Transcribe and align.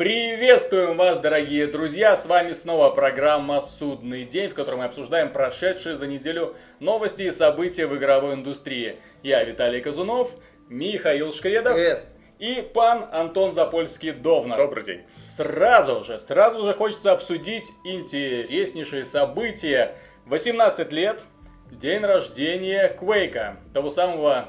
Приветствуем 0.00 0.96
вас, 0.96 1.18
дорогие 1.18 1.66
друзья! 1.66 2.16
С 2.16 2.24
вами 2.24 2.52
снова 2.52 2.88
программа 2.88 3.60
«Судный 3.60 4.24
день», 4.24 4.48
в 4.48 4.54
которой 4.54 4.76
мы 4.76 4.84
обсуждаем 4.84 5.30
прошедшие 5.30 5.94
за 5.94 6.06
неделю 6.06 6.56
новости 6.78 7.24
и 7.24 7.30
события 7.30 7.86
в 7.86 7.94
игровой 7.94 8.32
индустрии. 8.32 8.96
Я 9.22 9.44
Виталий 9.44 9.82
Казунов, 9.82 10.30
Михаил 10.70 11.34
Шкредов 11.34 11.74
Привет. 11.74 12.06
и 12.38 12.62
пан 12.62 13.10
Антон 13.12 13.50
Запольский-Довнар. 13.50 14.56
Добрый 14.56 14.84
день. 14.84 15.02
Сразу 15.28 16.02
же, 16.02 16.18
сразу 16.18 16.64
же 16.64 16.72
хочется 16.72 17.12
обсудить 17.12 17.70
интереснейшие 17.84 19.04
события. 19.04 19.96
18 20.24 20.92
лет, 20.92 21.26
день 21.70 22.00
рождения 22.00 22.88
Квейка, 22.88 23.58
того 23.74 23.90
самого 23.90 24.48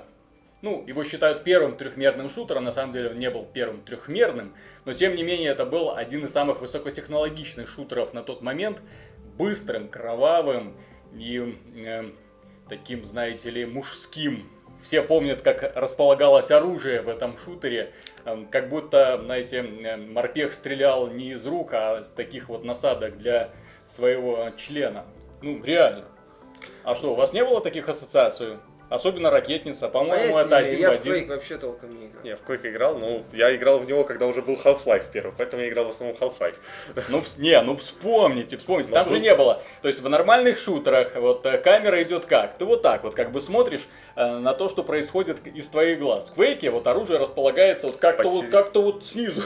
ну, 0.61 0.83
его 0.87 1.03
считают 1.03 1.43
первым 1.43 1.75
трехмерным 1.75 2.29
шутером, 2.29 2.63
на 2.63 2.71
самом 2.71 2.91
деле 2.91 3.09
он 3.09 3.15
не 3.15 3.29
был 3.29 3.45
первым 3.45 3.81
трехмерным, 3.81 4.53
но 4.85 4.93
тем 4.93 5.15
не 5.15 5.23
менее 5.23 5.49
это 5.49 5.65
был 5.65 5.95
один 5.95 6.25
из 6.25 6.31
самых 6.31 6.61
высокотехнологичных 6.61 7.67
шутеров 7.67 8.13
на 8.13 8.21
тот 8.21 8.41
момент, 8.41 8.81
быстрым, 9.37 9.87
кровавым 9.87 10.77
и 11.13 11.57
э, 11.75 12.11
таким, 12.69 13.03
знаете 13.03 13.49
ли, 13.49 13.65
мужским. 13.65 14.47
Все 14.81 15.03
помнят, 15.03 15.41
как 15.41 15.75
располагалось 15.75 16.49
оружие 16.49 17.01
в 17.01 17.09
этом 17.09 17.37
шутере, 17.37 17.93
как 18.49 18.69
будто, 18.69 19.19
знаете, 19.23 19.57
э, 19.57 19.97
морпех 19.97 20.53
стрелял 20.53 21.07
не 21.07 21.31
из 21.31 21.45
рук, 21.45 21.73
а 21.73 22.03
с 22.03 22.09
таких 22.09 22.49
вот 22.49 22.63
насадок 22.63 23.17
для 23.17 23.49
своего 23.87 24.49
члена. 24.57 25.05
Ну, 25.41 25.63
реально. 25.63 26.05
А 26.83 26.95
что, 26.95 27.13
у 27.13 27.15
вас 27.15 27.33
не 27.33 27.43
было 27.43 27.61
таких 27.61 27.89
ассоциаций? 27.89 28.57
Особенно 28.91 29.29
ракетница, 29.31 29.87
по-моему, 29.87 30.33
Понятия 30.33 30.45
это 30.45 30.57
один 30.57 30.79
имею, 30.79 30.91
в 30.91 30.93
я 30.93 30.99
в 30.99 31.05
Quake 31.05 31.17
один. 31.17 31.29
вообще 31.29 31.57
толком 31.57 31.97
не 31.97 32.07
играл. 32.07 32.23
Я 32.25 32.35
в 32.35 32.41
Quake 32.41 32.69
играл, 32.69 32.97
ну, 32.97 33.23
я 33.31 33.55
играл 33.55 33.79
в 33.79 33.85
него, 33.85 34.03
когда 34.03 34.27
уже 34.27 34.41
был 34.41 34.55
Half-Life 34.55 35.05
первый, 35.13 35.33
поэтому 35.37 35.61
я 35.63 35.69
играл 35.69 35.85
в 35.85 35.89
основном 35.91 36.17
Half-Life. 36.19 36.55
Ну, 37.07 37.23
не, 37.37 37.61
ну 37.61 37.77
вспомните, 37.77 38.57
вспомните, 38.57 38.89
Ну, 38.89 38.95
там 38.95 39.07
же 39.07 39.15
был- 39.15 39.21
не 39.21 39.33
было. 39.33 39.61
То 39.81 39.87
есть 39.87 40.01
в 40.01 40.09
нормальных 40.09 40.59
шутерах 40.59 41.15
вот 41.15 41.45
э, 41.45 41.57
камера 41.59 42.03
идет 42.03 42.25
как? 42.25 42.57
Ты 42.57 42.65
вот 42.65 42.81
так 42.81 43.05
вот 43.05 43.15
как 43.15 43.31
бы 43.31 43.39
смотришь 43.39 43.87
э, 44.17 44.39
на 44.39 44.53
то, 44.53 44.67
что 44.67 44.83
происходит 44.83 45.47
из 45.47 45.69
твоих 45.69 45.97
глаз. 45.97 46.29
В 46.29 46.33
Квейке 46.33 46.69
вот 46.69 46.85
оружие 46.85 47.17
располагается 47.17 47.87
вот 47.87 47.95
как-то 47.95 48.27
вот, 48.27 48.47
как-то 48.47 48.81
вот 48.81 49.05
снизу. 49.05 49.41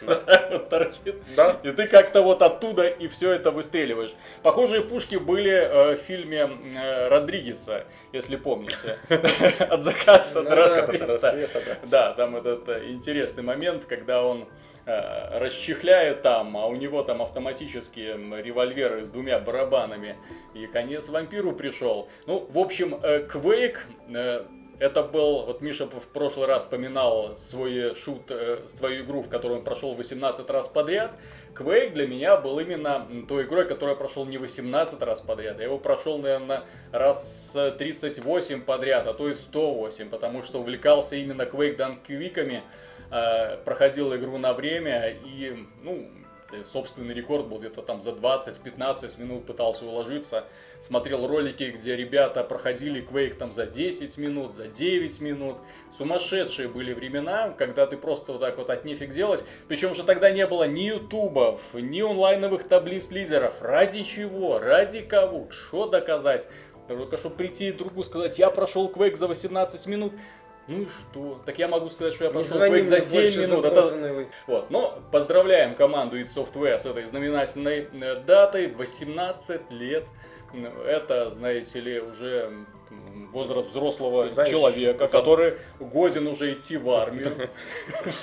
Вот 0.00 0.68
торчит. 0.70 1.16
Да. 1.36 1.60
И 1.62 1.72
ты 1.72 1.86
как-то 1.86 2.22
вот 2.22 2.42
оттуда 2.42 2.86
и 2.86 3.08
все 3.08 3.32
это 3.32 3.50
выстреливаешь. 3.50 4.12
Похожие 4.42 4.82
пушки 4.82 5.16
были 5.16 5.50
э, 5.50 5.96
в 5.96 5.98
фильме 5.98 6.48
э, 6.74 7.08
Родригеса, 7.08 7.84
если 8.12 8.36
помните. 8.36 8.98
От 9.60 9.82
заката 9.82 10.42
до 10.42 10.54
рассвета. 10.54 11.78
да. 11.84 12.12
Там 12.12 12.36
этот 12.36 12.68
э, 12.68 12.88
интересный 12.88 13.42
момент, 13.42 13.84
когда 13.84 14.24
он 14.24 14.46
расчехляет 14.86 16.22
там, 16.22 16.56
а 16.56 16.64
у 16.64 16.74
него 16.74 17.02
там 17.02 17.20
автоматические 17.20 18.42
револьверы 18.42 19.04
с 19.04 19.10
двумя 19.10 19.38
барабанами. 19.38 20.16
И 20.54 20.66
конец 20.66 21.10
вампиру 21.10 21.52
пришел. 21.52 22.08
Ну, 22.24 22.46
в 22.48 22.58
общем, 22.58 22.94
Quake 22.94 23.76
это 24.78 25.02
был, 25.02 25.44
вот 25.44 25.60
Миша 25.60 25.86
в 25.86 26.06
прошлый 26.08 26.46
раз 26.46 26.64
вспоминал 26.64 27.36
свой 27.36 27.94
шут, 27.96 28.30
э, 28.30 28.60
свою 28.68 29.04
игру, 29.04 29.22
в 29.22 29.28
которую 29.28 29.58
он 29.58 29.64
прошел 29.64 29.94
18 29.94 30.48
раз 30.50 30.68
подряд. 30.68 31.12
Quake 31.54 31.92
для 31.92 32.06
меня 32.06 32.36
был 32.36 32.58
именно 32.60 33.06
той 33.28 33.44
игрой, 33.44 33.66
которую 33.66 33.94
я 33.94 33.98
прошел 33.98 34.24
не 34.24 34.38
18 34.38 35.02
раз 35.02 35.20
подряд. 35.20 35.58
Я 35.58 35.64
его 35.64 35.78
прошел, 35.78 36.18
наверное, 36.18 36.62
раз 36.92 37.52
э, 37.56 37.72
38 37.72 38.62
подряд, 38.62 39.08
а 39.08 39.14
то 39.14 39.28
и 39.28 39.34
108, 39.34 40.10
потому 40.10 40.42
что 40.42 40.60
увлекался 40.60 41.16
именно 41.16 41.42
Quake 41.42 41.76
данквиками, 41.76 42.62
э, 43.10 43.56
проходил 43.64 44.14
игру 44.14 44.38
на 44.38 44.54
время 44.54 45.08
и, 45.10 45.66
ну, 45.82 46.08
э, 46.52 46.64
собственный 46.64 47.14
рекорд 47.14 47.46
был 47.46 47.58
где-то 47.58 47.82
там 47.82 48.00
за 48.00 48.10
20-15 48.10 49.20
минут 49.20 49.46
пытался 49.46 49.84
уложиться. 49.84 50.44
Смотрел 50.80 51.26
ролики, 51.26 51.64
где 51.64 51.96
ребята 51.96 52.44
проходили 52.44 53.02
Quake 53.02 53.34
там 53.34 53.52
за 53.52 53.66
10 53.66 54.16
минут, 54.18 54.52
за 54.52 54.68
9 54.68 55.20
минут. 55.20 55.58
Сумасшедшие 55.90 56.68
были 56.68 56.92
времена, 56.92 57.50
когда 57.50 57.86
ты 57.86 57.96
просто 57.96 58.32
вот 58.32 58.40
так 58.40 58.58
вот 58.58 58.70
от 58.70 58.84
нефиг 58.84 59.10
делать. 59.10 59.44
Причем 59.68 59.94
же 59.94 60.02
тогда 60.02 60.30
не 60.30 60.46
было 60.46 60.66
ни 60.66 60.82
ютубов, 60.82 61.60
ни 61.74 62.00
онлайновых 62.00 62.66
таблиц 62.66 63.10
лидеров. 63.10 63.60
Ради 63.60 64.02
чего? 64.02 64.58
Ради 64.58 65.00
кого? 65.00 65.50
Что 65.50 65.86
доказать? 65.88 66.46
Только 66.88 67.18
чтобы 67.18 67.36
прийти 67.36 67.70
другу 67.70 68.02
сказать, 68.02 68.38
я 68.38 68.50
прошел 68.50 68.90
Quake 68.90 69.16
за 69.16 69.28
18 69.28 69.86
минут. 69.86 70.14
Ну 70.68 70.82
и 70.82 70.86
что? 70.86 71.40
Так 71.46 71.58
я 71.58 71.66
могу 71.66 71.88
сказать, 71.88 72.14
что 72.14 72.24
я 72.24 72.30
прошел 72.30 72.58
Quake 72.60 72.84
за 72.84 72.96
мне 72.96 73.00
7 73.00 73.22
больше, 73.22 73.40
минут. 73.40 73.64
Это- 73.66 74.26
вот, 74.46 74.70
но 74.70 75.02
поздравляем 75.10 75.74
команду 75.74 76.18
id 76.20 76.26
Software 76.26 76.78
с 76.78 76.84
этой 76.86 77.06
знаменательной 77.06 77.88
э, 77.92 78.16
датой. 78.16 78.68
18 78.68 79.70
лет. 79.70 80.04
Ну, 80.52 80.68
Это, 80.82 81.30
знаете 81.30 81.80
ли, 81.80 82.00
уже 82.00 82.50
возраст 83.32 83.68
взрослого 83.70 84.22
Ты 84.22 84.30
знаешь, 84.30 84.50
человека, 84.50 85.04
заб- 85.04 85.10
который 85.10 85.54
годен 85.78 86.26
уже 86.26 86.52
идти 86.52 86.76
в 86.78 86.90
армию. 86.90 87.50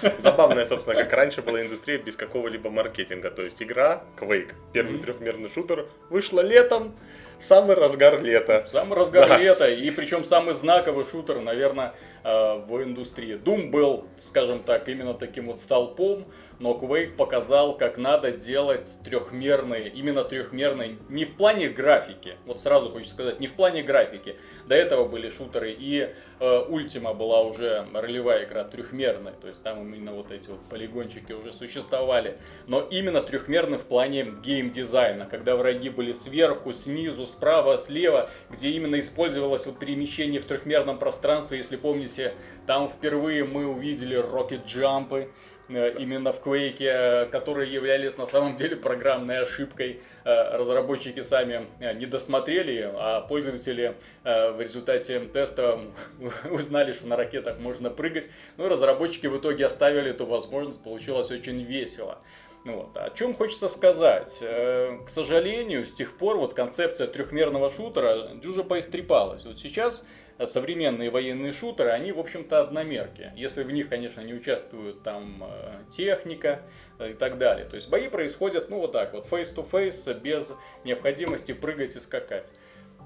Забавная, 0.19 0.65
собственно, 0.65 0.95
как 0.95 1.11
раньше 1.13 1.41
была 1.41 1.61
индустрия 1.61 1.97
без 1.99 2.15
какого-либо 2.15 2.69
маркетинга. 2.69 3.29
То 3.31 3.43
есть 3.43 3.61
игра 3.61 4.03
Quake, 4.19 4.53
первый 4.73 4.99
трехмерный 4.99 5.49
шутер, 5.49 5.87
вышла 6.09 6.41
летом, 6.41 6.95
в 7.39 7.45
самый 7.45 7.75
разгар 7.75 8.21
лета. 8.21 8.65
Самый 8.67 8.95
разгар 8.95 9.27
Да. 9.27 9.37
лета, 9.37 9.69
и 9.69 9.91
причем 9.91 10.23
самый 10.23 10.53
знаковый 10.53 11.05
шутер, 11.05 11.39
наверное, 11.39 11.93
э, 12.23 12.55
в 12.67 12.83
индустрии. 12.83 13.35
Doom 13.37 13.69
был, 13.69 14.05
скажем 14.17 14.59
так, 14.63 14.87
именно 14.89 15.13
таким 15.13 15.47
вот 15.47 15.59
столпом, 15.59 16.25
но 16.59 16.73
Quake 16.73 17.15
показал, 17.15 17.77
как 17.77 17.97
надо 17.97 18.31
делать 18.31 18.99
трехмерные, 19.03 19.89
именно 19.89 20.23
трехмерные, 20.23 20.97
не 21.09 21.25
в 21.25 21.35
плане 21.35 21.69
графики, 21.69 22.35
вот 22.45 22.61
сразу 22.61 22.89
хочется 22.89 23.13
сказать, 23.13 23.39
не 23.39 23.47
в 23.47 23.53
плане 23.53 23.83
графики. 23.83 24.35
До 24.67 24.75
этого 24.75 25.07
были 25.07 25.29
шутеры, 25.29 25.71
и 25.71 26.09
э, 26.39 26.63
Ultima 26.69 27.13
была 27.13 27.41
уже 27.41 27.87
ролевая 27.93 28.45
игра 28.45 28.63
трехмерная, 28.63 29.33
то 29.33 29.47
есть 29.47 29.63
там 29.63 29.81
именно 29.81 30.13
вот 30.13 30.31
эти 30.31 30.49
вот 30.49 30.59
полигончики 30.69 31.31
уже 31.31 31.53
существовали, 31.53 32.37
но 32.67 32.81
именно 32.81 33.21
трехмерный 33.21 33.77
в 33.77 33.85
плане 33.85 34.33
геймдизайна, 34.43 35.25
когда 35.25 35.55
враги 35.55 35.89
были 35.89 36.11
сверху, 36.11 36.73
снизу, 36.73 37.25
справа, 37.25 37.77
слева, 37.77 38.29
где 38.49 38.69
именно 38.69 38.99
использовалось 38.99 39.65
вот 39.65 39.79
перемещение 39.79 40.39
в 40.39 40.45
трехмерном 40.45 40.97
пространстве, 40.97 41.57
если 41.57 41.75
помните, 41.75 42.33
там 42.65 42.89
впервые 42.89 43.43
мы 43.45 43.67
увидели 43.67 44.17
Rocket 44.17 44.65
Джампы, 44.65 45.29
э, 45.29 45.54
именно 45.67 46.31
в 46.31 46.39
Quake, 46.45 46.77
э, 46.79 47.25
которые 47.27 47.71
являлись 47.71 48.17
на 48.17 48.27
самом 48.27 48.55
деле 48.55 48.75
программной 48.75 49.39
ошибкой. 49.39 50.01
Э, 50.23 50.57
Разработчики 50.57 51.21
сами 51.21 51.67
э, 51.79 51.93
не 51.93 52.05
досмотрели, 52.05 52.89
а 52.93 53.21
пользователи 53.21 53.95
э, 54.23 54.51
в 54.51 54.61
результате 54.61 55.19
теста 55.21 55.79
узнали, 56.51 56.93
что 56.93 57.07
на 57.07 57.17
ракетах 57.17 57.59
можно 57.59 57.89
прыгать. 57.89 58.29
Ну 58.57 58.65
и 58.65 58.69
разработчики 58.69 59.27
в 59.27 59.37
итоге 59.37 59.65
оставили 59.65 60.11
эту 60.11 60.25
возможность, 60.25 60.83
получилось 60.83 61.31
очень 61.31 61.63
весело. 61.63 62.19
Ну 62.65 62.77
Вот. 62.77 62.97
О 62.97 63.11
чем 63.11 63.35
хочется 63.35 63.67
сказать? 63.67 64.39
Э, 64.41 64.97
К 65.05 65.09
сожалению, 65.09 65.85
с 65.85 65.93
тех 65.93 66.17
пор 66.17 66.37
вот 66.37 66.55
концепция 66.55 67.05
трехмерного 67.07 67.69
шутера 67.69 68.29
дюже 68.35 68.63
поистрепалась. 68.63 69.45
Вот 69.45 69.59
сейчас 69.59 70.01
э, 70.01 70.05
современные 70.45 71.09
военные 71.09 71.51
шутеры, 71.53 71.89
они, 71.89 72.11
в 72.11 72.19
общем-то, 72.19 72.59
одномерки. 72.61 73.31
Если 73.35 73.63
в 73.63 73.71
них, 73.71 73.89
конечно, 73.89 74.21
не 74.21 74.33
участвует 74.33 75.01
там 75.03 75.43
э, 75.43 75.89
техника 75.89 76.61
э, 76.99 77.11
и 77.11 77.13
так 77.13 77.37
далее. 77.37 77.65
То 77.65 77.75
есть 77.75 77.89
бои 77.89 78.09
происходят, 78.09 78.69
ну, 78.69 78.79
вот 78.79 78.91
так 78.91 79.13
вот, 79.13 79.25
face-to-face, 79.31 80.19
без 80.19 80.51
необходимости 80.83 81.53
прыгать 81.53 81.95
и 81.95 81.99
скакать. 81.99 82.53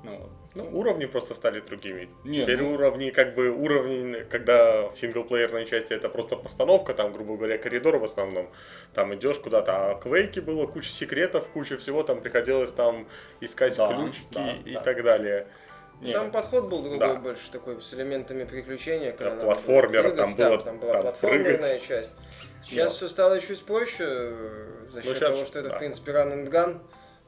Ну. 0.04 0.30
Ну, 0.56 0.68
уровни 0.80 1.06
просто 1.06 1.36
стали 1.36 1.60
другими. 1.60 2.10
Не, 2.24 2.42
Теперь 2.42 2.62
ну- 2.62 2.74
уровни, 2.74 3.12
как 3.12 3.36
бы 3.36 3.50
уровни, 3.52 4.26
когда 4.30 4.88
в 4.90 4.98
синглплеерной 4.98 5.66
части 5.66 5.94
это 5.94 6.10
просто 6.10 6.38
постановка, 6.38 6.94
там, 6.94 7.14
грубо 7.14 7.36
говоря, 7.38 7.58
коридор 7.60 7.98
в 7.98 8.04
основном, 8.04 8.50
там 8.94 9.14
идешь 9.14 9.38
куда-то, 9.38 9.92
а 9.92 9.96
в 9.96 10.00
Квейке 10.00 10.42
было 10.42 10.66
куча 10.66 10.90
секретов, 10.90 11.48
куча 11.50 11.78
всего, 11.78 12.02
там 12.02 12.22
приходилось 12.22 12.72
там 12.74 13.08
искать 13.42 13.78
Да, 13.78 13.94
ключики 13.94 14.26
да, 14.32 14.54
и 14.66 14.74
да. 14.74 14.82
так 14.82 15.04
далее. 15.04 15.48
Не, 16.02 16.14
Там 16.14 16.32
подход 16.32 16.70
был 16.70 16.82
другой 16.82 17.00
Да. 17.00 17.16
больше 17.16 17.52
такой, 17.52 17.82
с 17.82 17.94
элементами 17.94 18.46
приключения. 18.46 19.12
когда 19.12 19.36
Да, 19.36 19.44
платформер, 19.44 20.12
там 20.12 20.34
было, 20.36 20.58
да, 20.58 20.64
там 20.64 20.80
была 20.80 20.94
там, 20.94 21.02
платформерная 21.02 21.58
прыгать. 21.58 21.88
часть. 21.88 22.14
Сейчас 22.66 22.86
Да. 22.92 22.96
все 22.96 23.08
стало 23.10 23.40
чуть 23.42 23.64
проще, 23.66 24.06
э, 24.08 24.68
за 24.92 24.98
Ну, 24.98 25.04
счет 25.04 25.18
щас, 25.18 25.30
того, 25.32 25.46
что 25.46 25.60
это, 25.60 25.70
да. 25.70 25.76
в 25.76 25.80
принципе, 25.80 26.12
run 26.14 26.34
and 26.46 26.50
gun 26.50 26.80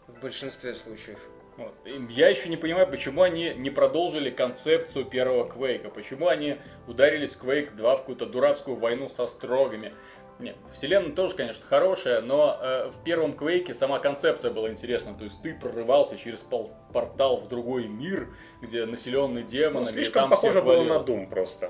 в 0.07 0.21
большинстве 0.21 0.73
случаев. 0.73 1.19
Вот. 1.57 1.73
Я 2.09 2.29
еще 2.29 2.47
не 2.47 2.56
понимаю, 2.56 2.88
почему 2.88 3.23
они 3.23 3.53
не 3.56 3.69
продолжили 3.69 4.29
концепцию 4.29 5.03
первого 5.06 5.45
Квейка. 5.47 5.89
Почему 5.89 6.27
они 6.29 6.56
ударились 6.88 7.35
в 7.35 7.44
Quake 7.45 7.75
2 7.75 7.95
в 7.97 8.00
какую-то 8.00 8.25
дурацкую 8.25 8.77
войну 8.77 9.09
со 9.09 9.27
строгами. 9.27 9.94
Нет, 10.41 10.55
вселенная 10.73 11.11
тоже, 11.13 11.35
конечно, 11.35 11.65
хорошая, 11.65 12.21
но 12.21 12.57
э, 12.61 12.89
в 12.89 13.03
первом 13.03 13.33
Квейке 13.33 13.73
сама 13.73 13.99
концепция 13.99 14.51
была 14.51 14.69
интересна. 14.69 15.13
То 15.13 15.23
есть 15.23 15.41
ты 15.41 15.53
прорывался 15.53 16.17
через 16.17 16.39
пол- 16.39 16.71
портал 16.93 17.38
в 17.38 17.47
другой 17.47 17.88
мир, 17.88 18.27
где 18.61 18.85
населенный 18.85 19.41
Ну, 19.41 19.47
демонами, 19.47 19.89
и 19.89 19.93
слишком 19.93 20.23
там 20.23 20.29
похоже 20.31 20.61
было 20.61 20.83
на 20.83 21.03
Doom 21.03 21.29
просто. 21.29 21.69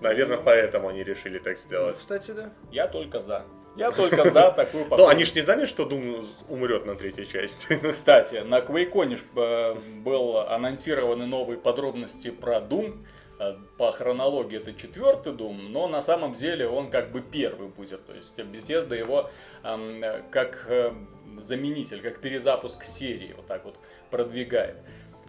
Наверное, 0.00 0.38
поэтому 0.38 0.88
они 0.88 1.02
решили 1.02 1.38
так 1.38 1.58
сделать. 1.58 1.98
Кстати, 1.98 2.30
да. 2.30 2.50
Я 2.70 2.86
только 2.88 3.20
за. 3.20 3.44
Я 3.76 3.90
только 3.90 4.30
за 4.30 4.52
такую 4.56 4.84
Но 4.84 4.90
попытку. 4.90 5.10
они 5.10 5.24
же 5.24 5.34
не 5.34 5.42
знали, 5.42 5.66
что 5.66 5.82
Doom 5.84 6.24
умрет 6.48 6.86
на 6.86 6.94
третьей 6.94 7.26
части. 7.26 7.76
Кстати, 7.92 8.36
на 8.36 8.60
QuakeCon 8.60 9.18
э, 9.36 9.74
был 10.04 10.38
анонсированы 10.38 11.26
новые 11.26 11.58
подробности 11.58 12.30
про 12.30 12.58
Doom. 12.58 13.04
Э, 13.38 13.56
По 13.78 13.90
хронологии 13.92 14.58
это 14.58 14.72
четвертый 14.74 15.32
Doom, 15.32 15.68
но 15.68 15.88
на 15.88 16.02
самом 16.02 16.34
деле 16.34 16.68
он 16.68 16.90
как 16.90 17.10
бы 17.10 17.20
первый 17.20 17.68
будет. 17.68 18.06
То 18.06 18.14
есть 18.14 18.38
Bethesda 18.38 18.96
его 18.96 19.30
эм, 19.62 20.02
э, 20.02 20.22
как 20.30 20.66
э, 20.68 20.92
заменитель, 21.40 22.00
как 22.00 22.20
перезапуск 22.20 22.84
серии 22.84 23.32
вот 23.36 23.46
так 23.46 23.64
вот 23.64 23.78
продвигает. 24.10 24.76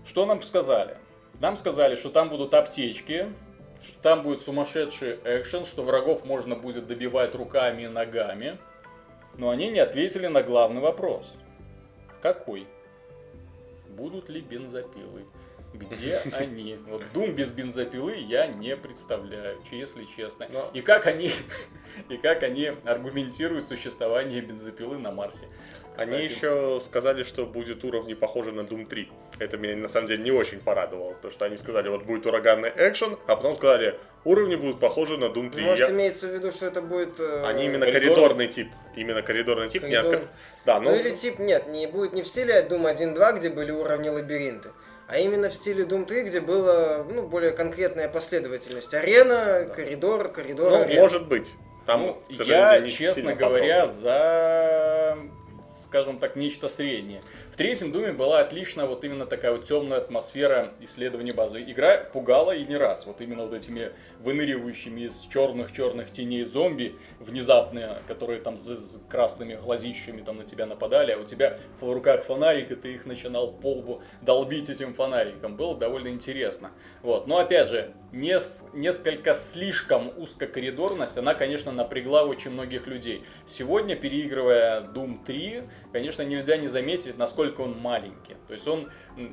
Что 0.06 0.26
нам 0.26 0.42
сказали? 0.42 0.98
Нам 1.40 1.56
сказали, 1.56 1.96
что 1.96 2.10
там 2.10 2.30
будут 2.30 2.54
аптечки, 2.54 3.34
что 3.82 4.02
там 4.02 4.22
будет 4.22 4.42
сумасшедший 4.42 5.20
экшен, 5.24 5.66
что 5.66 5.84
врагов 5.84 6.26
можно 6.26 6.56
будет 6.56 6.88
добивать 6.88 7.34
руками 7.36 7.84
и 7.84 7.88
ногами. 7.88 8.58
Но 9.38 9.50
они 9.50 9.70
не 9.70 9.80
ответили 9.80 10.28
на 10.28 10.44
главный 10.44 10.80
вопрос. 10.80 11.34
Какой? 12.22 12.68
Будут 13.90 14.30
ли 14.30 14.42
бензопилы? 14.42 15.26
Где 15.80 16.20
они? 16.34 16.78
Вот 16.88 17.04
Doom 17.14 17.32
без 17.34 17.52
бензопилы 17.52 18.16
я 18.16 18.48
не 18.48 18.76
представляю, 18.78 19.58
если 19.72 20.06
честно. 20.06 20.48
Но- 20.52 20.70
И 20.74 20.82
как 20.82 21.08
они, 21.08 21.32
и 22.10 22.18
как 22.18 22.44
они 22.44 22.72
аргументируют 22.86 23.66
существование 23.66 24.42
бензопилы 24.42 24.98
на 24.98 25.12
Марсе? 25.12 25.46
Они 25.98 26.18
Кстати. 26.24 26.34
еще 26.34 26.82
сказали, 26.84 27.24
что 27.24 27.46
будет 27.46 27.86
уровни 27.86 28.16
похожи 28.16 28.52
на 28.52 28.62
Doom 28.62 28.86
3. 28.86 29.10
Это 29.40 29.56
меня 29.58 29.78
на 29.78 29.88
самом 29.88 30.08
деле 30.08 30.24
не 30.24 30.32
очень 30.32 30.60
порадовало, 30.60 31.14
потому 31.14 31.32
что 31.34 31.46
они 31.46 31.56
сказали, 31.56 31.88
вот 31.88 32.04
будет 32.04 32.26
ураганный 32.26 32.70
экшен, 32.76 33.14
а 33.28 33.36
потом 33.38 33.56
сказали, 33.56 33.98
уровни 34.26 34.58
будут 34.58 34.82
похожи 34.82 35.16
на 35.18 35.26
Doom 35.26 35.52
3. 35.52 35.64
Может, 35.64 35.88
Я- 35.90 35.96
имеется 35.96 36.28
в 36.28 36.32
виду, 36.34 36.52
что 36.52 36.66
это 36.66 36.82
будет... 36.82 37.18
э, 37.22 37.46
Они 37.46 37.64
именно 37.66 37.86
Коридор? 37.86 38.10
коридорный 38.18 38.48
тип. 38.50 38.68
Именно 38.98 39.22
коридорный 39.22 39.70
тип. 39.70 39.84
не 39.84 39.92
Коридор. 39.96 40.16
откры- 40.16 40.28
Да, 40.66 40.80
Ну, 40.82 40.90
ну, 40.90 40.96
или 40.98 41.16
тип, 41.16 41.40
нет, 41.40 41.68
не 41.70 41.88
будет 41.88 42.12
не 42.12 42.24
в 42.24 42.28
стиле 42.28 42.68
Doom 42.70 42.94
1.2, 42.94 43.38
где 43.40 43.50
были 43.50 43.72
уровни 43.72 44.10
лабиринты, 44.10 44.72
а 45.08 45.18
именно 45.18 45.50
в 45.50 45.54
стиле 45.54 45.84
Doom 45.84 46.06
3, 46.06 46.24
где 46.24 46.42
была 46.42 47.04
ну, 47.04 47.28
более 47.28 47.52
конкретная 47.52 48.10
последовательность. 48.10 48.94
Арена, 48.94 49.70
коридор, 49.76 50.30
коридор, 50.30 50.72
ну, 50.72 50.82
арена. 50.82 51.02
может 51.02 51.28
быть. 51.28 51.54
Там, 51.86 52.02
ну, 52.02 52.24
я, 52.30 52.88
честно 52.88 53.36
говоря, 53.36 53.88
за, 53.88 55.18
скажем 55.76 56.18
так, 56.18 56.36
нечто 56.36 56.68
среднее. 56.68 57.22
В 57.56 57.58
третьем 57.58 57.94
Думе 57.94 58.12
была 58.12 58.42
отличная 58.42 58.86
вот 58.86 59.06
именно 59.06 59.26
такая 59.26 59.54
вот 59.54 59.64
темная 59.64 60.00
атмосфера 60.00 60.74
исследования 60.82 61.32
базы. 61.34 61.62
Игра 61.62 62.00
пугала 62.00 62.52
и 62.54 62.66
не 62.66 62.76
раз. 62.76 63.06
Вот 63.06 63.22
именно 63.22 63.46
вот 63.46 63.54
этими 63.54 63.94
выныривающими 64.20 65.04
из 65.04 65.22
черных-черных 65.28 66.12
теней 66.12 66.44
зомби, 66.44 66.98
внезапные, 67.22 68.02
которые 68.10 68.42
там 68.42 68.58
с, 68.58 69.00
красными 69.08 69.56
глазищами 69.56 70.22
там 70.22 70.40
на 70.40 70.44
тебя 70.44 70.66
нападали, 70.66 71.14
а 71.14 71.18
у 71.18 71.24
тебя 71.24 71.58
в 71.80 71.90
руках 71.90 72.26
фонарик, 72.26 72.72
и 72.72 72.76
ты 72.76 72.94
их 72.94 73.06
начинал 73.06 73.54
по 73.54 73.72
лбу 73.72 74.02
долбить 74.22 74.70
этим 74.70 74.94
фонариком. 74.94 75.56
Было 75.56 75.78
довольно 75.78 76.10
интересно. 76.10 76.72
Вот. 77.04 77.26
Но 77.26 77.38
опять 77.38 77.70
же, 77.70 77.94
нес- 78.12 78.66
несколько 78.74 79.34
слишком 79.34 80.12
узкокоридорность, 80.18 81.18
она, 81.18 81.34
конечно, 81.34 81.72
напрягла 81.72 82.26
очень 82.26 82.52
многих 82.52 82.86
людей. 82.88 83.24
Сегодня, 83.46 83.96
переигрывая 83.96 84.82
Doom 84.82 85.24
3, 85.24 85.64
конечно, 85.94 86.24
нельзя 86.24 86.58
не 86.58 86.68
заметить, 86.68 87.18
насколько 87.18 87.45
он 87.60 87.78
маленький. 87.78 88.36
То 88.48 88.54
есть 88.54 88.68
он 88.68 88.90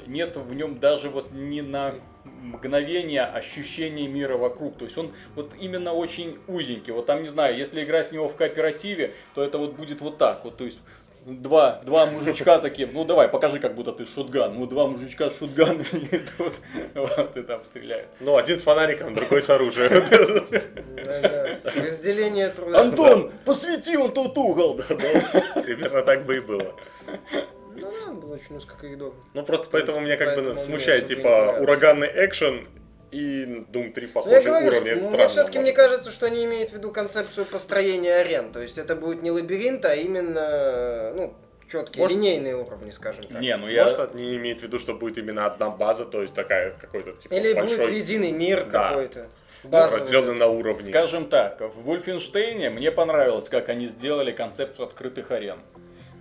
нет 0.07 0.37
в 0.37 0.55
нем 0.55 0.79
даже 0.79 1.09
вот 1.09 1.33
ни 1.33 1.61
на 1.61 1.95
мгновение 2.25 3.25
ощущения 3.25 4.09
мира 4.09 4.37
вокруг. 4.37 4.79
То 4.79 4.85
есть 4.85 4.97
он 4.97 5.13
вот 5.35 5.53
именно 5.61 5.93
очень 5.93 6.39
узенький. 6.47 6.93
Вот 6.93 7.07
там, 7.07 7.23
не 7.23 7.29
знаю, 7.29 7.57
если 7.57 7.83
играть 7.85 8.09
в 8.09 8.13
него 8.13 8.29
в 8.29 8.37
кооперативе, 8.37 9.15
то 9.35 9.43
это 9.43 9.59
вот 9.59 9.75
будет 9.75 10.01
вот 10.01 10.19
так. 10.19 10.45
Вот, 10.45 10.57
то 10.57 10.65
есть 10.65 10.79
два, 11.25 11.81
два 11.85 12.07
мужичка 12.07 12.59
таким, 12.59 12.93
ну 12.93 13.05
давай, 13.05 13.29
покажи, 13.29 13.59
как 13.59 13.75
будто 13.75 13.93
ты 13.93 14.05
шутган. 14.05 14.59
Ну, 14.59 14.67
два 14.67 14.87
мужичка 14.87 15.31
с 15.31 15.39
шутганами 15.39 15.85
идут, 16.11 16.53
вот, 16.95 17.37
и 17.37 17.43
там 17.43 17.65
стреляют. 17.65 18.09
Ну, 18.21 18.37
один 18.37 18.59
с 18.59 18.63
фонариком, 18.63 19.15
другой 19.15 19.43
с 19.43 19.51
оружием. 19.51 19.91
Разделение 21.83 22.49
труда. 22.51 22.81
Антон, 22.81 23.33
посвети 23.45 23.97
он 23.97 24.13
тот 24.13 24.37
угол. 24.37 24.81
Примерно 24.89 26.03
так 26.03 26.25
бы 26.25 26.37
и 26.37 26.41
было. 26.41 26.75
Ну 27.75 27.93
да, 28.07 28.13
был 28.13 28.33
очень 28.33 28.57
узкокоридор. 28.57 29.13
Ну, 29.35 29.43
просто 29.45 29.69
поэтому 29.71 30.01
меня 30.01 30.17
как 30.17 30.37
бы 30.43 30.55
смущает, 30.55 31.03
не 31.09 31.17
типа, 31.17 31.57
ураганный 31.61 32.09
экшен 32.13 32.67
и 33.11 33.65
Doom 33.73 33.93
3 33.93 34.07
Ну, 34.07 34.09
я 34.09 34.09
похожие 34.15 34.43
говорю, 34.43 34.67
уровни. 34.69 34.79
что 34.79 34.89
Это 34.89 34.95
мне 34.99 35.01
странно. 35.09 35.29
все-таки 35.29 35.59
мне 35.59 35.73
кажется, 35.73 36.11
что 36.11 36.27
они 36.27 36.45
имеют 36.45 36.71
в 36.71 36.75
виду 36.75 36.91
концепцию 36.91 37.47
построения 37.47 38.15
арен. 38.17 38.53
То 38.53 38.63
есть 38.63 38.79
это 38.79 38.97
будет 38.97 39.23
не 39.23 39.31
лабиринт, 39.31 39.85
а 39.85 39.95
именно 39.95 41.13
ну, 41.15 41.35
четкие 41.71 42.03
Может- 42.03 42.17
линейные 42.17 42.57
уровни, 42.57 42.91
скажем 42.91 43.23
так. 43.25 43.41
Не, 43.41 43.57
ну 43.57 43.69
я... 43.69 43.85
Может, 43.85 44.15
они 44.15 44.37
имеют 44.37 44.61
в 44.61 44.63
виду, 44.63 44.79
что 44.79 44.95
будет 44.95 45.19
именно 45.19 45.47
одна 45.47 45.71
база, 45.71 46.05
то 46.07 46.23
есть 46.23 46.35
такая 46.35 46.71
какой-то 46.81 47.13
типа 47.13 47.35
Или 47.35 47.53
большой 47.55 47.79
будет 47.79 47.93
единый 47.95 48.33
мир 48.33 48.65
Да. 48.71 48.91
какой-то. 48.91 49.27
Базовый. 49.65 50.01
разделенный 50.01 50.35
на 50.35 50.47
уровни. 50.49 50.83
Скажем 50.89 51.29
так, 51.29 51.61
в 51.61 51.83
Вольфенштейне 51.85 52.69
мне 52.71 52.91
понравилось, 52.91 53.49
как 53.49 53.69
они 53.69 53.87
сделали 53.87 54.33
концепцию 54.33 54.87
открытых 54.87 55.31
арен. 55.31 55.59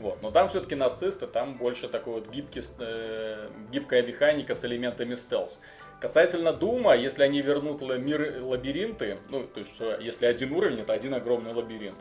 Вот. 0.02 0.22
Но 0.22 0.32
там 0.32 0.50
все-таки 0.50 0.76
нацисты, 0.76 1.28
там 1.28 1.58
больше 1.58 1.88
такой 1.88 2.16
вот 2.16 2.30
гибкий, 2.30 2.62
э, 2.80 3.48
гибкая 3.72 4.02
механика 4.02 4.56
с 4.56 4.66
элементами 4.66 5.16
стелс. 5.16 5.62
Касательно 6.02 6.52
Дума, 6.52 6.96
если 6.96 7.24
они 7.24 7.42
вернут 7.42 7.82
мир 7.84 8.42
лабиринты, 8.42 9.20
ну, 9.30 9.44
то 9.44 9.60
есть, 9.60 9.76
что 9.76 10.00
если 10.00 10.26
один 10.26 10.52
уровень, 10.54 10.80
это 10.80 10.94
один 10.94 11.14
огромный 11.14 11.54
лабиринт. 11.54 12.00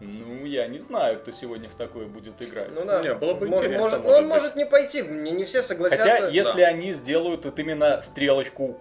Ну, 0.00 0.46
я 0.46 0.66
не 0.68 0.78
знаю, 0.78 1.18
кто 1.18 1.32
сегодня 1.32 1.68
в 1.68 1.74
такое 1.74 2.06
будет 2.06 2.40
играть. 2.40 2.70
Ну 2.74 2.86
да. 2.86 3.02
Не, 3.02 3.14
было 3.14 3.34
бы 3.34 3.48
Может- 3.48 3.66
интересно, 3.66 3.84
Может, 3.84 4.04
может 4.04 4.16
он 4.16 4.24
быть. 4.24 4.34
может 4.34 4.56
не 4.56 4.64
пойти, 4.64 5.02
не, 5.02 5.32
не 5.32 5.44
все 5.44 5.62
согласятся. 5.62 6.08
Хотя, 6.08 6.28
если 6.28 6.60
да. 6.60 6.68
они 6.68 6.92
сделают 6.92 7.44
вот 7.44 7.58
именно 7.58 8.00
стрелочку 8.00 8.72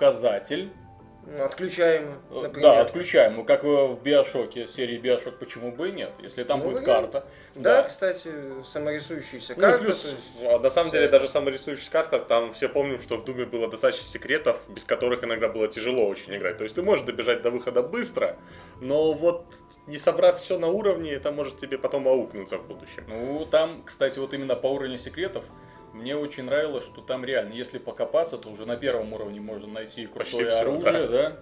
Ну, 1.35 1.44
Отключаем, 1.44 2.13
Э, 2.31 2.41
например. 2.44 2.62
Да, 2.62 2.81
отключаем. 2.81 3.35
Ну, 3.35 3.44
как 3.44 3.63
в 3.65 4.00
Биошоке, 4.01 4.65
серии 4.68 4.97
Биошок, 4.97 5.38
почему 5.39 5.71
бы 5.74 5.89
и 5.89 5.91
нет? 5.91 6.12
Если 6.21 6.44
там 6.45 6.59
Ну, 6.59 6.65
будет 6.69 6.83
вариант. 6.88 7.12
карта. 7.12 7.27
Да, 7.56 7.83
кстати, 7.83 8.31
саморисующаяся 8.63 9.53
Ну, 9.56 9.62
карта. 9.62 9.79
плюс, 9.83 10.06
есть- 10.06 10.45
а, 10.50 10.59
на 10.59 10.69
самом 10.69 10.91
деле, 10.91 11.09
даже 11.09 11.27
саморисующаяся 11.27 11.91
карта, 11.91 12.19
там 12.19 12.53
все 12.53 12.69
помним, 12.69 13.01
что 13.01 13.18
в 13.18 13.25
Думе 13.25 13.45
было 13.45 13.69
достаточно 13.69 14.06
секретов, 14.07 14.57
без 14.69 14.85
которых 14.85 15.24
иногда 15.25 15.50
было 15.50 15.68
тяжело 15.68 16.07
очень 16.07 16.33
играть. 16.35 16.57
То 16.57 16.63
есть 16.63 16.75
ты 16.75 16.81
можешь 16.81 17.06
добежать 17.06 17.41
до 17.41 17.50
выхода 17.51 17.83
быстро, 17.83 18.38
но 18.80 19.12
вот 19.13 19.44
не 19.88 19.97
собрав 19.97 20.39
все 20.41 20.57
на 20.57 20.68
уровне, 20.68 21.12
это 21.13 21.31
может 21.33 21.59
тебе 21.59 21.77
потом 21.77 22.07
аукнуться 22.07 22.57
в 22.57 22.65
будущем. 22.68 23.03
Ну, 23.07 23.45
там, 23.45 23.83
кстати, 23.85 24.18
вот 24.19 24.33
именно 24.33 24.56
по 24.56 24.68
уровню 24.68 24.97
секретов, 24.97 25.44
мне 25.97 26.16
очень 26.16 26.44
нравилось, 26.44 26.85
что 26.85 27.01
там 27.01 27.25
реально, 27.25 27.54
если 27.54 27.77
покопаться, 27.80 28.37
то 28.37 28.49
уже 28.49 28.66
на 28.66 28.77
первом 28.77 29.13
уровне 29.13 29.42
можно 29.42 29.68
найти 29.68 30.07
Почти 30.07 30.31
крутое 30.37 30.49
всё, 30.49 30.59
оружие, 30.59 31.07
да? 31.07 31.33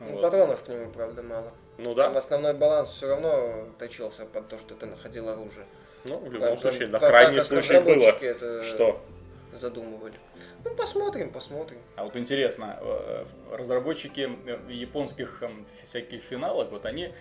Ну, 0.00 0.06
Вот. 0.12 0.22
Патронов 0.22 0.62
к 0.62 0.68
нему, 0.68 0.90
правда, 0.90 1.22
мало. 1.22 1.52
Ну 1.78 1.94
Там 1.94 2.12
да, 2.12 2.18
основной 2.18 2.54
баланс 2.54 2.90
все 2.90 3.08
равно 3.08 3.66
точился 3.78 4.24
под 4.24 4.48
то, 4.48 4.58
что 4.58 4.74
ты 4.74 4.86
находил 4.86 5.28
оружие. 5.28 5.66
ну 6.04 6.16
в 6.18 6.22
Там- 6.22 6.32
любом 6.32 6.48
там- 6.50 6.58
случае, 6.58 6.88
на 6.88 6.98
крайний 6.98 7.42
случай 7.42 7.74
было, 7.80 7.94
разработчики 7.96 8.24
это 8.24 8.64
что 8.64 9.00
задумывали. 9.54 10.14
Ну, 10.64 10.74
посмотрим, 10.74 11.30
посмотрим. 11.30 11.78
А 11.96 12.04
вот 12.04 12.16
интересно, 12.16 12.78
э, 12.80 13.24
разработчики 13.52 14.30
э, 14.46 14.58
японских 14.70 15.42
эм, 15.42 15.66
всяких 15.82 16.22
финалок, 16.22 16.70
вот 16.70 16.86
они 16.86 17.12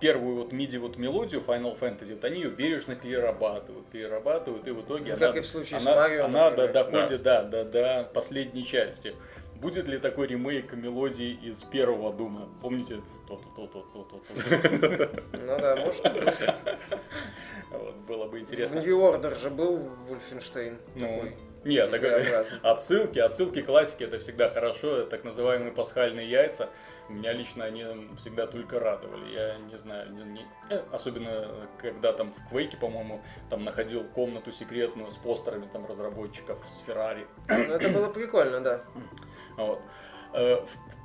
первую 0.00 0.36
вот 0.36 0.52
миди 0.52 0.76
вот 0.76 0.96
мелодию 0.98 1.40
Final 1.46 1.78
Fantasy, 1.78 2.14
вот 2.14 2.24
они 2.24 2.40
ее 2.42 2.50
бережно 2.50 2.94
перерабатывают, 2.96 3.86
перерабатывают, 3.86 4.66
и 4.66 4.70
в 4.72 4.80
итоге 4.82 5.12
Ну, 5.12 5.16
она, 5.18 5.26
как 5.28 5.36
и 5.36 5.40
в 5.40 5.46
случае 5.46 5.80
с 5.80 5.86
она, 5.86 5.96
Марио, 5.96 6.24
она 6.24 6.50
например. 6.50 6.72
до- 6.72 6.84
доходит 6.84 7.22
да. 7.22 7.42
до, 7.42 7.64
до 7.64 8.10
последней 8.12 8.64
части. 8.64 9.14
Будет 9.56 9.86
ли 9.88 9.98
такой 9.98 10.26
ремейк 10.26 10.72
мелодии 10.74 11.38
из 11.42 11.62
первого 11.62 12.12
Дума? 12.12 12.48
Помните? 12.60 13.00
То-то-то-то-то-то. 13.28 15.10
Ну 15.32 15.58
да, 15.58 15.76
может 15.76 16.02
было 18.06 18.26
бы 18.26 18.38
В 18.38 18.40
интересно. 18.42 18.80
New 18.80 18.98
Order 19.00 19.40
же 19.40 19.50
был 19.50 19.88
Вольфенштейн. 20.08 20.76
Ну, 20.96 21.00
такой 21.00 21.34
нет, 21.64 21.90
так, 21.90 22.46
отсылки, 22.62 23.18
отсылки 23.18 23.62
классики 23.62 24.04
это 24.04 24.18
всегда 24.18 24.48
хорошо, 24.48 25.04
так 25.04 25.24
называемые 25.24 25.72
пасхальные 25.72 26.28
яйца. 26.28 26.68
Меня 27.08 27.32
лично 27.32 27.64
они 27.64 27.84
всегда 28.18 28.46
только 28.46 28.80
радовали. 28.80 29.32
Я 29.32 29.56
не 29.56 29.76
знаю, 29.76 30.10
не- 30.12 30.24
не- 30.24 30.46
э, 30.70 30.82
особенно 30.92 31.48
когда 31.78 32.12
там 32.12 32.32
в 32.32 32.48
Квейке, 32.48 32.76
по-моему, 32.76 33.22
там 33.50 33.64
находил 33.64 34.04
комнату 34.04 34.52
секретную 34.52 35.10
с 35.10 35.16
постерами 35.16 35.68
там 35.72 35.86
разработчиков 35.86 36.58
с 36.68 36.78
Феррари. 36.86 37.26
Ну, 37.48 37.74
это 37.74 37.88
было 37.90 38.08
прикольно, 38.10 38.60
да. 38.60 38.80
Вот. 39.56 39.80
Э, 40.32 40.64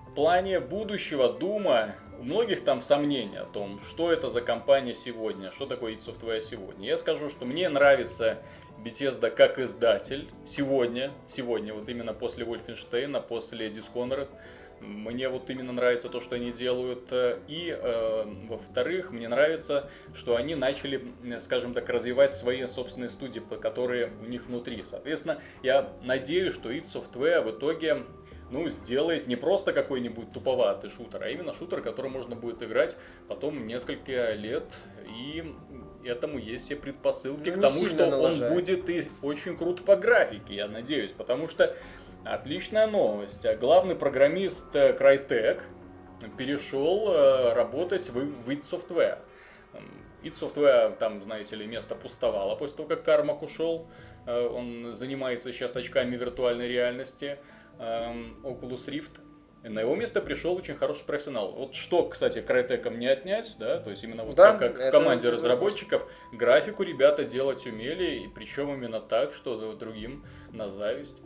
В 0.09 0.15
плане 0.15 0.59
будущего 0.59 1.31
Дума 1.31 1.95
у 2.19 2.23
многих 2.23 2.63
там 2.65 2.81
сомнения 2.81 3.41
о 3.41 3.45
том, 3.45 3.79
что 3.79 4.11
это 4.11 4.29
за 4.31 4.41
компания 4.41 4.93
сегодня, 4.95 5.51
что 5.51 5.65
такое 5.67 5.93
id 5.93 5.99
Software 5.99 6.41
сегодня. 6.41 6.87
Я 6.87 6.97
скажу, 6.97 7.29
что 7.29 7.45
мне 7.45 7.69
нравится 7.69 8.39
Bethesda 8.83 9.29
как 9.29 9.59
издатель 9.59 10.27
сегодня, 10.45 11.11
сегодня, 11.27 11.73
вот 11.73 11.89
именно 11.89 12.13
после 12.13 12.45
Wolfenstein, 12.45 13.21
после 13.21 13.67
Dishonored, 13.67 14.29
Мне 14.81 15.27
вот 15.27 15.49
именно 15.49 15.73
нравится 15.73 16.07
то, 16.07 16.21
что 16.21 16.35
они 16.35 16.51
делают. 16.51 17.11
И, 17.47 17.77
э, 17.77 18.23
во-вторых, 18.47 19.11
мне 19.11 19.27
нравится, 19.27 19.89
что 20.13 20.37
они 20.37 20.55
начали, 20.55 21.05
скажем 21.39 21.73
так, 21.73 21.89
развивать 21.89 22.33
свои 22.33 22.65
собственные 22.65 23.09
студии, 23.09 23.41
которые 23.61 24.13
у 24.21 24.25
них 24.25 24.45
внутри. 24.45 24.83
Соответственно, 24.85 25.41
я 25.63 25.91
надеюсь, 26.01 26.53
что 26.53 26.71
id 26.71 26.85
Software 26.85 27.41
в 27.41 27.57
итоге 27.57 28.03
ну, 28.51 28.67
сделает 28.69 29.27
не 29.27 29.35
просто 29.35 29.73
какой-нибудь 29.73 30.31
туповатый 30.31 30.89
шутер, 30.89 31.23
а 31.23 31.29
именно 31.29 31.53
шутер, 31.53 31.81
который 31.81 32.09
можно 32.09 32.35
будет 32.35 32.63
играть 32.63 32.97
потом 33.27 33.67
несколько 33.67 34.33
лет, 34.33 34.63
и 35.07 35.55
этому 36.03 36.37
есть 36.37 36.65
все 36.65 36.75
предпосылки 36.75 37.49
Ну, 37.49 37.57
к 37.57 37.61
тому, 37.61 37.85
что 37.85 38.03
он 38.05 38.09
налажает. 38.11 38.53
будет 38.53 38.89
и 38.89 39.03
очень 39.21 39.57
крут 39.57 39.83
по 39.83 39.95
графике, 39.95 40.55
я 40.55 40.67
надеюсь, 40.67 41.11
потому 41.11 41.47
что 41.47 41.75
отличная 42.25 42.87
новость. 42.87 43.45
Главный 43.59 43.95
программист 43.95 44.75
э, 44.75 44.95
Crytek 44.97 45.61
перешел 46.37 47.11
э, 47.13 47.53
работать 47.53 48.09
в, 48.09 48.13
в 48.19 48.49
id 48.49 48.61
Software. 48.61 49.19
Id 50.23 50.33
Software, 50.33 50.97
там, 50.97 51.21
знаете 51.21 51.55
ли, 51.55 51.65
место 51.65 51.95
пустовало 51.95 52.55
после 52.55 52.75
того, 52.77 52.89
как 52.89 53.03
Кармак 53.03 53.41
ушел. 53.41 53.87
Э, 54.25 54.47
Он 54.47 54.93
занимается 54.93 55.51
сейчас 55.53 55.75
очками 55.75 56.15
виртуальной 56.17 56.67
реальности. 56.67 57.37
эм, 57.79 58.37
Oculus 58.43 58.89
Rift. 58.89 59.21
На 59.63 59.79
его 59.81 59.93
место 59.95 60.21
пришел 60.21 60.55
очень 60.55 60.75
хороший 60.75 61.03
профессионал. 61.03 61.51
Вот 61.51 61.75
что, 61.75 62.07
кстати, 62.07 62.39
Crytek 62.39 62.95
не 62.95 63.07
отнять, 63.07 63.57
да, 63.59 63.79
то 63.79 63.89
есть 63.89 64.03
именно 64.03 64.23
вот 64.23 64.35
Да, 64.35 64.53
как, 64.53 64.77
как 64.77 64.87
в 64.87 64.91
команде 64.91 65.29
разработчиков, 65.29 66.09
графику 66.31 66.83
ребята 66.83 67.25
делать 67.25 67.65
умели, 67.67 68.23
и 68.23 68.27
причем 68.29 68.73
именно 68.73 69.01
так, 69.01 69.33
что 69.33 69.73
другим 69.73 70.25
на 70.53 70.69
зависть. 70.69 71.17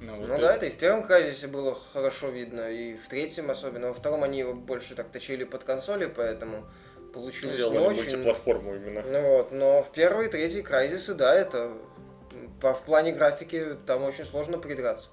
Ну, 0.00 0.16
вот 0.16 0.28
Ну 0.28 0.34
это- 0.34 0.42
да, 0.42 0.54
это 0.54 0.66
и 0.66 0.70
в 0.70 0.76
первом 0.78 1.02
Крайзисе 1.04 1.48
было 1.48 1.76
хорошо 1.92 2.28
видно, 2.28 2.70
и 2.70 2.96
в 2.96 3.08
третьем 3.08 3.50
особенно. 3.50 3.88
Во 3.88 3.94
втором 3.94 4.22
они 4.22 4.38
его 4.38 4.54
больше 4.54 4.94
так 4.94 5.10
точили 5.10 5.42
под 5.42 5.64
консоли, 5.64 6.06
поэтому 6.06 6.66
получилось 7.12 7.56
не 7.56 7.62
Делали 7.62 7.78
очень. 7.86 8.02
мультиплатформу 8.02 8.76
именно. 8.76 9.02
Ну 9.02 9.36
вот, 9.36 9.52
но 9.52 9.82
в 9.82 9.90
первый 9.92 10.26
и 10.26 10.30
третий 10.30 10.62
Крайзисы, 10.62 11.14
да, 11.14 11.34
это 11.34 11.72
по, 12.60 12.74
в 12.74 12.82
плане 12.82 13.12
графики 13.12 13.76
там 13.86 14.04
очень 14.04 14.24
сложно 14.24 14.58
придраться. 14.58 15.08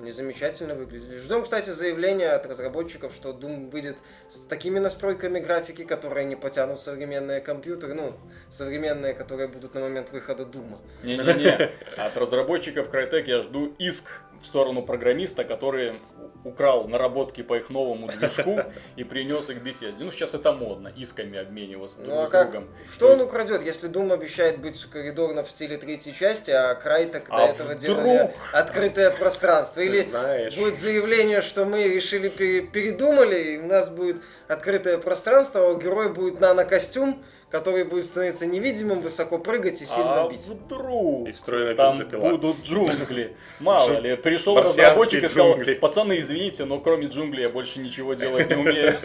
Они 0.00 0.12
замечательно 0.12 0.74
выглядели. 0.74 1.18
Ждем, 1.18 1.42
кстати, 1.42 1.68
заявления 1.68 2.30
от 2.30 2.46
разработчиков, 2.46 3.12
что 3.12 3.32
Doom 3.32 3.70
выйдет 3.70 3.98
с 4.30 4.38
такими 4.38 4.78
настройками 4.78 5.40
графики, 5.40 5.84
которые 5.84 6.24
не 6.24 6.36
потянут 6.36 6.80
современные 6.80 7.42
компьютеры, 7.42 7.92
ну, 7.92 8.14
современные, 8.48 9.12
которые 9.12 9.48
будут 9.48 9.74
на 9.74 9.82
момент 9.82 10.10
выхода 10.10 10.46
Дума. 10.46 10.78
Не-не-не, 11.04 11.70
от 11.98 12.16
разработчиков 12.16 12.88
Crytek 12.88 13.24
я 13.26 13.42
жду 13.42 13.74
иск 13.78 14.22
в 14.40 14.46
сторону 14.46 14.82
программиста, 14.82 15.44
который 15.44 16.00
украл 16.44 16.88
наработки 16.88 17.42
по 17.42 17.54
их 17.56 17.68
новому 17.70 18.08
движку 18.08 18.60
и 18.96 19.04
принес 19.04 19.50
их 19.50 19.62
беседе. 19.62 19.94
Ну, 20.00 20.10
сейчас 20.10 20.34
это 20.34 20.52
модно, 20.52 20.92
исками 20.96 21.38
обмениваться 21.38 21.96
друг 21.98 22.08
Ну 22.08 22.20
а 22.22 22.26
с 22.26 22.30
как? 22.30 22.50
другом. 22.50 22.68
Что 22.92 23.00
То 23.00 23.06
он 23.12 23.18
есть- 23.18 23.24
украдет, 23.26 23.62
если 23.62 23.90
Doom 23.90 24.12
обещает 24.12 24.58
быть 24.58 24.82
коридорно 24.86 25.42
в 25.42 25.50
стиле 25.50 25.76
третьей 25.76 26.14
части, 26.14 26.50
а 26.50 26.74
Крайтек 26.74 27.28
до 27.28 27.36
А 27.36 27.46
этого 27.48 27.66
вдруг? 27.74 27.80
делали 27.80 28.34
открытое 28.52 29.10
пространство? 29.10 29.80
Или 29.80 30.00
знаешь. 30.02 30.56
будет 30.56 30.78
заявление, 30.78 31.42
что 31.42 31.64
мы 31.64 31.84
решили 31.84 32.28
пере- 32.28 32.62
передумали, 32.62 33.54
и 33.54 33.58
у 33.58 33.66
нас 33.66 33.90
будет 33.90 34.22
открытое 34.48 34.98
пространство, 34.98 35.60
а 35.60 35.68
у 35.72 35.78
героя 35.78 36.08
будет 36.08 36.40
нанокостюм, 36.40 37.22
который 37.50 37.84
будет 37.84 38.06
становиться 38.06 38.46
невидимым, 38.46 39.00
высоко 39.00 39.38
прыгать 39.38 39.82
и 39.82 39.84
сильно 39.84 40.24
а 40.24 40.28
бить. 40.28 40.46
вдруг 40.46 41.28
И 41.28 41.32
встроенная 41.32 41.74
там 41.74 41.94
бензопила. 41.98 42.30
будут 42.30 42.56
джунгли. 42.62 43.36
Мало 43.60 43.98
ли, 43.98 44.16
пришел 44.16 44.56
разработчик 44.60 45.24
и 45.24 45.28
сказал, 45.28 45.56
пацаны, 45.80 46.18
извините, 46.18 46.64
но 46.64 46.78
кроме 46.78 47.08
джунглей 47.08 47.42
я 47.42 47.48
больше 47.48 47.80
ничего 47.80 48.14
делать 48.14 48.48
не 48.48 48.56
умею. 48.56 48.94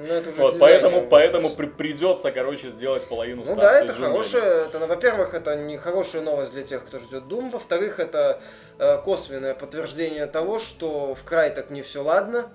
Ну, 0.00 0.14
это 0.14 0.30
уже 0.30 0.40
Вот, 0.40 0.58
поэтому, 0.58 1.06
поэтому 1.08 1.50
при- 1.50 1.66
придется, 1.66 2.30
короче, 2.30 2.70
сделать 2.70 3.06
половину 3.08 3.42
Ну 3.44 3.56
да, 3.56 3.80
это 3.80 3.92
хорошая, 3.92 4.66
это, 4.66 4.78
ну, 4.78 4.86
во-первых, 4.86 5.34
это 5.34 5.56
не 5.56 5.76
хорошая 5.76 6.22
новость 6.22 6.52
для 6.52 6.62
тех, 6.62 6.84
кто 6.84 6.98
ждет 6.98 7.24
Doom, 7.24 7.50
во-вторых, 7.50 7.98
это 7.98 8.40
э, 8.78 8.98
косвенное 8.98 9.54
подтверждение 9.54 10.26
того, 10.26 10.60
что 10.60 11.14
в 11.14 11.24
край 11.24 11.50
так 11.50 11.70
не 11.70 11.82
все 11.82 12.02
ладно, 12.02 12.50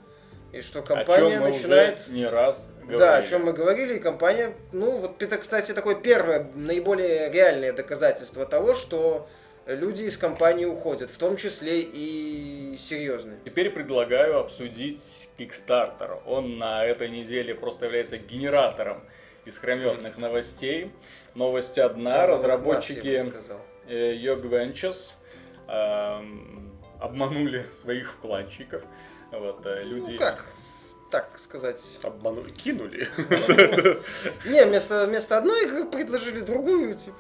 и 0.53 0.62
что 0.62 0.79
О 0.79 0.81
компания 0.83 1.31
чем 1.31 1.43
мы 1.43 1.50
начинает... 1.50 2.00
уже 2.00 2.12
не 2.13 2.25
раз 2.25 2.69
говорили. 2.77 3.00
Да, 3.00 3.17
о 3.17 3.24
чем 3.24 3.45
мы 3.45 3.53
говорили, 3.53 3.95
и 3.95 4.00
компания, 4.00 4.55
ну 4.72 5.00
вот 5.00 5.22
это, 5.22 5.38
кстати, 5.38 5.72
такое 5.74 5.95
первое, 5.95 6.48
наиболее 6.53 7.31
реальное 7.31 7.74
доказательство 7.74 8.45
того, 8.45 8.75
что 8.75 9.27
люди 9.65 10.03
из 10.03 10.15
компании 10.15 10.65
уходят, 10.65 11.10
в 11.10 11.17
том 11.17 11.38
числе 11.38 11.81
и 11.81 12.77
серьезные. 12.77 13.39
Теперь 13.45 13.72
предлагаю 13.72 14.39
обсудить 14.39 15.27
Kickstarter. 15.39 16.22
Он 16.27 16.57
на 16.57 16.86
этой 16.86 17.10
неделе 17.10 17.55
просто 17.55 17.86
является 17.86 18.17
генератором 18.17 19.03
искрометных 19.45 20.17
новостей. 20.17 20.91
Новость 21.33 21.79
одна. 21.79 22.27
Бы 22.27 22.33
Разработчики 22.33 23.25
э, 23.88 24.15
Yog 24.15 24.43
Ventures 24.43 25.13
эм, 25.67 26.72
обманули 27.00 27.65
своих 27.72 28.12
вкладчиков. 28.12 28.83
Вот, 29.40 29.66
э, 29.66 29.84
люди... 29.84 30.12
Ну 30.12 30.18
как, 30.18 30.46
так 31.10 31.38
сказать. 31.40 32.00
Обманули, 32.04 32.50
кинули. 32.52 33.08
Не, 34.46 34.66
вместо, 34.66 35.06
вместо 35.06 35.38
одной 35.38 35.66
игры 35.66 35.86
предложили 35.86 36.40
другую, 36.42 36.96
типа. 36.96 37.16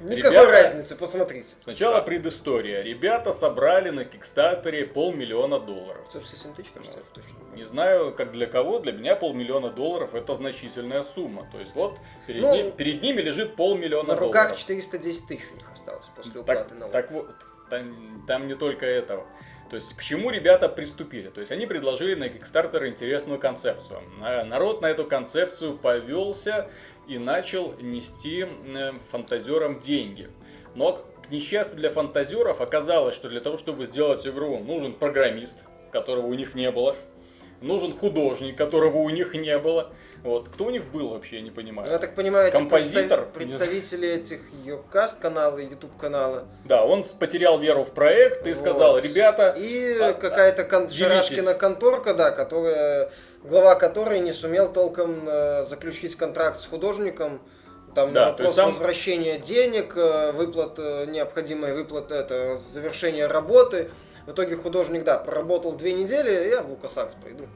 Никакой 0.00 0.30
ребята- 0.30 0.50
разницы, 0.50 0.94
посмотрите. 0.94 1.54
Сначала 1.62 2.02
предыстория. 2.02 2.82
Ребята 2.82 3.32
собрали 3.32 3.88
на 3.90 4.04
Кикстартере 4.04 4.86
полмиллиона 4.86 5.58
долларов. 5.58 6.06
167 6.10 6.54
тысяч, 6.54 6.70
кажется, 6.74 6.98
точно. 7.14 7.30
Не 7.54 7.64
знаю, 7.64 8.12
как 8.14 8.32
для 8.32 8.46
кого, 8.46 8.78
для 8.78 8.92
меня 8.92 9.16
полмиллиона 9.16 9.70
долларов 9.70 10.14
это 10.14 10.34
значительная 10.34 11.02
сумма. 11.02 11.48
То 11.50 11.58
есть 11.58 11.74
вот 11.74 11.98
перед, 12.26 12.42
Ну, 12.42 12.54
ним- 12.54 12.72
перед 12.72 13.02
ними 13.02 13.22
лежит 13.22 13.56
полмиллиона 13.56 14.12
На 14.14 14.16
руках 14.20 14.42
долларов. 14.48 14.58
410 14.60 15.26
тысяч 15.26 15.44
у 15.52 15.56
них 15.56 15.64
осталось 15.72 16.06
после 16.14 16.32
Так, 16.32 16.42
уплаты 16.42 16.74
налогов. 16.74 16.92
так 16.92 17.10
вот, 17.10 17.30
там, 17.70 18.24
там 18.28 18.46
не 18.48 18.54
только 18.54 18.84
этого. 18.84 19.26
То 19.70 19.76
есть 19.76 19.94
к 19.96 20.02
чему 20.02 20.30
ребята 20.30 20.68
приступили? 20.68 21.28
То 21.28 21.40
есть 21.40 21.52
они 21.52 21.66
предложили 21.66 22.14
на 22.14 22.24
Kickstarter 22.24 22.86
интересную 22.86 23.38
концепцию. 23.40 24.00
А 24.22 24.44
Народ 24.44 24.80
на 24.80 24.86
эту 24.86 25.04
концепцию 25.04 25.76
повелся 25.76 26.70
и 27.08 27.18
начал 27.18 27.74
нести 27.80 28.46
э, 28.46 28.92
фантазерам 29.10 29.80
деньги. 29.80 30.30
Но, 30.74 31.04
к 31.26 31.30
несчастью 31.30 31.76
для 31.76 31.90
фантазеров, 31.90 32.60
оказалось, 32.60 33.14
что 33.14 33.28
для 33.28 33.40
того, 33.40 33.58
чтобы 33.58 33.86
сделать 33.86 34.26
игру, 34.26 34.58
нужен 34.58 34.92
программист, 34.92 35.64
которого 35.90 36.26
у 36.26 36.34
них 36.34 36.54
не 36.54 36.70
было. 36.70 36.94
Нужен 37.62 37.92
художник, 37.96 38.56
которого 38.56 38.98
у 38.98 39.08
них 39.10 39.34
не 39.34 39.58
было. 39.58 39.90
Вот. 40.22 40.48
Кто 40.48 40.64
у 40.64 40.70
них 40.70 40.84
был 40.92 41.08
вообще, 41.10 41.36
я 41.36 41.42
не 41.42 41.50
понимаю. 41.50 41.90
Я 41.90 41.98
так 41.98 42.14
понимаю, 42.14 42.52
Композитор? 42.52 43.20
представ- 43.32 43.32
представители 43.32 44.08
этих 44.08 44.40
Йокаст 44.64 45.18
канала, 45.20 45.58
YouTube 45.58 45.96
канала. 45.96 46.44
Да, 46.64 46.84
он 46.84 47.02
потерял 47.18 47.58
веру 47.58 47.82
в 47.84 47.92
проект 47.92 48.46
и 48.46 48.52
сказал, 48.54 48.92
Вот. 48.94 49.04
ребята, 49.04 49.54
И 49.56 49.96
А, 50.00 50.12
какая-то 50.12 50.64
кон-. 50.64 50.90
Шарашкина 50.90 51.54
конторка, 51.54 52.12
да, 52.14 52.30
которая, 52.30 53.10
глава 53.42 53.74
которой 53.76 54.20
не 54.20 54.32
сумел 54.32 54.70
толком 54.72 55.26
э, 55.26 55.64
заключить 55.64 56.14
контракт 56.16 56.60
с 56.60 56.66
художником. 56.66 57.40
Там 57.94 58.12
Да, 58.12 58.26
вопрос 58.32 58.54
сам- 58.54 58.70
возвращения 58.70 59.38
денег, 59.38 59.94
э, 59.96 60.32
выплат, 60.32 60.74
э, 60.78 61.06
необходимой 61.06 61.72
выплаты, 61.72 62.14
это 62.14 62.56
завершение 62.58 63.26
работы. 63.26 63.90
В 64.26 64.32
итоге 64.32 64.56
художник, 64.56 65.04
да, 65.04 65.18
проработал 65.18 65.72
две 65.76 65.92
недели, 65.92 66.48
я 66.48 66.62
в 66.62 66.70
Лукасакс 66.70 67.14
пойду. 67.14 67.46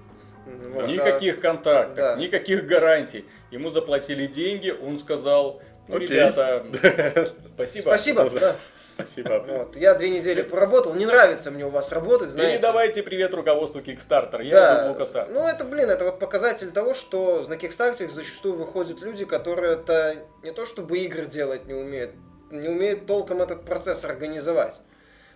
Вот, 0.75 0.85
а- 0.85 0.87
Никаких 0.87 1.41
контрактов, 1.41 1.97
да. 1.97 2.17
никаких 2.17 2.67
гарантий. 2.67 3.25
Ему 3.50 3.71
заплатили 3.71 4.27
деньги, 4.27 4.71
он 4.71 4.97
сказал, 4.99 5.61
ну, 5.89 5.97
Окей. 5.97 6.09
ребята, 6.09 6.65
спасибо. 7.55 7.83
Спасибо, 7.83 8.31
да. 8.31 8.57
Спасибо. 8.95 9.45
Вот, 9.49 9.77
я 9.77 9.95
две 9.95 10.11
недели 10.11 10.43
проработал, 10.43 10.95
не 10.95 11.07
нравится 11.07 11.50
мне 11.50 11.65
у 11.65 11.71
вас 11.71 11.91
работать, 11.93 12.29
знаете. 12.31 12.55
Передавайте 12.59 13.03
привет 13.03 13.33
руководству 13.35 13.81
Kickstarter, 13.81 14.43
я 14.45 14.55
Да, 14.55 14.93
в 14.93 15.00
LucasArts. 15.00 15.31
ну 15.33 15.47
это, 15.49 15.65
блин, 15.65 15.89
это 15.91 16.05
вот 16.05 16.19
показатель 16.19 16.71
того, 16.71 16.93
что 16.95 17.47
на 17.49 17.55
Kickstarter 17.55 18.11
зачастую 18.11 18.55
выходят 18.57 19.00
люди, 19.00 19.25
которые 19.25 19.73
это 19.75 20.17
не 20.43 20.53
то 20.53 20.67
чтобы 20.67 20.99
игры 20.99 21.25
делать 21.27 21.65
не 21.67 21.73
умеют, 21.75 22.11
не 22.50 22.69
умеют 22.69 23.07
толком 23.07 23.41
этот 23.41 23.65
процесс 23.65 24.05
организовать. 24.05 24.81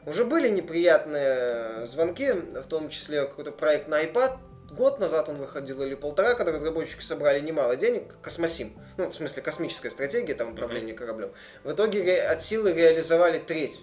Уже 0.06 0.24
были 0.24 0.48
неприятные 0.48 1.86
звонки, 1.86 2.32
в 2.32 2.64
том 2.64 2.88
числе 2.88 3.22
какой-то 3.22 3.52
проект 3.52 3.88
на 3.88 4.02
iPad, 4.02 4.38
год 4.70 4.98
назад 4.98 5.28
он 5.28 5.36
выходил 5.36 5.82
или 5.82 5.94
полтора, 5.94 6.34
когда 6.34 6.52
разработчики 6.52 7.02
собрали 7.02 7.40
немало 7.40 7.76
денег, 7.76 8.14
Космосим, 8.22 8.72
ну, 8.96 9.10
в 9.10 9.14
смысле, 9.14 9.42
космическая 9.42 9.90
стратегия, 9.90 10.34
там, 10.34 10.52
управление 10.52 10.94
кораблем. 10.94 11.32
В 11.62 11.72
итоге 11.72 12.20
от 12.20 12.42
силы 12.42 12.72
реализовали 12.72 13.38
треть 13.38 13.80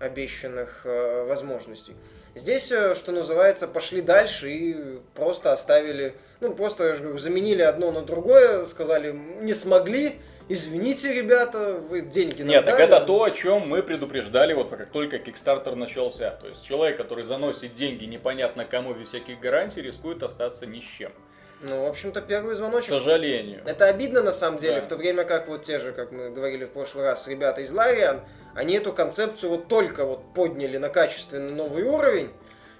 обещанных 0.00 0.82
э, 0.84 1.24
возможностей. 1.24 1.96
Здесь, 2.34 2.70
э, 2.70 2.94
что 2.94 3.10
называется, 3.10 3.66
пошли 3.66 4.00
дальше 4.00 4.48
и 4.50 5.00
просто 5.14 5.52
оставили, 5.52 6.14
ну, 6.40 6.54
просто, 6.54 6.84
я 6.84 6.94
же 6.94 7.02
говорю, 7.02 7.18
заменили 7.18 7.62
одно 7.62 7.90
на 7.90 8.02
другое, 8.02 8.64
сказали, 8.64 9.10
не 9.12 9.54
смогли, 9.54 10.20
извините, 10.48 11.12
ребята, 11.12 11.74
вы 11.88 12.00
деньги 12.02 12.38
нам 12.42 12.48
Нет, 12.48 12.64
так 12.64 12.76
дали». 12.78 12.84
это 12.88 13.00
то, 13.04 13.22
о 13.24 13.30
чем 13.30 13.68
мы 13.68 13.82
предупреждали, 13.82 14.52
вот 14.54 14.70
как 14.70 14.88
только 14.90 15.16
Kickstarter 15.16 15.74
начался. 15.74 16.30
То 16.30 16.48
есть 16.48 16.64
человек, 16.66 16.96
который 16.96 17.24
заносит 17.24 17.72
деньги 17.72 18.04
непонятно 18.04 18.64
кому 18.64 18.94
без 18.94 19.08
всяких 19.08 19.40
гарантий, 19.40 19.82
рискует 19.82 20.22
остаться 20.22 20.66
ни 20.66 20.80
с 20.80 20.84
чем. 20.84 21.12
Ну, 21.60 21.84
в 21.84 21.86
общем-то, 21.88 22.20
первый 22.20 22.54
К 22.54 22.58
звоночек. 22.58 22.88
сожалению. 22.88 23.62
Это 23.66 23.86
обидно 23.86 24.22
на 24.22 24.32
самом 24.32 24.58
деле, 24.58 24.76
Да. 24.76 24.82
в 24.82 24.86
то 24.88 24.96
время 24.96 25.24
как 25.24 25.48
вот 25.48 25.64
те 25.64 25.80
же, 25.80 25.92
как 25.92 26.12
мы 26.12 26.30
говорили 26.30 26.64
в 26.66 26.70
прошлый 26.70 27.04
раз, 27.04 27.26
ребята 27.26 27.62
из 27.62 27.72
Лариан, 27.72 28.20
они 28.54 28.74
эту 28.74 28.92
концепцию 28.92 29.50
вот 29.50 29.66
только 29.68 30.04
вот 30.04 30.20
подняли 30.34 30.76
на 30.78 30.88
качественный 30.88 31.50
новый 31.52 31.82
уровень, 31.82 32.30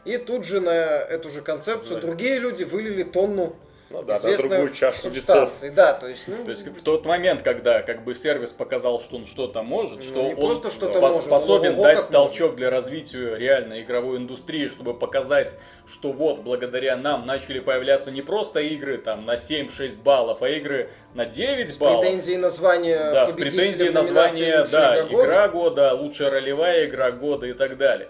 и 0.04 0.16
тут 0.16 0.44
же 0.44 0.60
на 0.60 0.70
эту 0.70 1.28
же 1.30 1.42
концепцию 1.42 1.96
Да. 2.00 2.06
другие 2.06 2.38
люди 2.38 2.62
вылили 2.62 3.02
тонну 3.02 3.56
Ну 3.90 4.02
да, 4.02 4.18
на 4.22 4.36
другую 4.36 4.74
чашу 4.74 5.08
весов. 5.08 5.48
субстанции. 5.48 5.70
Да, 5.70 5.94
то 5.94 6.06
есть, 6.08 6.24
ну, 6.28 6.44
То 6.44 6.50
есть 6.50 6.66
в 6.68 6.82
тот 6.82 7.06
момент, 7.06 7.42
когда 7.42 7.80
как 7.80 8.04
бы 8.04 8.14
сервис 8.14 8.52
показал, 8.52 9.00
что 9.00 9.16
он 9.16 9.26
что-то 9.26 9.62
может, 9.62 9.96
Ну, 9.96 10.02
что 10.02 10.24
он 10.24 10.36
просто 10.36 10.70
что-то 10.70 10.92
спос- 10.98 11.00
может, 11.00 11.20
способен 11.22 11.70
ого-го, 11.72 11.82
дать 11.84 12.08
толчок 12.08 12.56
для 12.56 12.68
развития 12.68 13.36
реальной 13.36 13.80
игровой 13.82 14.18
индустрии, 14.18 14.68
чтобы 14.68 14.92
показать, 14.92 15.54
что 15.90 16.12
вот 16.12 16.40
благодаря 16.40 16.96
нам 16.96 17.24
начали 17.24 17.60
появляться 17.60 18.10
не 18.10 18.20
просто 18.20 18.60
игры 18.60 18.98
там 18.98 19.24
на 19.24 19.36
7-6 19.36 19.96
баллов, 20.02 20.42
а 20.42 20.48
игры 20.50 20.90
на 21.14 21.24
9 21.24 21.70
с 21.72 21.76
баллов. 21.78 22.02
претензией 22.02 22.36
названия 22.36 23.10
Да, 23.12 23.26
с 23.26 23.34
претензией 23.34 23.90
названия, 23.90 24.60
«Лучшая 24.60 24.66
да, 24.66 24.94
игра 24.98 25.02
года». 25.08 25.24
игра 25.24 25.48
года, 25.48 25.94
лучшая 25.94 26.30
ролевая 26.30 26.84
игра 26.86 27.10
года 27.10 27.46
и 27.46 27.54
так 27.54 27.78
далее. 27.78 28.08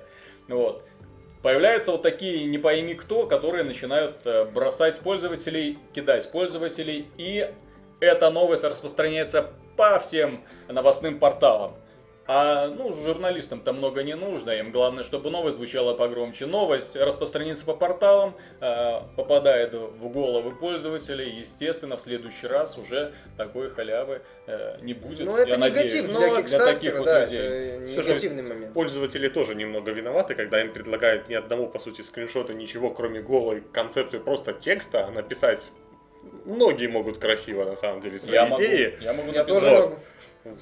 Вот. 0.49 0.83
Появляются 1.43 1.93
вот 1.93 2.03
такие 2.03 2.47
не 2.47 2.59
пойми 2.59 2.95
кто, 2.95 3.27
которые 3.27 3.63
начинают 3.65 4.21
э, 4.25 4.45
бросать 4.45 4.99
пользователей, 5.01 5.79
кидать 5.95 6.31
пользователей, 6.33 7.07
и 7.17 7.49
эта 8.01 8.31
новость 8.31 8.65
распространяется 8.65 9.51
по 9.77 9.99
всем 10.01 10.43
новостным 10.69 11.19
порталам. 11.19 11.75
А 12.31 12.69
ну, 12.69 12.93
журналистам-то 12.95 13.73
много 13.73 14.03
не 14.03 14.15
нужно, 14.15 14.51
им 14.51 14.71
главное, 14.71 15.03
чтобы 15.03 15.31
новость 15.31 15.57
звучала 15.57 15.95
погромче. 15.95 16.45
Новость 16.45 16.95
распространится 16.95 17.65
по 17.65 17.73
порталам, 17.73 18.37
э, 18.61 19.01
попадает 19.17 19.73
в 19.73 20.09
головы 20.11 20.55
пользователей, 20.55 21.31
естественно, 21.31 21.97
в 21.97 22.03
следующий 22.03 22.47
раз 22.47 22.77
уже 22.77 23.15
такой 23.39 23.71
халявы 23.71 24.21
э, 24.47 24.77
не 24.83 24.93
будет. 24.93 25.25
Ну, 25.25 25.39
это 25.39 25.49
я 25.53 25.57
надеюсь. 25.57 25.95
негатив 25.95 26.13
Ну, 26.13 26.19
для 26.21 26.29
таких 26.29 26.45
Кикстартера, 26.45 26.97
вот 26.99 27.05
да, 27.07 27.25
людей. 27.25 27.39
это 27.39 27.87
Всё 27.87 28.03
же 28.03 28.09
негативный 28.11 28.43
момент. 28.43 28.75
Пользователи 28.75 29.29
тоже 29.29 29.55
немного 29.55 29.91
виноваты, 29.93 30.35
когда 30.35 30.61
им 30.61 30.75
предлагают 30.75 31.31
ни 31.31 31.35
одного, 31.35 31.67
по 31.67 31.79
сути, 31.79 32.03
скриншота, 32.03 32.53
ничего, 32.53 32.91
кроме 32.91 33.23
голой 33.23 33.63
концепции 33.73 34.19
просто 34.19 34.53
текста, 34.53 35.07
а 35.07 35.11
написать 35.11 35.71
многие 36.45 36.89
могут 36.89 37.17
красиво, 37.17 37.65
на 37.65 37.77
самом 37.77 38.03
деле, 38.03 38.19
свои 38.19 38.35
Я 38.35 38.45
могу, 38.45 38.63
идеи. 38.63 38.99
я 39.01 39.15
могу 39.15 39.33
Я 39.33 39.45
написать. 39.45 39.47
тоже 39.47 39.71
Вот. 39.71 39.91
могу. 39.91 39.97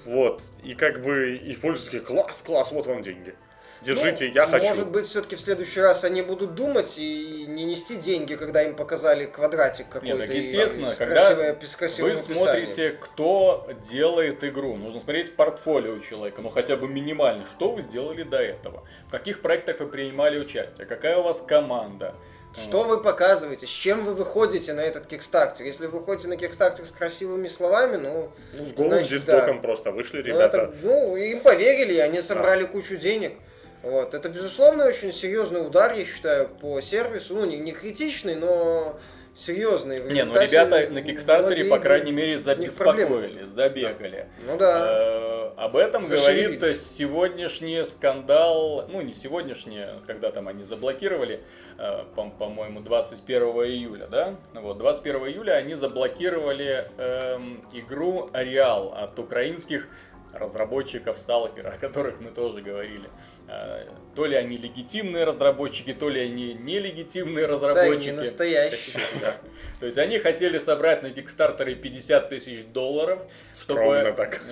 Вот. 0.05 0.43
И 0.63 0.75
как 0.75 1.03
бы 1.03 1.37
и 1.37 1.55
такие, 1.57 2.01
класс, 2.01 2.43
класс, 2.43 2.73
вот 2.73 2.87
вам 2.87 3.03
деньги. 3.03 3.35
Держите, 3.83 4.29
Ну, 4.29 4.35
я 4.35 4.47
хочу. 4.47 4.65
Может 4.67 4.91
быть, 4.91 5.07
все-таки 5.07 5.37
в 5.37 5.41
следующий 5.41 5.81
раз 5.81 6.05
они 6.05 6.23
будут 6.23 6.55
думать 6.55 6.99
и 6.99 7.45
не 7.47 7.65
нести 7.65 7.97
деньги, 7.97 8.35
когда 8.35 8.63
им 8.63 8.75
показали 8.75 9.27
квадратик 9.27 9.89
какой-то. 9.89 10.19
так 10.19 10.31
и 10.31 10.37
естественно, 10.37 10.91
с 10.91 10.97
когда 10.97 11.55
красивым 11.77 12.11
Вы 12.11 12.17
смотрите, 12.17 12.91
кто 12.93 13.69
делает 13.89 14.43
игру. 14.45 14.77
Нужно 14.77 15.01
смотреть 15.01 15.35
портфолио 15.37 15.95
у 15.95 16.01
человека, 16.01 16.41
ну 16.41 16.49
хотя 16.49 16.77
бы 16.77 16.89
минимально. 16.89 17.47
Что 17.53 17.71
вы 17.71 17.83
сделали 17.83 18.23
до 18.23 18.39
этого? 18.39 18.85
В 19.09 19.11
каких 19.11 19.43
проектах 19.43 19.81
вы 19.81 19.87
принимали 19.87 20.39
участие? 20.39 20.87
Какая 20.87 21.19
у 21.19 21.23
вас 21.23 21.43
команда? 21.43 22.15
Что 22.57 22.85
вы 22.85 23.03
показываете, 23.03 23.67
с 23.67 23.71
чем 23.71 24.05
вы 24.05 24.15
выходите 24.15 24.73
на 24.73 24.81
этот 24.81 25.07
кикстартер? 25.07 25.67
Если 25.67 25.87
вы 25.87 25.99
выходите 25.99 26.29
на 26.29 26.37
кикстартер 26.37 26.87
с 26.87 26.91
красивыми 26.91 27.49
словами, 27.49 27.97
ну... 27.97 28.31
Ну, 28.55 28.65
с 28.65 28.73
голым 28.73 28.93
значит, 28.93 29.11
диздоком 29.11 29.57
да. 29.57 29.63
просто 29.63 29.91
вышли 29.93 30.19
Ну, 30.19 30.25
ребята. 30.25 30.57
это, 30.57 30.75
ну, 30.83 31.17
им 31.17 31.41
поверили, 31.41 31.95
и 31.95 31.99
они 31.99 32.23
собрали 32.23 32.65
кучу 32.65 32.97
денег. 32.97 33.35
Вот. 33.83 34.15
Это, 34.15 34.29
безусловно, 34.31 34.87
очень 34.87 35.13
серьезный 35.13 35.67
удар, 35.67 35.93
я 35.93 36.05
считаю, 36.05 36.49
по 36.49 36.81
сервису. 36.81 37.35
Ну, 37.35 37.45
не, 37.45 37.59
не 37.59 37.73
критичный, 37.73 38.35
но 38.35 38.99
серьезный. 39.37 40.01
В 40.01 40.11
Не, 40.11 40.25
ну 40.25 40.35
ребята 40.41 40.89
на 40.91 41.03
Кикстартере, 41.03 41.65
по 41.67 41.79
крайней 41.79 42.13
мере, 42.13 42.39
забеспокоились, 42.39 43.49
забегали. 43.49 44.27
Ну 44.47 44.57
да. 44.57 44.87
Э, 44.91 45.51
Об 45.57 45.77
этом 45.77 46.05
Зашевелились. 46.05 46.59
говорит 46.59 46.77
сегодняшний 46.77 47.85
скандал, 47.85 48.87
ну 48.89 49.01
не 49.03 49.15
сегодняшний, 49.15 49.85
когда 50.07 50.31
там 50.31 50.49
они 50.49 50.65
заблокировали, 50.65 51.41
э, 51.79 52.05
по- 52.15 52.31
по-моему, 52.31 52.81
21 52.81 53.43
июля, 53.67 54.07
да? 54.07 54.35
Вот, 54.55 54.79
21 54.79 55.27
июля 55.29 55.53
они 55.53 55.75
заблокировали 55.75 56.85
эм, 56.99 57.63
игру 57.73 58.31
Ареал 58.33 58.95
от 58.97 59.19
украинских 59.19 59.89
разработчиков 60.39 61.19
Сталкера, 61.19 61.69
о 61.75 61.79
которых 61.79 62.21
мы 62.21 62.31
тоже 62.31 62.63
говорили. 62.63 63.09
Э, 63.49 63.87
То 64.15 64.27
ли 64.27 64.37
они 64.37 64.57
легитимные 64.57 65.25
разработчики, 65.25 65.93
то 65.93 66.09
ли 66.09 66.21
они 66.21 66.55
нелегитимные 66.55 67.47
разработчики. 67.47 68.11
настоящий. 68.11 68.93
Да. 69.21 69.35
То 69.81 69.87
есть 69.87 69.99
они 69.99 70.19
хотели 70.19 70.59
собрать 70.59 71.03
на 71.03 71.11
Кикстартере 71.11 71.75
50 71.75 72.29
тысяч 72.29 72.65
долларов, 72.67 73.21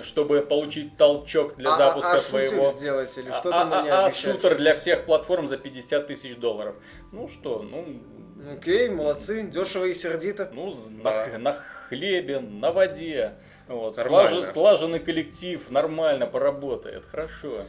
чтобы, 0.03 0.41
получить 0.41 0.97
толчок 0.97 1.55
для 1.57 1.73
А- 1.73 1.77
запуска 1.77 2.13
а, 2.13 2.19
своего. 2.19 2.65
шутер 2.65 2.77
сделать 2.79 3.17
или 3.17 3.31
что 3.31 3.49
а, 3.49 3.51
там 3.51 3.73
а- 3.73 3.79
они 3.79 3.89
а- 3.89 4.11
шутер 4.11 4.55
для 4.57 4.75
всех 4.75 5.05
платформ 5.05 5.47
за 5.47 5.57
50 5.57 6.07
тысяч 6.07 6.35
долларов. 6.37 6.75
Ну 7.11 7.27
что, 7.27 7.63
ну, 7.63 7.85
Окей, 8.53 8.89
молодцы, 8.89 9.43
дешево 9.43 9.85
и 9.85 9.93
сердито. 9.93 10.49
ну 10.53 10.73
Да. 11.03 11.27
на, 11.33 11.37
на 11.39 11.53
хлебе, 11.53 12.39
на 12.39 12.71
воде. 12.71 13.33
Вот, 13.67 13.97
слажен- 13.97 14.45
слаженный 14.45 14.99
коллектив, 14.99 15.69
нормально 15.71 16.27
поработает, 16.27 17.03
хорошо. 17.05 17.61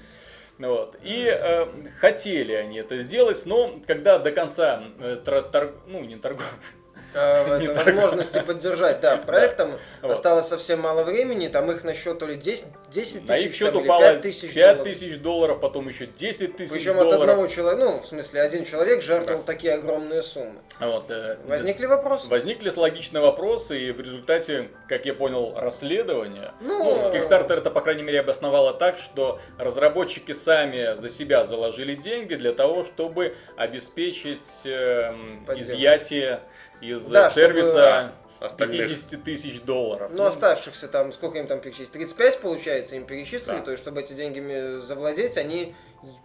Вот. 0.58 0.96
И 1.02 1.24
э, 1.26 1.66
хотели 2.00 2.52
они 2.52 2.78
это 2.78 2.98
сделать, 2.98 3.42
но 3.46 3.80
когда 3.86 4.18
до 4.18 4.30
конца, 4.32 4.82
э, 5.00 5.16
тра- 5.24 5.42
тор- 5.42 5.74
ну 5.86 6.02
не 6.04 6.16
торгов, 6.16 6.54
Так. 7.14 7.86
возможности 7.86 8.40
поддержать, 8.40 9.00
да, 9.00 9.16
проектом 9.16 9.70
Вот. 10.02 10.12
осталось 10.12 10.46
совсем 10.48 10.80
мало 10.80 11.02
времени, 11.02 11.48
там 11.48 11.70
их 11.70 11.82
на 11.84 11.94
счет 11.94 12.18
то 12.18 12.26
ли 12.26 12.34
10, 12.34 12.66
10 12.90 13.28
на 13.28 13.36
их 13.36 13.48
тысяч, 13.50 13.58
счет 13.58 13.72
там, 13.72 13.82
упало 13.82 14.02
5 14.02 14.20
тысяч 14.20 14.52
5 14.52 14.54
долларов. 14.76 14.84
тысяч 14.84 15.18
долларов, 15.18 15.60
потом 15.60 15.88
еще 15.88 16.06
10 16.06 16.56
тысяч 16.56 16.72
Причем 16.72 16.98
от 16.98 17.04
долларов. 17.08 17.20
одного 17.22 17.46
человека, 17.46 17.84
ну, 17.84 18.00
в 18.02 18.06
смысле, 18.06 18.40
один 18.42 18.64
человек 18.64 19.02
жертвовал 19.02 19.42
такие 19.42 19.74
огромные 19.74 20.22
суммы. 20.22 20.56
Вот, 20.80 21.10
э, 21.10 21.38
Возникли 21.46 21.86
вопросы? 21.86 22.28
Возникли 22.28 22.70
логичные 22.76 23.22
вопросы, 23.22 23.78
и 23.80 23.92
в 23.92 24.00
результате, 24.00 24.68
как 24.88 25.06
я 25.06 25.14
понял, 25.14 25.54
расследования, 25.56 26.52
Ну, 26.60 27.00
ну, 27.00 27.10
Kickstarter 27.12 27.58
это, 27.58 27.70
по 27.70 27.80
крайней 27.80 28.02
мере, 28.02 28.20
обосновало 28.20 28.74
так, 28.74 28.98
что 28.98 29.40
разработчики 29.58 30.32
сами 30.32 30.96
за 30.96 31.08
себя 31.08 31.44
заложили 31.44 31.94
деньги 31.94 32.34
для 32.34 32.52
того, 32.52 32.84
чтобы 32.84 33.34
обеспечить 33.56 34.62
Поддержку. 34.64 35.60
изъятие 35.60 36.40
из 36.80 37.06
Да, 37.06 37.30
чтобы, 37.30 37.46
сервиса 37.46 38.12
Остальных. 38.38 38.88
50 38.88 39.22
тысяч 39.22 39.62
долларов. 39.62 40.10
Ну, 40.14 40.24
оставшихся 40.24 40.88
там, 40.88 41.12
сколько 41.12 41.38
им 41.38 41.46
там 41.46 41.60
перечислили? 41.60 41.86
35, 41.90 42.40
получается, 42.40 42.96
им 42.96 43.06
перечислили, 43.06 43.56
Да. 43.58 43.62
то 43.62 43.70
есть, 43.70 43.82
чтобы 43.82 44.00
эти 44.00 44.12
деньги 44.12 44.78
завладеть, 44.78 45.38
они 45.38 45.74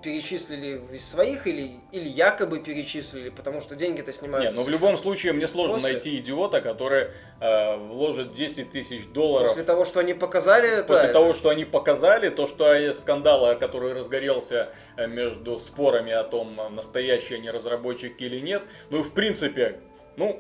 перечислили 0.04 0.82
из 0.92 1.10
своих 1.10 1.48
или, 1.48 1.80
или 1.92 2.08
якобы 2.08 2.60
перечислили, 2.60 3.30
потому 3.30 3.62
что 3.62 3.76
деньги-то 3.76 4.12
снимаются. 4.12 4.52
Не, 4.52 4.58
ну 4.58 4.64
в 4.64 4.70
любом 4.70 4.98
случае 4.98 5.32
мне 5.34 5.48
сложно 5.48 5.76
После. 5.76 5.94
найти 5.94 6.18
идиота, 6.18 6.62
который 6.62 7.12
э, 7.40 7.78
вложит 7.78 8.34
10 8.34 8.70
тысяч 8.72 9.08
долларов 9.08 9.50
После 9.50 9.64
того, 9.64 9.86
что 9.86 10.02
они 10.02 10.14
показали, 10.14 10.70
это... 10.70 10.84
После 10.84 11.06
это- 11.06 11.14
того, 11.14 11.34
что 11.34 11.50
они 11.50 11.66
показали, 11.66 12.30
то, 12.30 12.46
что 12.48 12.72
э, 12.74 12.94
скандал, 12.94 13.58
который 13.58 13.94
разгорелся 13.94 14.74
э, 14.98 15.08
между 15.08 15.58
спорами 15.58 16.12
о 16.12 16.24
том, 16.24 16.60
э, 16.60 16.70
настоящие 16.70 17.40
они 17.40 17.50
разработчики 17.50 18.24
или 18.24 18.40
нет, 18.40 18.64
ну 18.90 19.00
и 19.00 19.04
в 19.04 19.14
принципе, 19.14 19.80
ну, 20.18 20.40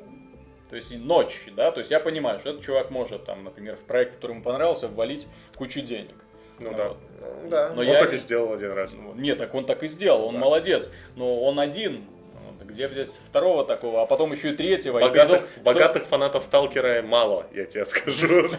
то 0.69 0.75
есть 0.75 0.91
и 0.91 0.97
ночь, 0.97 1.45
да, 1.55 1.71
то 1.71 1.79
есть 1.79 1.91
я 1.91 1.99
понимаю, 1.99 2.39
что 2.39 2.51
этот 2.51 2.63
чувак 2.63 2.91
может, 2.91 3.25
там, 3.25 3.43
например, 3.43 3.75
в 3.75 3.81
проект, 3.81 4.15
который 4.15 4.31
ему 4.33 4.43
понравился, 4.43 4.87
ввалить 4.87 5.27
кучу 5.55 5.81
денег. 5.81 6.15
Ну 6.59 6.73
да. 6.75 6.87
Вот. 6.89 6.97
Ну, 7.43 7.49
да. 7.49 7.69
Но 7.75 7.81
Он 7.81 7.87
я- 7.87 7.99
так 7.99 8.13
и 8.13 8.17
сделал 8.17 8.53
один 8.53 8.71
раз. 8.73 8.93
Ну, 8.93 9.13
Нет, 9.15 9.37
так 9.37 9.53
он 9.55 9.65
так 9.65 9.83
и 9.83 9.87
сделал, 9.87 10.25
он 10.27 10.35
Да. 10.35 10.39
молодец, 10.39 10.89
но 11.15 11.41
он 11.43 11.59
один. 11.59 12.05
Вот 12.59 12.67
Где 12.67 12.87
взять 12.87 13.09
второго 13.09 13.65
такого, 13.65 14.01
а 14.03 14.05
потом 14.05 14.31
еще 14.31 14.51
и 14.51 14.55
третьего? 14.55 14.99
и 14.99 15.01
Богатых, 15.01 15.39
притом, 15.41 15.49
что- 15.55 15.63
богатых 15.63 16.03
фанатов 16.03 16.43
Сталкера 16.43 17.01
мало, 17.01 17.47
я 17.53 17.65
тебе 17.65 17.83
скажу. 17.85 18.49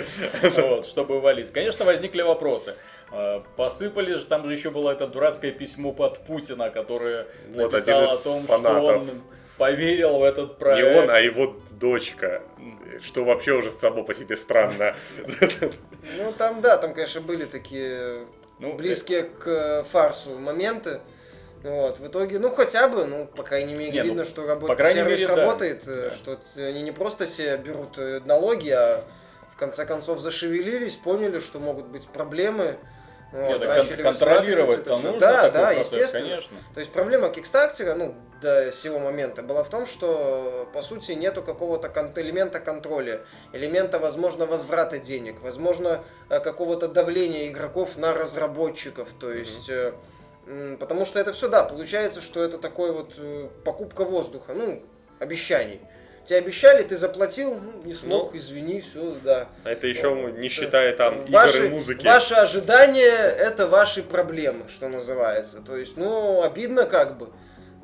вот, 0.42 0.86
чтобы 0.86 1.20
валить. 1.20 1.52
Конечно, 1.52 1.84
возникли 1.84 2.22
вопросы. 2.22 2.74
Э, 3.12 3.42
Посыпали 3.56 4.14
же, 4.14 4.24
там 4.24 4.46
же 4.46 4.52
еще 4.52 4.70
было 4.70 4.90
это 4.90 5.06
дурацкое 5.06 5.50
письмо 5.52 5.92
под 5.92 6.18
Путина, 6.20 6.70
которое 6.70 7.26
написало 7.48 8.04
один 8.04 8.14
о 8.14 8.16
том, 8.16 8.44
что 8.44 8.56
он 8.98 9.10
поверил 9.60 10.18
в 10.18 10.22
этот 10.24 10.52
Не 10.52 10.54
проект. 10.58 10.98
он, 10.98 11.10
а 11.10 11.20
его 11.20 11.54
дочка. 11.70 12.42
Что 13.02 13.24
вообще 13.24 13.52
уже 13.52 13.70
само 13.70 14.02
по 14.02 14.14
себе 14.14 14.36
странно. 14.36 14.96
Ну, 16.16 16.32
там, 16.36 16.60
да, 16.60 16.78
там, 16.78 16.94
конечно, 16.94 17.20
были 17.20 17.44
такие 17.44 18.26
Ну, 18.58 18.74
близкие 18.74 19.24
к 19.24 19.46
э, 19.46 19.84
фарсу 19.84 20.38
моменты. 20.38 21.00
Вот, 21.62 21.98
в 21.98 22.06
итоге, 22.06 22.38
ну 22.38 22.50
хотя 22.50 22.88
бы, 22.88 23.04
ну, 23.04 23.26
по 23.26 23.42
крайней 23.42 23.74
мере, 23.74 23.92
Не, 23.92 23.98
ну, 23.98 24.04
видно, 24.06 24.24
что 24.24 24.46
работает, 24.46 24.68
по 24.70 24.82
крайней 24.82 25.00
сервис 25.00 25.20
мере, 25.20 25.34
работает, 25.34 25.82
э, 25.86 26.08
Да. 26.08 26.10
что 26.10 26.38
они 26.56 26.82
не 26.82 26.92
просто 26.92 27.26
себе 27.26 27.58
берут 27.58 27.98
э, 27.98 28.20
налоги, 28.24 28.70
а 28.70 29.04
в 29.52 29.58
конце 29.58 29.84
концов 29.84 30.20
зашевелились, 30.20 30.96
поняли, 30.96 31.38
что 31.38 31.58
могут 31.58 31.84
быть 31.86 32.08
проблемы. 32.08 32.76
Нет, 33.32 33.64
вот, 33.64 34.02
контролировать-то 34.02 34.96
нужно 34.96 35.20
Да, 35.20 35.36
такой 35.44 35.50
да, 35.52 35.66
процесс, 35.66 35.92
естественно. 35.92 36.28
конечно. 36.28 36.56
То 36.74 36.80
есть 36.80 36.92
проблема 36.92 37.28
Кикстартера, 37.30 37.94
ну, 37.94 38.14
до 38.42 38.72
сего 38.72 38.98
момента, 38.98 39.42
была 39.42 39.62
в 39.62 39.68
том, 39.68 39.86
что, 39.86 40.68
по 40.72 40.82
сути, 40.82 41.12
нету 41.12 41.42
какого-то 41.42 41.88
кон- 41.88 42.12
элемента 42.16 42.58
контроля, 42.58 43.20
элемента, 43.52 43.98
возможно, 43.98 44.46
возврата 44.46 44.98
денег, 44.98 45.40
возможно, 45.42 46.02
э, 46.28 46.40
какого-то 46.40 46.88
давления 46.88 47.48
игроков 47.48 47.96
на 47.96 48.12
разработчиков, 48.14 49.08
то 49.20 49.30
есть... 49.32 49.68
э, 49.68 49.92
м, 50.46 50.76
Потому 50.78 51.04
что 51.04 51.20
это 51.20 51.32
все, 51.32 51.48
да, 51.48 51.62
получается, 51.64 52.20
что 52.20 52.42
это 52.42 52.58
такой 52.58 52.90
вот 52.92 53.12
э, 53.18 53.48
покупка 53.64 54.04
воздуха, 54.04 54.54
ну, 54.54 54.82
обещаний. 55.20 55.80
Тебе 56.30 56.38
обещали, 56.38 56.84
ты 56.84 56.96
заплатил, 56.96 57.56
ну, 57.56 57.82
не 57.82 57.92
смог, 57.92 58.30
Ну. 58.30 58.38
извини, 58.38 58.80
все, 58.80 59.16
да. 59.24 59.48
А 59.64 59.70
это 59.70 59.88
еще 59.88 60.32
не 60.38 60.48
считая 60.48 60.94
там 60.94 61.24
Ваши, 61.26 61.56
игр 61.56 61.66
и 61.66 61.68
музыки. 61.70 62.06
ваши 62.06 62.34
ожидания 62.34 63.02
это 63.02 63.66
ваши 63.66 64.04
проблемы, 64.04 64.68
что 64.68 64.88
называется. 64.88 65.60
То 65.60 65.76
есть, 65.76 65.96
ну, 65.96 66.44
обидно 66.44 66.86
как 66.86 67.18
бы. 67.18 67.30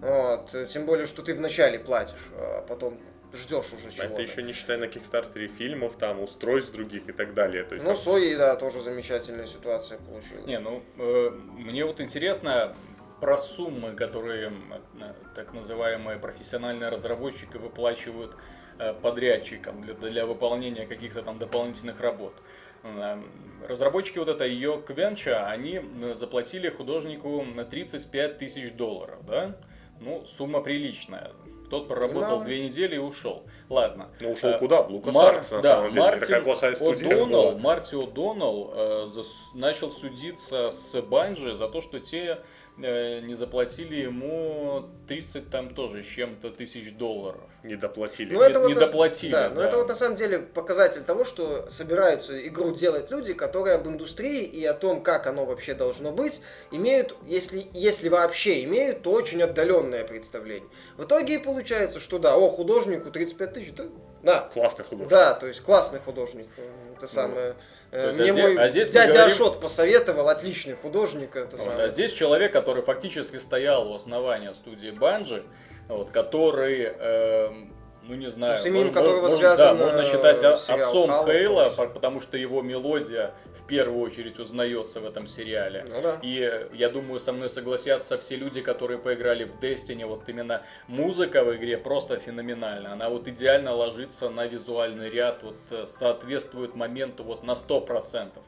Вот. 0.00 0.54
Тем 0.68 0.86
более, 0.86 1.06
что 1.06 1.22
ты 1.22 1.34
вначале 1.34 1.80
платишь, 1.80 2.20
а 2.36 2.62
потом 2.68 3.00
ждешь 3.34 3.72
уже 3.72 3.88
А 3.88 3.90
чего-то. 3.90 4.12
это 4.12 4.22
еще 4.22 4.44
не 4.44 4.52
считая 4.52 4.78
на 4.78 4.86
Кикстартере 4.86 5.48
фильмов, 5.48 5.96
там, 5.98 6.20
устройств 6.22 6.72
других 6.72 7.08
и 7.08 7.12
так 7.12 7.34
далее. 7.34 7.64
То 7.64 7.74
есть, 7.74 7.84
Ну, 7.84 7.94
там- 7.94 8.00
Сои, 8.00 8.36
да, 8.36 8.54
тоже 8.54 8.80
замечательная 8.80 9.48
ситуация 9.48 9.98
получилась. 9.98 10.46
Не, 10.46 10.60
ну, 10.60 10.84
э, 10.98 11.30
мне 11.58 11.84
вот 11.84 12.00
интересно 12.00 12.76
про 13.20 13.38
суммы, 13.38 13.92
которые 13.94 14.52
э, 15.00 15.12
так 15.34 15.54
называемые 15.54 16.18
профессиональные 16.18 16.90
разработчики 16.90 17.56
выплачивают 17.56 18.36
э, 18.78 18.92
подрядчикам 18.94 19.80
для, 19.82 19.94
для 19.94 20.26
выполнения 20.26 20.86
каких-то 20.86 21.22
там 21.22 21.38
дополнительных 21.38 22.00
работ. 22.00 22.34
Э, 22.82 23.20
Разработчики 23.68 24.18
вот 24.18 24.28
это 24.28 24.44
ее 24.44 24.80
Квенча, 24.86 25.48
они 25.48 25.80
э, 26.02 26.14
заплатили 26.14 26.68
художнику 26.68 27.42
на 27.42 27.64
35 27.64 28.38
тысяч 28.38 28.72
долларов, 28.72 29.24
да? 29.26 29.56
Ну, 30.00 30.24
сумма 30.26 30.60
приличная. 30.60 31.32
Тот 31.70 31.88
проработал 31.88 32.20
Немало. 32.28 32.44
две 32.44 32.64
недели 32.64 32.94
и 32.94 32.98
ушел. 32.98 33.42
Ладно. 33.70 34.08
Ну, 34.20 34.32
ушел 34.32 34.50
Э, 34.50 34.58
куда? 34.60 34.82
В 34.82 34.90
Лукас 34.90 35.12
Мар- 35.14 35.34
Артс, 35.36 35.50
на 35.50 35.62
да, 35.62 35.76
самом 35.76 35.90
деле. 35.90 36.00
Мартин 36.02 36.20
такая 36.20 36.42
плохая 36.42 36.74
студия 36.76 37.08
О'Доннелл. 37.16 37.58
Марти 37.58 37.94
О'Доннелл 37.96 38.70
э, 38.72 39.06
зас- 39.08 39.24
начал 39.54 39.90
судиться 39.90 40.70
с 40.70 41.00
Банжи 41.02 41.56
за 41.56 41.66
то, 41.68 41.80
что 41.82 41.98
те 41.98 42.38
не 42.78 43.34
заплатили 43.34 43.94
ему 43.96 44.84
30 45.08 45.48
там 45.50 45.74
тоже 45.74 46.02
с 46.02 46.06
чем-то 46.06 46.50
тысяч 46.50 46.92
долларов. 46.94 47.40
Не 47.62 47.74
доплатили. 47.76 48.32
Ну, 48.34 48.40
не- 48.40 48.50
это 48.50 48.60
вот 48.60 48.68
не 48.68 48.74
на- 48.74 48.80
доплатили, 48.80 49.32
Да, 49.32 49.48
но 49.48 49.60
да. 49.62 49.68
это 49.68 49.76
вот 49.78 49.88
на 49.88 49.94
самом 49.94 50.16
деле 50.16 50.40
показатель 50.40 51.02
того, 51.02 51.24
что 51.24 51.68
собираются 51.70 52.46
игру 52.46 52.74
делать 52.74 53.10
люди, 53.10 53.32
которые 53.32 53.76
об 53.76 53.86
индустрии 53.88 54.42
и 54.44 54.64
о 54.66 54.74
том, 54.74 55.02
как 55.02 55.26
оно 55.26 55.46
вообще 55.46 55.74
должно 55.74 56.12
быть, 56.12 56.40
имеют, 56.70 57.16
если, 57.26 57.64
если 57.72 58.08
вообще 58.10 58.62
имеют, 58.64 59.02
то 59.02 59.10
очень 59.12 59.42
отдаленное 59.42 60.04
представление. 60.04 60.68
В 60.98 61.04
итоге 61.04 61.36
и 61.36 61.38
получается, 61.38 61.98
что 61.98 62.18
да, 62.18 62.36
о, 62.36 62.50
художнику 62.50 63.10
35 63.10 63.52
тысяч, 63.54 63.72
да, 63.74 63.84
да, 64.22 64.50
Классный 64.52 64.84
художник. 64.84 65.08
да, 65.08 65.34
то 65.34 65.46
есть 65.46 65.60
классный 65.62 66.00
художник. 66.00 66.46
э, 66.58 66.68
Это 66.96 67.06
самое. 67.06 67.48
Ну, 67.48 67.54
то 67.90 67.96
э, 67.98 68.06
есть, 68.08 68.18
Мне 68.18 68.30
а 68.30 68.32
здесь- 68.32 68.44
мой 68.44 68.58
а 68.64 68.68
здесь 68.68 68.88
дядя 68.90 69.12
говорим- 69.12 69.32
Ашот 69.32 69.60
посоветовал, 69.60 70.28
отличный 70.28 70.74
художник. 70.74 71.36
Это 71.36 71.56
Вот, 71.56 71.60
самое. 71.66 71.84
а 71.84 71.88
здесь 71.88 72.12
человек, 72.12 72.52
который 72.52 72.82
фактически 72.82 73.36
стоял 73.36 73.90
у 73.90 73.94
основания 73.94 74.52
студии 74.54 74.90
Банжи, 74.90 75.44
вот, 75.88 76.10
который, 76.10 76.82
эм, 76.98 77.72
ну 78.08 78.14
не 78.14 78.28
знаю, 78.30 78.54
Ну, 78.56 78.62
с 78.62 78.66
именем 78.66 78.92
которого 78.92 79.22
можно, 79.22 79.36
связан, 79.38 79.78
да, 79.78 79.84
можно 79.84 80.04
считать 80.04 80.42
отцом 80.42 81.10
Halo, 81.10 81.26
Хейла, 81.26 81.62
конечно. 81.64 81.84
по- 81.86 81.92
потому 81.94 82.20
что 82.20 82.36
его 82.36 82.62
мелодия 82.62 83.34
в 83.58 83.66
первую 83.66 84.00
очередь 84.04 84.38
узнается 84.38 85.00
в 85.00 85.04
этом 85.06 85.26
сериале. 85.26 85.84
Ну 85.88 86.00
да. 86.02 86.18
И 86.22 86.40
э, 86.40 86.68
я 86.74 86.88
думаю, 86.88 87.20
со 87.20 87.32
мной 87.32 87.50
согласятся 87.50 88.16
все 88.18 88.36
люди, 88.36 88.60
которые 88.60 88.98
поиграли 88.98 89.44
в 89.44 89.58
Destiny. 89.60 90.06
Вот 90.06 90.28
именно 90.28 90.62
музыка 90.88 91.42
в 91.44 91.54
игре 91.56 91.78
просто 91.78 92.18
феноменальна. 92.18 92.92
Она 92.92 93.08
вот 93.08 93.28
идеально 93.28 93.74
ложится 93.74 94.30
на 94.30 94.46
визуальный 94.46 95.10
ряд, 95.10 95.42
вот 95.42 95.56
э, 95.70 95.86
соответствует 95.86 96.74
моменту 96.74 97.24
вот 97.24 97.42
на 97.44 97.52
100%. 97.52 98.38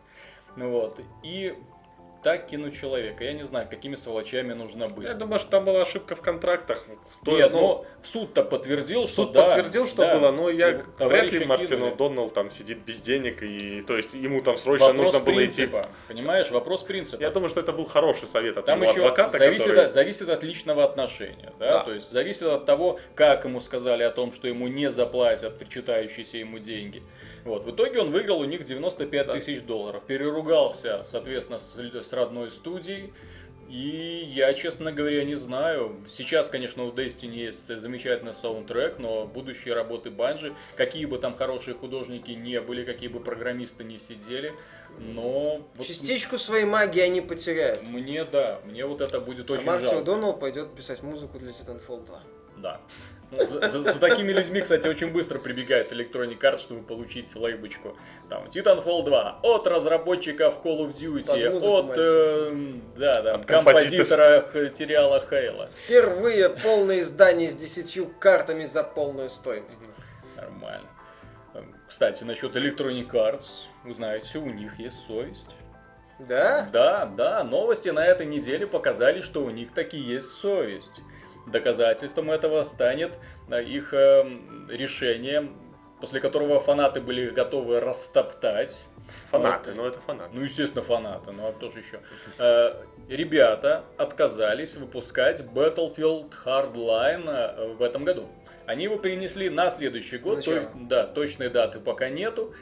Ну 0.57 0.71
вот. 0.71 0.99
И 1.23 1.55
так 2.23 2.47
кинуть 2.47 2.79
человека. 2.79 3.25
Я 3.25 3.33
не 3.33 3.43
знаю, 3.45 3.69
какими 3.69 3.95
сволочами 3.95 4.53
нужно 4.53 4.89
быть. 4.89 5.07
Я 5.07 5.15
думаю, 5.15 5.39
что 5.39 5.51
там 5.51 5.65
была 5.65 5.83
ошибка 5.83 6.15
в 6.17 6.21
контрактах. 6.23 6.85
То- 7.25 7.37
Нет, 7.37 7.53
ну, 7.53 7.61
но 7.61 7.87
суд-то 8.03 8.43
подтвердил, 8.43 9.07
что 9.07 9.25
Суд 9.25 9.33
да. 9.33 9.45
подтверждил, 9.45 9.87
что 9.87 10.03
да. 10.03 10.19
было, 10.19 10.33
но 10.33 10.51
я 10.51 10.69
Его 10.69 10.83
вряд 10.99 11.33
ли 11.33 11.45
Мартин 11.45 11.79
кинули. 11.79 11.93
О'Доннелл 11.93 12.31
там 12.31 12.51
сидит 12.51 12.79
без 12.79 13.01
денег, 13.01 13.43
и 13.43 13.83
то 13.83 13.97
есть 13.97 14.15
ему 14.15 14.43
там 14.43 14.57
срочно 14.57 14.89
Вопрос 14.89 15.07
нужно 15.07 15.21
было 15.21 15.45
идти. 15.45 15.67
принципа. 15.67 15.87
Понимаешь, 16.09 16.51
вопрос 16.51 16.83
принципа. 16.83 17.21
Я 17.23 17.31
думаю, 17.31 17.51
что 17.51 17.61
это 17.61 17.73
был 17.73 17.85
хороший 17.85 18.29
совет 18.29 18.59
от 18.59 18.65
Там 18.67 18.83
его 18.83 18.91
еще 18.91 19.01
адвоката, 19.03 19.39
зависит, 19.39 19.67
который... 19.67 19.87
от, 19.87 19.93
зависит 19.93 20.29
от 20.29 20.43
личного 20.43 20.85
отношения, 20.85 21.53
да? 21.59 21.79
Да. 21.79 21.85
то 21.85 21.95
есть 21.95 22.11
зависит 22.11 22.43
от 22.43 22.67
того, 22.67 22.99
как 23.15 23.45
ему 23.45 23.61
сказали 23.61 24.03
о 24.03 24.11
том, 24.11 24.33
что 24.33 24.49
ему 24.49 24.69
не 24.69 24.91
заплатят 24.91 25.59
причитающиеся 25.59 26.39
ему 26.39 26.59
деньги. 26.59 27.03
Вот. 27.49 27.65
В 27.65 27.71
итоге 27.71 28.01
он 28.01 28.11
выиграл 28.11 28.41
у 28.41 28.45
них 28.45 28.63
95 28.65 29.27
Да. 29.27 29.33
тысяч 29.33 29.63
долларов, 29.63 30.03
переругался, 30.07 31.03
соответственно, 31.05 31.59
с, 31.59 31.75
с 31.77 32.13
родной 32.13 32.51
студией. 32.51 33.13
И 33.71 34.27
я, 34.35 34.53
честно 34.55 34.93
говоря, 34.93 35.25
не 35.25 35.35
знаю. 35.35 35.97
Сейчас, 36.09 36.49
конечно, 36.49 36.85
у 36.85 36.91
Destiny 36.93 37.37
есть 37.37 37.67
замечательный 37.69 38.33
саундтрек, 38.35 38.99
но 38.99 39.27
будущие 39.27 39.75
работы 39.75 40.11
Банжи, 40.11 40.55
какие 40.77 41.05
бы 41.07 41.19
там 41.19 41.35
хорошие 41.35 41.75
художники 41.75 42.31
не 42.31 42.61
были, 42.63 42.85
какие 42.85 43.09
бы 43.09 43.21
программисты 43.21 43.85
не 43.85 43.99
сидели, 43.99 44.55
но 44.99 45.61
вот 45.75 45.87
Частичку 45.87 46.39
своей 46.39 46.65
магии 46.65 47.01
они 47.01 47.21
потеряют. 47.21 47.83
мне, 47.83 48.25
да, 48.25 48.61
мне 48.65 48.87
вот 48.87 49.01
это 49.03 49.21
будет 49.21 49.51
А 49.51 49.55
очень 49.55 49.67
Марти 49.67 49.85
жалко. 49.85 49.99
О'Доннелл 50.01 50.39
пойдет 50.39 50.75
писать 50.75 51.03
музыку 51.03 51.39
для 51.39 51.51
Titanfall 51.51 52.07
2. 52.07 52.21
Да. 52.59 52.81
За, 53.31 53.69
за- 53.69 53.83
за 53.85 54.01
такими 54.01 54.33
людьми, 54.33 54.63
кстати, 54.63 54.89
очень 54.89 55.11
быстро 55.11 55.39
прибегает 55.39 55.93
Electronic 55.93 56.39
Arts, 56.41 56.61
чтобы 56.61 56.83
получить 56.83 57.37
лейбочку. 57.37 57.95
Там 58.31 58.45
Titanfall 58.47 59.05
2 59.05 59.41
от 59.43 59.67
разработчиков 59.67 60.59
Call 60.65 60.79
of 60.87 60.95
Duty, 60.97 61.57
от 61.59 61.99
э, 61.99 62.73
да, 62.97 63.23
да, 63.23 63.35
От 63.35 63.45
композитора 63.45 64.45
сериала 64.75 65.21
Хейла. 65.29 65.69
Впервые 65.85 66.49
полное 66.49 67.01
издание 67.01 67.51
с 67.51 67.55
10 67.55 68.19
картами 68.19 68.65
за 68.65 68.83
полную 68.83 69.29
стоимость. 69.29 69.83
Нормально. 70.37 70.89
Эм, 71.55 71.75
Кстати, 71.87 72.25
насчет 72.25 72.57
Electronic 72.57 73.11
Arts, 73.11 73.67
вы 73.85 73.93
знаете, 73.93 74.39
у 74.39 74.47
них 74.51 74.79
есть 74.81 75.07
совесть. 75.07 75.51
Да? 76.19 76.67
Да, 76.73 77.05
да, 77.07 77.45
новости 77.45 77.91
на 77.91 78.05
этой 78.05 78.27
неделе 78.27 78.67
показали, 78.67 79.21
что 79.21 79.43
у 79.45 79.51
них 79.51 79.73
таки 79.73 79.99
есть 79.99 80.29
совесть. 80.29 81.03
Доказательством 81.51 82.31
этого 82.31 82.63
станет 82.65 83.13
э, 83.51 83.63
их 83.63 83.93
эм, 83.95 84.69
решение, 84.71 85.49
после 86.01 86.21
которого 86.21 86.61
фанаты 86.61 87.01
были 87.01 87.31
готовы 87.31 87.81
растоптать. 87.81 88.87
Фанаты, 89.31 89.71
Вот. 89.71 89.77
ну 89.77 89.87
это 89.87 89.99
фанаты. 90.01 90.31
Ну, 90.35 90.43
естественно, 90.43 90.83
фанаты, 90.83 91.33
ну 91.33 91.47
а 91.49 91.53
кто 91.53 91.71
же 91.71 91.79
еще? 91.81 92.01
Э, 92.39 92.75
Ребята 93.09 93.85
отказались 93.97 94.77
выпускать 94.77 95.41
Battlefield 95.41 96.31
Hardline 96.45 97.25
э, 97.29 97.73
в 97.75 97.83
этом 97.83 98.05
году. 98.05 98.29
Они 98.67 98.85
его 98.85 98.97
перенесли 98.99 99.49
на 99.49 99.71
следующий 99.71 100.19
год. 100.19 100.45
То- 100.45 100.69
да, 100.75 101.07
точной 101.07 101.49
даты 101.49 101.81
пока 101.81 102.09
нету. 102.11 102.55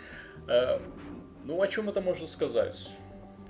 Э, 0.49 0.79
Ну, 1.44 1.61
о 1.62 1.66
чем 1.68 1.88
это 1.88 2.01
можно 2.01 2.27
сказать? 2.27 2.88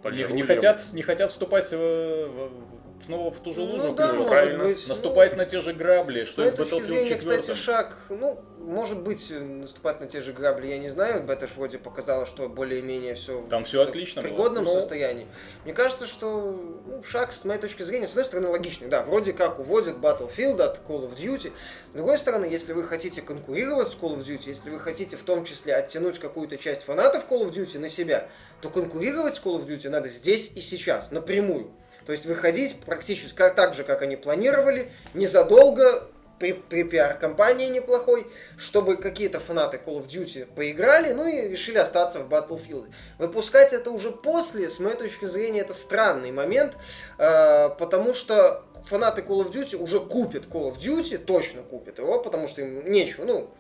Не, 0.05 0.25
не 0.25 0.42
хотят, 0.42 0.83
не 0.92 1.03
хотят 1.03 1.31
вступать 1.31 1.72
в- 1.72 2.27
в- 2.27 2.75
снова 3.04 3.30
в 3.30 3.38
ту 3.40 3.52
же 3.52 3.61
лужу 3.61 3.88
Ну 3.88 3.94
да, 3.94 4.09
клюют. 4.09 4.18
может 4.18 4.30
правильно. 4.30 4.64
быть. 4.64 4.88
Наступать 4.88 5.32
ну, 5.32 5.38
на 5.38 5.44
те 5.44 5.61
же 5.61 5.72
грабли, 5.72 6.24
что 6.24 6.44
и 6.44 6.48
С 6.48 6.52
с 6.54 6.59
моей 6.59 6.70
точки 6.70 6.74
Battlefield 6.85 6.87
зрения, 6.87 7.09
4. 7.18 7.18
кстати, 7.40 7.59
шаг, 7.59 7.96
ну, 8.09 8.40
может 8.59 9.00
быть, 9.02 9.30
наступать 9.30 10.00
на 10.00 10.06
те 10.06 10.22
же 10.22 10.32
грабли, 10.32 10.66
я 10.66 10.78
не 10.78 10.88
знаю. 10.88 11.22
Бета 11.22 11.48
вроде 11.56 11.78
показала, 11.78 12.26
что 12.26 12.48
более-менее 12.48 13.14
все 13.14 13.44
Там 13.48 13.62
всё 13.64 13.82
отлично 13.82 14.22
в 14.22 14.24
было. 14.24 14.32
пригодном 14.32 14.64
Но- 14.64 14.70
состоянии. 14.72 15.26
Мне 15.64 15.72
кажется, 15.72 16.06
что 16.09 16.80
ну, 16.87 17.02
шаг, 17.04 17.32
с 17.32 17.44
моей 17.44 17.61
точки 17.61 17.82
зрения, 17.85 18.06
с 18.06 18.11
одной 18.11 18.24
стороны, 18.24 18.48
логичный. 18.48 18.88
Да, 18.88 19.02
вроде 19.04 19.32
как 19.32 19.61
уводят 19.61 19.98
Battlefield 19.98 20.61
от 20.61 20.80
Call 20.88 21.09
of 21.09 21.14
Duty. 21.16 21.52
С 21.92 21.94
другой 21.94 22.18
стороны, 22.18 22.46
если 22.46 22.72
вы 22.72 22.82
хотите 22.85 23.22
конкурировать 23.22 23.88
с 23.88 23.94
Call 23.94 24.16
of 24.16 24.24
Duty, 24.24 24.48
если 24.48 24.70
вы 24.70 24.80
хотите 24.80 25.16
в 25.16 25.22
том 25.22 25.44
числе 25.44 25.74
оттянуть 25.76 26.18
какую-то 26.18 26.56
часть 26.56 26.82
фанатов 26.82 27.26
Call 27.30 27.48
of 27.48 27.52
Duty 27.52 27.78
на 27.78 27.88
себя, 27.88 28.26
то 28.62 28.68
конкурировать 28.70 29.37
с 29.37 29.40
Call 29.40 29.61
of 29.61 29.66
Duty 29.68 29.88
надо 29.90 30.09
здесь 30.09 30.50
и 30.56 30.61
сейчас, 30.61 31.12
напрямую. 31.12 31.70
То 32.06 32.12
есть 32.12 32.24
выходить 32.24 32.80
практически 32.80 33.36
так 33.36 33.74
же, 33.74 33.82
как 33.82 34.02
они 34.02 34.16
планировали, 34.16 34.88
незадолго 35.12 36.08
при, 36.38 36.52
при 36.52 36.84
пиар-компании 36.84 37.68
неплохой, 37.68 38.26
чтобы 38.56 38.96
какие-то 38.96 39.40
фанаты 39.40 39.80
Call 39.84 39.98
of 39.98 40.06
Duty 40.06 40.46
поиграли, 40.54 41.12
ну 41.12 41.26
и 41.26 41.48
решили 41.48 41.78
остаться 41.78 42.20
в 42.20 42.28
Battlefield. 42.32 42.86
Выпускать 43.18 43.72
это 43.72 43.90
уже 43.90 44.10
после, 44.10 44.68
с 44.68 44.78
моей 44.78 44.96
точки 44.96 45.24
зрения, 45.24 45.60
это 45.60 45.74
странный 45.74 46.30
момент, 46.30 46.76
э, 47.18 47.70
потому 47.78 48.14
что 48.14 48.62
фанаты 48.84 49.22
Call 49.22 49.44
of 49.44 49.50
Duty 49.50 49.76
уже 49.76 49.98
купят 49.98 50.44
Call 50.44 50.72
of 50.72 50.78
Duty, 50.78 51.18
точно 51.18 51.62
купят 51.62 51.98
его, 51.98 52.20
потому 52.20 52.48
что 52.48 52.62
им 52.62 52.90
нечего, 52.90 53.24
ну, 53.24 53.50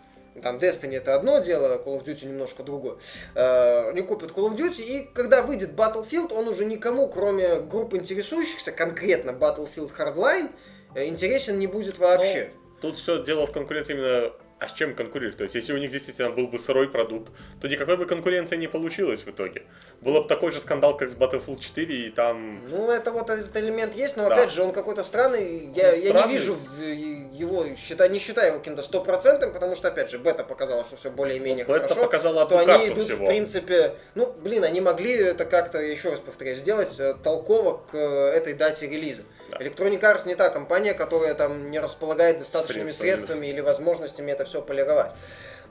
там 0.42 0.58
Destiny 0.58 0.96
это 0.96 1.14
одно 1.14 1.38
дело, 1.38 1.82
Call 1.84 2.00
of 2.00 2.04
Duty 2.04 2.26
немножко 2.26 2.62
другое. 2.62 2.96
Э, 3.34 3.92
не 3.92 4.02
купят 4.02 4.30
Call 4.30 4.50
of 4.50 4.56
Duty, 4.56 4.82
и 4.82 5.10
когда 5.14 5.42
выйдет 5.42 5.70
Battlefield, 5.72 6.32
он 6.32 6.48
уже 6.48 6.64
никому, 6.64 7.08
кроме 7.08 7.60
групп 7.60 7.94
интересующихся, 7.94 8.72
конкретно 8.72 9.30
Battlefield 9.30 9.90
Hardline, 9.96 10.50
э, 10.94 11.06
интересен 11.06 11.58
не 11.58 11.66
будет 11.66 11.98
вообще. 11.98 12.50
Ну, 12.54 12.80
тут 12.80 12.96
все 12.98 13.22
дело 13.22 13.46
в 13.46 13.52
конкуренции 13.52 13.94
именно 13.94 14.32
а 14.58 14.68
с 14.68 14.72
чем 14.72 14.94
конкурировать? 14.94 15.36
То 15.36 15.44
есть, 15.44 15.54
если 15.54 15.74
у 15.74 15.76
них 15.76 15.90
действительно 15.90 16.30
был 16.30 16.48
бы 16.48 16.58
сырой 16.58 16.88
продукт, 16.88 17.30
то 17.60 17.68
никакой 17.68 17.98
бы 17.98 18.06
конкуренции 18.06 18.56
не 18.56 18.68
получилось 18.68 19.20
в 19.20 19.28
итоге. 19.28 19.64
Было 20.00 20.22
бы 20.22 20.28
такой 20.28 20.50
же 20.50 20.60
скандал, 20.60 20.96
как 20.96 21.10
с 21.10 21.14
Battlefield 21.14 21.60
4, 21.60 22.06
и 22.06 22.10
там... 22.10 22.60
Ну, 22.70 22.90
это 22.90 23.10
вот 23.10 23.28
этот 23.28 23.54
элемент 23.56 23.94
есть, 23.94 24.16
но 24.16 24.28
да. 24.28 24.34
опять 24.34 24.52
же, 24.52 24.62
он 24.62 24.72
какой-то 24.72 25.02
странный. 25.02 25.70
Я, 25.74 25.92
я 25.92 26.26
не 26.26 26.32
вижу 26.32 26.56
его, 26.78 27.66
считай, 27.76 28.08
не 28.08 28.18
считаю 28.18 28.48
его 28.48 28.58
каким-то 28.58 28.82
стопроцентным, 28.82 29.52
потому 29.52 29.76
что, 29.76 29.88
опять 29.88 30.10
же, 30.10 30.18
бета 30.18 30.42
показала, 30.42 30.84
что 30.84 30.96
все 30.96 31.10
более-менее 31.10 31.66
ну, 31.68 31.74
хорошо. 31.74 31.94
Бета 31.94 32.06
показала 32.06 32.44
что 32.46 32.58
они 32.58 32.88
идут, 32.88 33.04
всего. 33.04 33.26
в 33.26 33.28
принципе... 33.28 33.92
Ну, 34.14 34.32
блин, 34.32 34.64
они 34.64 34.80
могли 34.80 35.12
это 35.12 35.44
как-то, 35.44 35.78
еще 35.78 36.10
раз 36.10 36.20
повторяю, 36.20 36.56
сделать 36.56 36.98
э, 36.98 37.14
толково 37.22 37.82
к 37.90 37.94
э, 37.94 38.30
этой 38.30 38.54
дате 38.54 38.88
релиза. 38.88 39.24
Да. 39.58 39.64
Electronic 39.64 40.00
Arts 40.00 40.26
не 40.26 40.34
та 40.34 40.50
компания, 40.50 40.94
которая 40.94 41.34
там 41.34 41.70
не 41.70 41.78
располагает 41.78 42.38
достаточными 42.38 42.90
средствами, 42.90 43.10
средствами 43.10 43.46
или 43.46 43.60
возможностями 43.60 44.30
это 44.32 44.44
все 44.44 44.62
полировать. 44.62 45.12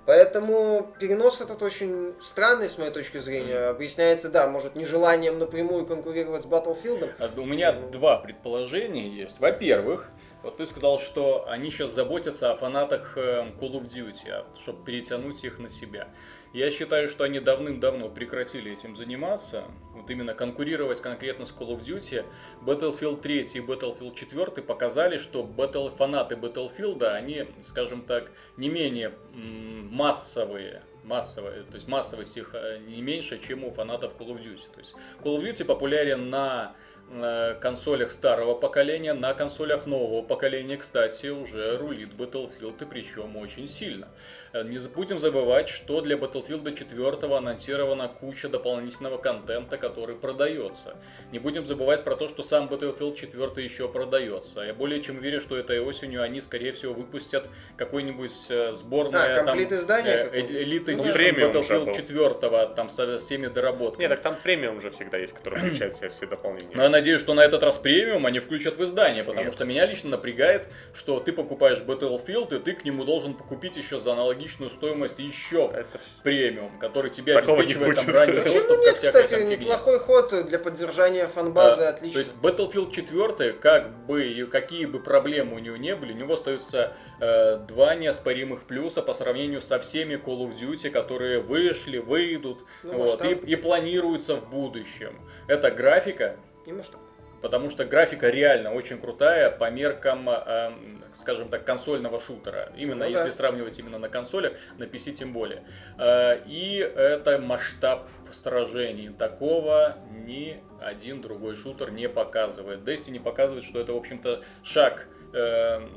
Поэтому 0.06 0.94
перенос 1.00 1.42
этот 1.42 1.64
очень 1.64 2.14
странный, 2.22 2.70
с 2.70 2.78
моей 2.78 2.92
точки 2.92 3.18
зрения. 3.18 3.70
Объясняется, 3.70 4.30
да, 4.30 4.48
может, 4.48 4.76
нежеланием 4.76 5.40
напрямую 5.40 5.86
конкурировать 5.88 6.44
с 6.44 6.46
Battlefield. 6.46 7.10
А, 7.18 7.32
у 7.40 7.46
меня 7.46 7.72
mm. 7.72 7.90
два 7.90 8.18
предположения 8.18 9.08
есть. 9.08 9.40
Во-первых, 9.40 10.12
вот 10.44 10.58
ты 10.58 10.68
сказал, 10.68 11.00
что 11.00 11.50
они 11.50 11.72
сейчас 11.72 11.92
заботятся 11.94 12.52
о 12.52 12.56
фанатах 12.56 13.18
э, 13.18 13.46
Call 13.60 13.82
of 13.82 13.90
Duty, 13.90 14.46
чтобы 14.62 14.86
перетянуть 14.86 15.44
их 15.44 15.58
на 15.58 15.70
себя. 15.70 16.08
Я 16.56 16.72
считаю, 16.72 17.10
что 17.10 17.26
они 17.26 17.42
давным-давно 17.42 18.08
прекратили 18.08 18.72
этим 18.72 18.96
заниматься, 18.96 19.66
вот 19.94 20.10
именно 20.10 20.34
конкурировать 20.34 21.02
конкретно 21.02 21.46
с 21.46 21.52
Call 21.52 21.78
of 21.78 21.84
Duty. 21.84 22.24
Battlefield 22.62 23.20
3 23.20 23.42
и 23.42 23.60
Battlefield 23.60 24.16
4 24.16 24.64
показали, 24.66 25.18
что 25.18 25.44
battle, 25.44 25.94
фанаты 25.94 26.36
Battlefield, 26.36 27.04
они, 27.08 27.46
скажем 27.62 28.04
так, 28.04 28.32
не 28.56 28.70
менее 28.70 29.12
массовые, 29.34 30.82
массовые, 31.04 31.64
то 31.64 31.76
есть 31.76 31.90
массовость 31.90 32.38
их 32.38 32.52
э, 32.54 32.78
не 32.88 33.02
меньше, 33.02 33.38
чем 33.38 33.66
у 33.66 33.72
фанатов 33.72 34.14
Call 34.18 34.30
of 34.30 34.42
Duty. 34.42 34.64
То 34.74 34.80
есть 34.80 34.96
Call 35.22 35.38
of 35.38 35.44
Duty 35.44 35.66
популярен 35.66 36.30
на 36.30 36.74
на 37.10 37.54
консолях 37.56 38.12
старого 38.12 38.56
поколения, 38.56 39.14
на 39.14 39.34
консолях 39.34 39.86
нового 39.86 40.22
поколения, 40.22 40.78
кстати, 40.78 41.28
уже 41.28 41.78
рулит 41.78 42.10
Battlefield, 42.14 42.82
и 42.82 42.86
причем 42.86 43.38
очень 43.38 43.68
сильно. 43.68 44.08
Э, 44.56 44.64
не 44.64 44.78
будем 44.88 45.20
забывать, 45.20 45.68
что 45.68 46.00
для 46.00 46.16
Battlefield 46.16 46.74
4 46.74 47.36
анонсирована 47.36 48.08
куча 48.08 48.48
дополнительного 48.48 49.18
контента, 49.18 49.78
который 49.78 50.16
продается. 50.16 50.96
Не 51.34 51.40
будем 51.40 51.66
забывать 51.66 52.06
про 52.06 52.16
то, 52.16 52.30
что 52.30 52.42
сам 52.42 52.68
Battlefield 52.68 53.16
4 53.16 53.66
еще 53.66 53.90
продается. 53.90 54.62
Я 54.62 54.74
более 54.74 55.02
чем 55.02 55.18
уверен, 55.18 55.42
что 55.42 55.58
этой 55.58 55.82
осенью 55.82 56.24
они, 56.24 56.40
скорее 56.40 56.72
всего, 56.72 56.94
выпустят 56.94 57.50
какой-нибудь 57.76 58.32
э, 58.50 58.74
сборное 58.76 59.42
а, 59.42 59.44
там, 59.44 59.60
издание 59.60 60.30
э, 60.32 60.42
Elite 60.42 60.96
ну, 60.96 61.04
Edition 61.04 61.52
Battlefield 61.52 61.94
4 61.94 62.76
там 62.76 62.90
со 62.90 63.20
всеми 63.20 63.48
доработками. 63.48 64.04
Нет, 64.04 64.12
так 64.12 64.22
там 64.22 64.38
премиум 64.42 64.78
уже 64.78 64.90
всегда 64.92 65.18
есть, 65.18 65.34
который 65.34 65.60
включает 65.60 65.96
в 65.96 65.98
себя 65.98 66.10
все 66.10 66.28
дополнения. 66.28 66.72
Но 66.74 66.84
я 66.84 66.90
надеюсь, 66.90 67.20
что 67.20 67.34
на 67.34 67.44
этот 67.44 67.62
раз 67.62 67.78
премиум 67.78 68.26
они 68.26 68.40
включат 68.40 68.78
в 68.78 68.84
издание, 68.86 69.26
потому 69.26 69.48
Нет. 69.48 69.54
что 69.54 69.66
меня 69.66 69.86
лично 69.86 70.12
напрягает, 70.12 70.68
что 70.94 71.20
ты 71.20 71.34
покупаешь 71.34 71.80
Battlefield, 71.80 72.56
и 72.56 72.64
ты 72.64 72.72
к 72.72 72.86
нему 72.86 73.04
должен 73.04 73.34
покупить 73.34 73.76
еще 73.76 74.00
за 74.00 74.14
аналогичную 74.14 74.45
аналогичную 74.46 74.70
стоимость 74.70 75.20
еще 75.20 75.72
это... 75.74 76.00
премиум, 76.24 76.78
который 76.80 77.10
тебе 77.10 77.34
Такого 77.34 77.60
обеспечивает 77.60 77.96
там 77.98 78.10
ранний 78.10 78.42
доступ 78.42 78.70
ну, 78.70 78.82
нет, 78.82 78.96
кстати, 78.96 79.44
неплохой 79.44 80.00
ход 80.00 80.46
для 80.48 80.60
поддержания 80.60 81.28
фанбазы, 81.28 81.82
да. 81.82 81.90
отлично. 81.90 82.14
То 82.14 82.20
есть 82.20 82.36
Battlefield 82.42 82.92
4, 82.92 83.54
как 83.54 84.06
бы, 84.06 84.48
какие 84.52 84.86
бы 84.86 85.00
проблемы 85.00 85.56
у 85.56 85.60
него 85.60 85.78
не 85.78 85.96
были, 85.96 86.14
у 86.14 86.16
него 86.16 86.34
остаются 86.34 86.94
э, 87.20 87.58
два 87.68 87.96
неоспоримых 87.96 88.64
плюса 88.64 89.02
по 89.02 89.14
сравнению 89.14 89.62
со 89.62 89.80
всеми 89.80 90.16
Call 90.16 90.48
of 90.48 90.58
Duty, 90.60 90.90
которые 90.90 91.40
вышли, 91.40 91.98
выйдут 91.98 92.66
ну, 92.84 92.98
вот, 92.98 93.26
и, 93.26 93.32
и 93.34 93.56
планируются 93.56 94.36
в 94.36 94.50
будущем. 94.50 95.20
Это 95.48 95.72
графика. 95.72 96.38
И 96.66 96.72
масштаб 96.72 97.05
потому 97.46 97.70
что 97.70 97.86
графика 97.86 98.30
реально 98.30 98.74
очень 98.74 99.00
крутая 99.00 99.52
по 99.52 99.70
меркам, 99.70 100.28
э, 100.28 100.72
скажем 101.14 101.48
так, 101.48 101.64
консольного 101.64 102.20
шутера. 102.20 102.72
Именно 102.76 103.06
ну, 103.06 103.12
если 103.12 103.26
да. 103.26 103.32
сравнивать 103.32 103.78
именно 103.78 104.00
на 104.00 104.10
консолях, 104.10 104.54
на 104.80 104.86
PC 104.86 105.12
тем 105.12 105.32
более. 105.32 105.64
Э, 106.00 106.40
и 106.48 106.78
это 106.80 107.38
масштаб 107.38 108.10
сражений. 108.32 109.10
Такого 109.10 109.96
ни 110.10 110.60
один 110.82 111.22
другой 111.22 111.56
шутер 111.56 111.92
не 111.92 112.10
показывает. 112.10 112.80
Destiny 112.80 113.22
показывает, 113.22 113.64
что 113.64 113.80
это, 113.80 113.94
в 113.94 113.98
общем-то, 113.98 114.42
шаг 114.64 115.08
э, 115.34 115.88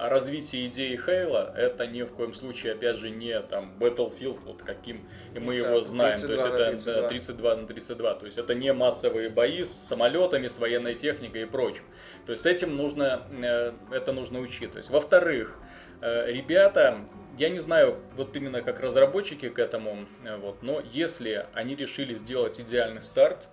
развитие 0.00 0.66
идеи 0.66 0.96
Хейла 0.96 1.52
это 1.56 1.86
ни 1.86 2.02
в 2.02 2.12
коем 2.12 2.34
случае, 2.34 2.74
опять 2.74 2.96
же, 2.96 3.10
не 3.10 3.40
там 3.40 3.74
Battlefield, 3.78 4.40
вот 4.44 4.62
каким 4.62 5.08
и 5.34 5.38
мы 5.38 5.54
его 5.54 5.82
знаем. 5.82 6.20
То 6.20 6.32
есть 6.32 6.44
это 6.44 6.70
32. 6.70 7.08
32 7.08 7.56
на 7.56 7.66
32. 7.66 8.14
То 8.14 8.26
есть 8.26 8.38
это 8.38 8.54
не 8.54 8.72
массовые 8.72 9.28
бои 9.28 9.64
с 9.64 9.70
самолетами, 9.70 10.46
с 10.46 10.58
военной 10.58 10.94
техникой 10.94 11.42
и 11.42 11.46
прочим. 11.46 11.84
То 12.26 12.32
есть 12.32 12.42
с 12.42 12.46
этим 12.46 12.76
нужно, 12.76 13.22
э, 13.42 13.72
это 13.90 14.12
нужно 14.12 14.40
учитывать. 14.40 14.88
Во-вторых, 14.90 15.58
э, 16.00 16.30
ребята, 16.30 16.98
я 17.38 17.48
не 17.48 17.58
знаю, 17.58 17.98
вот 18.16 18.36
именно 18.36 18.62
как 18.62 18.80
разработчики 18.80 19.48
к 19.48 19.58
этому, 19.58 20.06
э, 20.24 20.36
вот, 20.36 20.62
но 20.62 20.82
если 20.92 21.46
они 21.54 21.74
решили 21.74 22.14
сделать 22.14 22.60
идеальный 22.60 23.02
старт, 23.02 23.48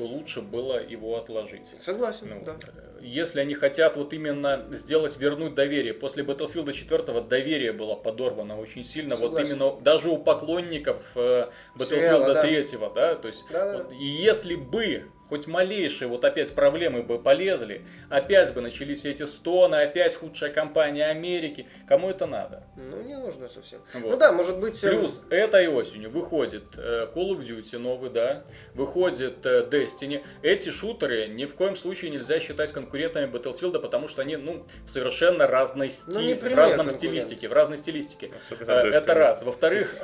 то 0.00 0.06
лучше 0.06 0.40
было 0.40 0.82
его 0.82 1.16
отложить. 1.16 1.66
Согласен, 1.82 2.30
ну, 2.30 2.42
да. 2.44 2.56
Если 3.02 3.40
они 3.40 3.54
хотят 3.54 3.96
вот 3.96 4.12
именно 4.14 4.66
сделать, 4.70 5.18
вернуть 5.18 5.54
доверие. 5.54 5.92
После 5.92 6.24
Battlefield 6.24 6.72
4 6.72 7.20
доверие 7.22 7.72
было 7.72 7.94
подорвано 7.94 8.58
очень 8.58 8.82
сильно. 8.82 9.16
Согласен. 9.16 9.34
Вот 9.34 9.44
именно 9.44 9.80
даже 9.82 10.08
у 10.08 10.16
поклонников 10.16 10.96
э, 11.16 11.48
Battlefield 11.76 11.88
Сериала, 11.88 12.34
3, 12.42 12.62
да. 12.78 12.90
да, 12.94 13.14
то 13.14 13.28
есть, 13.28 13.44
да, 13.50 13.76
вот, 13.76 13.92
и 13.92 14.04
если 14.04 14.54
бы 14.54 15.04
хоть 15.30 15.46
малейшие 15.46 16.08
вот 16.08 16.24
опять 16.24 16.52
проблемы 16.52 17.02
бы 17.02 17.18
полезли, 17.18 17.82
опять 18.10 18.52
бы 18.52 18.60
начались 18.60 19.06
эти 19.06 19.22
стоны, 19.22 19.76
опять 19.76 20.14
худшая 20.16 20.50
компания 20.50 21.06
Америки. 21.06 21.66
Кому 21.88 22.10
это 22.10 22.26
надо? 22.26 22.64
Ну, 22.76 23.00
не 23.02 23.16
нужно 23.16 23.48
совсем. 23.48 23.80
Вот. 23.94 24.10
Ну 24.10 24.16
да, 24.16 24.32
может 24.32 24.58
быть... 24.58 24.82
Эм, 24.84 24.98
Плюс 24.98 25.22
этой 25.30 25.68
осенью 25.68 26.10
выходит 26.10 26.64
э, 26.76 27.06
Call 27.14 27.30
of 27.30 27.46
Duty 27.46 27.78
новый, 27.78 28.10
да, 28.10 28.42
выходит 28.74 29.46
э, 29.46 29.66
Destiny. 29.70 30.24
Эти 30.42 30.70
шутеры 30.70 31.28
ни 31.28 31.44
в 31.44 31.54
коем 31.54 31.76
случае 31.76 32.10
нельзя 32.10 32.40
считать 32.40 32.72
конкурентами 32.72 33.30
Battlefield, 33.30 33.78
потому 33.78 34.08
что 34.08 34.22
они, 34.22 34.36
ну, 34.36 34.66
в 34.84 34.90
совершенно 34.90 35.46
разной 35.46 35.90
стиле, 35.90 36.38
ну, 36.42 36.50
в 36.50 36.54
разном 36.54 36.90
стилистике, 36.90 37.48
в 37.48 37.52
разной 37.52 37.78
стилистике. 37.78 38.32
Э, 38.58 38.88
это 38.88 39.14
раз. 39.14 39.42
Во-вторых, 39.44 39.94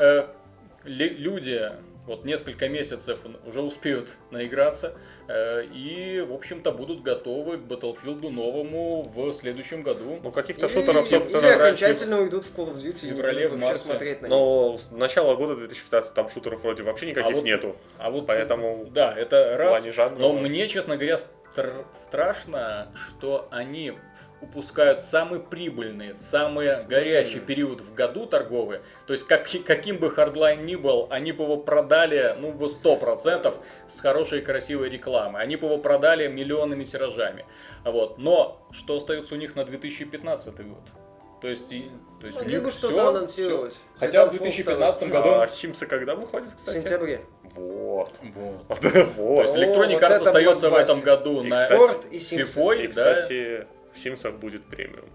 люди 0.85 1.73
вот 2.07 2.25
несколько 2.25 2.69
месяцев 2.69 3.21
уже 3.45 3.61
успеют 3.61 4.17
наиграться 4.31 4.95
э, 5.29 5.65
и, 5.65 6.21
в 6.21 6.33
общем-то, 6.33 6.73
будут 6.73 7.03
готовы 7.03 7.59
к 7.59 7.61
Battlefield 7.63 8.31
новому 8.31 9.03
в 9.03 9.33
следующем 9.33 9.83
году. 9.83 10.21
Ну, 10.23 10.31
каких-то 10.31 10.69
шутеров, 10.69 11.09
собственно, 11.09 11.45
Или 11.45 11.53
окончательно 11.53 12.21
уйдут 12.21 12.45
в 12.45 12.57
Call 12.57 12.73
of 12.73 12.77
Duty. 12.77 12.93
В 12.93 13.17
феврале, 13.17 13.49
в 13.49 13.57
марте. 13.57 13.85
смотреть 13.85 14.23
на 14.23 14.29
Но 14.29 14.79
с 14.79 14.91
начала 14.91 15.35
года 15.35 15.57
2015 15.57 16.15
там 16.15 16.29
шутеров 16.31 16.63
вроде 16.63 16.83
вообще 16.85 17.07
никаких 17.07 17.33
а 17.33 17.35
вот, 17.35 17.45
нету. 17.45 17.77
А 17.99 18.11
вот, 18.11 18.27
Поэтому... 18.27 18.87
Да, 18.91 19.13
это 19.13 19.57
раз. 19.57 19.85
Но 20.19 20.33
мне, 20.33 20.69
честно 20.69 20.97
говоря, 20.97 21.19
страшно, 21.93 22.93
что 22.95 23.49
они 23.51 23.95
упускают 24.41 25.03
самый 25.03 25.41
прибыльный, 25.41 26.15
самый 26.15 26.85
горячий 26.85 27.41
период 27.41 27.81
в 27.81 27.95
году 27.95 28.27
торговый. 28.27 28.81
То 29.07 29.13
есть 29.13 29.27
как, 29.27 29.49
каким 29.65 29.99
бы 29.99 30.11
Hardline 30.11 30.65
ни 30.67 30.77
был, 30.77 31.07
они 31.11 31.33
бы 31.33 31.45
его 31.45 31.57
продали, 31.57 32.37
ну, 32.39 32.53
бы 32.53 32.67
100% 32.67 33.55
с 33.89 34.01
хорошей 34.01 34.43
красивой 34.43 34.91
рекламой. 34.91 35.43
Они 35.43 35.57
бы 35.57 35.67
его 35.67 35.79
продали 35.79 36.29
миллионными 36.29 36.85
тиражами. 36.85 37.47
Вот. 37.85 38.19
Но 38.19 38.67
что 38.71 38.97
остается 38.97 39.35
у 39.35 39.39
них 39.39 39.57
на 39.57 39.65
2015 39.65 40.67
год? 40.67 40.83
То 41.41 41.49
есть, 41.49 41.71
и, 41.71 41.91
то 42.19 42.27
есть 42.27 42.39
Могли 42.39 42.59
бы 42.59 42.71
что-то 42.71 43.09
анонсировать. 43.09 43.73
Все. 43.73 43.81
Хотя 43.99 44.27
в 44.27 44.31
2015 44.31 45.09
году... 45.11 45.35
А 45.35 45.47
Симсы 45.49 45.87
когда 45.87 46.15
выходит, 46.15 46.51
кстати? 46.57 46.79
В 46.79 46.83
сентябре. 46.83 47.21
Вот. 47.55 48.13
Вот. 48.35 48.67
вот. 49.17 49.37
То 49.37 49.43
есть 49.43 49.57
Electronic 49.57 50.01
Arts 50.01 50.23
остается 50.23 50.71
в 50.71 50.75
этом 50.75 51.01
году 51.01 51.43
на 51.43 51.67
Спорт 51.67 52.07
и 52.11 52.17
FIFA, 52.17 52.85
и, 52.85 52.89
кстати, 52.89 53.67
в 53.97 53.99
Симсах 53.99 54.35
будет 54.35 54.65
премиум. 54.67 55.09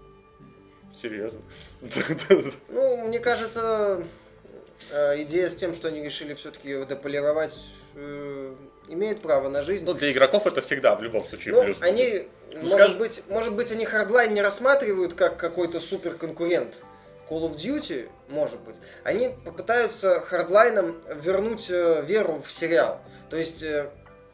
Серьезно. 1.00 1.40
Ну, 2.68 3.06
мне 3.08 3.18
кажется, 3.18 4.02
э, 4.92 5.22
идея 5.22 5.48
с 5.48 5.56
тем, 5.56 5.74
что 5.74 5.88
они 5.88 6.02
решили 6.02 6.34
все-таки 6.34 6.70
его 6.70 6.84
дополировать, 6.84 7.56
э, 7.94 8.54
имеет 8.88 9.20
право 9.22 9.48
на 9.48 9.62
жизнь. 9.62 9.84
Ну, 9.86 9.94
для 9.94 10.12
игроков 10.12 10.46
это 10.46 10.60
всегда 10.60 10.94
в 10.94 11.02
любом 11.02 11.26
случае 11.26 11.54
Ну, 11.54 11.62
плюс. 11.64 11.78
будет. 11.78 11.88
они, 11.88 12.28
может, 12.56 12.72
скаж- 12.78 12.98
быть, 12.98 13.22
может 13.28 13.54
быть, 13.54 13.72
они 13.72 13.84
Hardline 13.86 14.32
не 14.32 14.42
рассматривают 14.42 15.14
как 15.14 15.36
какой-то 15.38 15.80
супер 15.80 16.14
конкурент 16.14 16.74
Call 17.28 17.50
of 17.50 17.54
Duty, 17.56 18.08
может 18.28 18.60
быть. 18.60 18.76
Они 19.04 19.34
попытаются 19.44 20.22
Hardline 20.30 21.20
вернуть 21.22 21.70
э, 21.70 22.04
веру 22.06 22.42
в 22.44 22.52
сериал. 22.52 23.00
То 23.30 23.36
есть 23.38 23.62
э, 23.62 23.86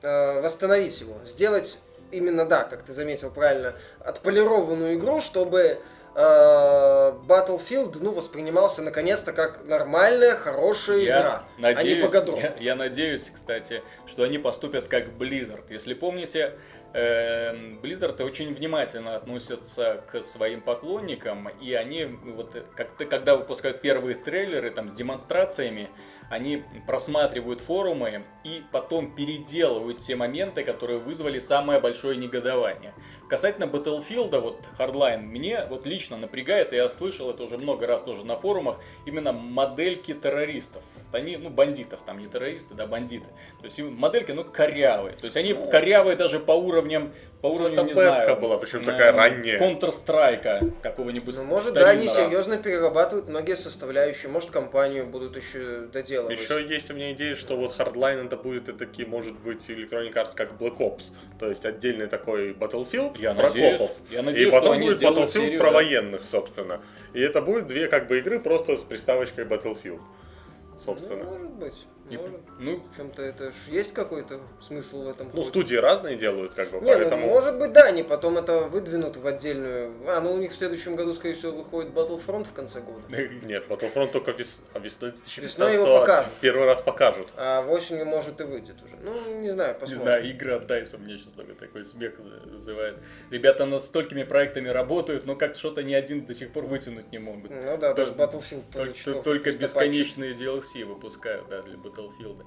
восстановить 0.03 1.01
его. 1.01 1.17
Сделать 1.25 1.79
именно, 2.11 2.44
да, 2.44 2.64
как 2.64 2.83
ты 2.83 2.92
заметил 2.92 3.31
правильно, 3.31 3.75
отполированную 4.01 4.94
игру, 4.94 5.21
чтобы 5.21 5.61
э, 5.61 5.79
Battlefield 6.18 7.99
ну, 8.01 8.12
воспринимался 8.12 8.83
наконец-то 8.83 9.33
как 9.33 9.64
нормальная, 9.64 10.35
хорошая 10.35 10.99
Я 10.99 11.21
игра, 11.21 11.44
а 11.57 11.61
не 11.61 11.62
надеюсь, 11.62 12.03
богодрон. 12.05 12.40
я, 12.40 12.55
я 12.59 12.75
надеюсь, 12.75 13.31
кстати, 13.33 13.83
что 14.07 14.25
они 14.25 14.38
поступят 14.38 14.88
как 14.88 15.09
Blizzard. 15.09 15.64
Если 15.68 15.94
помните, 15.94 16.55
эм, 16.92 17.79
Blizzard 17.83 18.21
очень 18.23 18.55
внимательно 18.55 19.16
относятся 19.16 20.03
к 20.11 20.25
своим 20.25 20.61
поклонникам, 20.61 21.49
и 21.61 21.73
они, 21.75 22.05
вот, 22.05 22.57
э, 22.57 22.62
как 22.77 22.90
ты, 22.92 23.05
когда 23.05 23.37
выпускают 23.37 23.81
первые 23.81 24.16
трейлеры 24.16 24.71
там, 24.71 24.88
с 24.88 24.94
демонстрациями, 24.94 25.90
они 26.31 26.64
просматривают 26.87 27.61
форумы 27.61 28.25
и 28.45 28.62
потом 28.71 29.14
переделывают 29.14 30.01
те 30.01 30.17
моменты, 30.17 30.62
которые 30.62 30.99
вызвали 30.99 31.38
самое 31.38 31.81
большое 31.81 32.17
негодование. 32.17 32.93
Касательно 33.29 33.64
Battlefield, 33.64 34.38
вот 34.41 34.61
Hardline, 34.79 35.23
мне 35.23 35.64
вот 35.69 35.87
лично 35.87 36.17
напрягает, 36.17 36.73
я 36.73 36.88
слышал 36.88 37.31
это 37.31 37.43
уже 37.45 37.59
много 37.59 37.87
раз 37.87 38.03
тоже 38.03 38.25
на 38.25 38.37
форумах, 38.37 38.81
именно 39.07 39.33
модельки 39.33 40.14
террористов. 40.14 40.83
Они, 41.12 41.37
ну, 41.37 41.49
бандитов, 41.49 42.01
там 42.05 42.19
не 42.19 42.27
террористы, 42.27 42.75
да, 42.75 42.87
бандиты. 42.87 43.29
То 43.61 43.64
есть 43.64 43.81
модельки, 43.81 44.33
ну, 44.33 44.45
корявые. 44.45 45.17
То 45.17 45.25
есть 45.25 45.37
они 45.37 45.55
корявые 45.55 46.17
даже 46.17 46.38
по 46.41 46.53
уровням, 46.53 47.12
по 47.40 47.46
уровню, 47.46 47.74
это 47.74 47.83
не 47.85 47.92
знаю. 47.92 48.40
была, 48.40 48.59
причем 48.59 48.81
э, 48.81 48.83
такая 48.83 49.12
ранняя. 49.12 49.59
Counter-Strike 49.59 50.72
какого-нибудь 50.83 51.37
Ну, 51.37 51.44
может, 51.44 51.72
да, 51.74 51.90
они 51.90 52.09
серьезно 52.09 52.57
перерабатывают 52.59 53.29
многие 53.29 53.57
составляющие. 53.57 54.29
Может, 54.31 54.51
компанию 54.51 55.07
будут 55.07 55.37
еще 55.37 55.87
доделывать. 55.92 56.38
Еще 56.38 56.66
есть 56.66 56.90
у 56.90 56.94
меня 56.94 57.12
идея, 57.12 57.35
что 57.37 57.57
вот 57.57 57.79
Hardline 57.79 58.27
это 58.27 58.37
будет 58.37 58.68
и 58.68 58.72
таки, 58.72 59.05
может 59.05 59.38
быть, 59.38 59.68
Electronic 59.70 60.12
Arts 60.14 60.31
как 60.35 60.53
Black 60.61 60.79
Ops. 60.79 61.05
То 61.38 61.48
есть 61.48 61.64
отдельный 61.64 62.07
такой 62.09 62.53
Battlefield 62.53 63.20
Я 63.20 63.35
про 63.35 63.44
надеюсь, 63.48 63.79
копов. 63.81 63.96
я 64.11 64.18
И 64.18 64.22
надеюсь, 64.22 64.48
что 64.53 64.61
потом 64.61 64.81
будет 64.81 65.03
Battlefield 65.03 65.29
серию, 65.29 65.59
про 65.61 65.66
да. 65.70 65.74
военных, 65.74 66.27
собственно. 66.27 66.81
И 67.14 67.20
это 67.20 67.40
будет 67.40 67.66
две 67.68 67.87
как 67.87 68.09
бы 68.09 68.18
игры 68.18 68.40
просто 68.40 68.77
с 68.77 68.83
приставочкой 68.83 69.44
Battlefield. 69.44 70.01
Ну, 70.01 70.79
Собственно. 70.85 71.24
может 71.24 71.51
быть. 71.51 71.87
И- 72.11 72.16
Может. 72.16 72.40
Ну, 72.59 72.83
В 72.92 72.97
чем-то 72.97 73.23
это 73.23 73.53
ж 73.53 73.55
есть 73.68 73.94
какой-то 73.94 74.40
смысл 74.61 75.05
в 75.05 75.09
этом. 75.09 75.31
Ну, 75.33 75.44
студии 75.44 75.77
разные 75.77 76.16
делают, 76.16 76.55
как 76.55 76.71
бы, 76.71 76.81
Не, 76.81 76.92
ну, 76.92 76.99
поэтому... 76.99 77.27
может 77.29 77.59
быть, 77.59 77.73
да, 77.73 77.85
они 77.85 78.03
потом 78.03 78.37
это 78.38 78.62
выдвинут 78.62 79.16
в 79.16 79.27
отдельную. 79.27 79.92
А, 80.09 80.21
ну 80.21 80.33
у 80.33 80.38
них 80.38 80.53
в 80.53 80.57
следующем 80.57 80.97
году, 80.97 81.14
скорее 81.14 81.35
всего, 81.35 81.53
выходит 81.53 81.92
Battlefront 81.92 82.44
в 82.44 82.53
конце 82.53 82.81
года. 82.81 83.01
Нет, 83.47 83.64
Battlefront 83.68 84.09
только. 84.09 84.35
А 84.79 84.85
весной 84.85 85.11
Весной 85.37 85.75
его 85.75 85.85
2015 85.85 86.01
покажут. 86.01 86.33
первый 86.41 86.67
раз 86.67 86.81
покажут. 86.83 87.29
А 87.37 87.62
в 87.62 87.71
осенью, 87.73 88.07
может, 88.07 88.41
и 88.41 88.45
выйдет 88.45 88.77
уже. 88.83 88.97
Ну, 89.03 89.41
не 89.41 89.51
знаю, 89.51 89.75
Не 89.75 89.81
посмотрим. 89.81 90.03
знаю, 90.03 90.25
игры 90.31 90.53
от 90.53 90.71
DICE 90.71 90.99
мне 90.99 91.19
сейчас 91.19 91.33
только 91.33 91.55
такой 91.55 91.85
смех 91.85 92.14
вызывает. 92.47 92.97
Ребята 93.31 93.67
над 93.67 93.83
столькими 93.83 94.23
проектами 94.25 94.69
работают, 94.69 95.27
но 95.27 95.37
как 95.37 95.55
что-то 95.55 95.83
ни 95.83 95.93
один 95.95 96.25
до 96.27 96.35
сих 96.35 96.51
пор 96.53 96.64
вытянуть 96.64 97.11
не 97.12 97.19
могут. 97.19 97.51
Ну 97.51 97.77
да, 97.79 97.93
даже 97.95 98.12
Только- 98.12 98.37
Battlefield 98.38 98.62
Только, 98.73 99.23
только 99.23 99.45
какие-то 99.45 99.59
бесконечные 99.64 100.35
DLC 100.35 100.85
выпускают, 100.85 101.49
да, 101.49 101.62
для 101.62 101.75
Battlefield. 101.77 102.45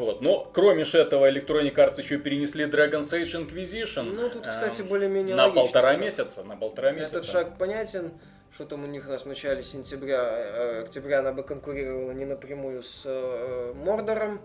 Вот. 0.00 0.22
Но 0.22 0.50
кроме 0.54 0.84
ж 0.84 0.94
этого, 0.96 1.30
Electronic 1.30 1.74
Arts 1.74 1.98
еще 1.98 2.18
перенесли 2.18 2.64
Dragon's 2.64 3.12
Age 3.12 3.46
Inquisition. 3.46 4.14
Ну, 4.14 4.28
тут, 4.30 4.46
эм, 4.46 4.50
кстати, 4.50 4.82
более-менее 4.82 5.36
на 5.36 5.44
логично 5.44 5.62
полтора 5.62 5.92
всё. 5.92 6.00
месяца, 6.00 6.42
на 6.44 6.56
полтора 6.56 6.92
месяца. 6.92 7.18
Этот 7.18 7.30
шаг 7.30 7.58
понятен. 7.58 8.12
Что 8.54 8.64
там 8.64 8.82
у 8.82 8.86
них 8.86 9.06
у 9.06 9.10
нас 9.10 9.22
в 9.22 9.26
начале 9.26 9.62
сентября, 9.62 10.24
э, 10.26 10.82
октября 10.82 11.20
она 11.20 11.32
бы 11.32 11.44
конкурировала 11.44 12.10
не 12.12 12.24
напрямую 12.24 12.82
с 12.82 13.02
э, 13.04 13.72
Мордором, 13.76 14.40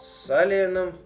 с 0.00 0.30
Алиеном. 0.30 0.96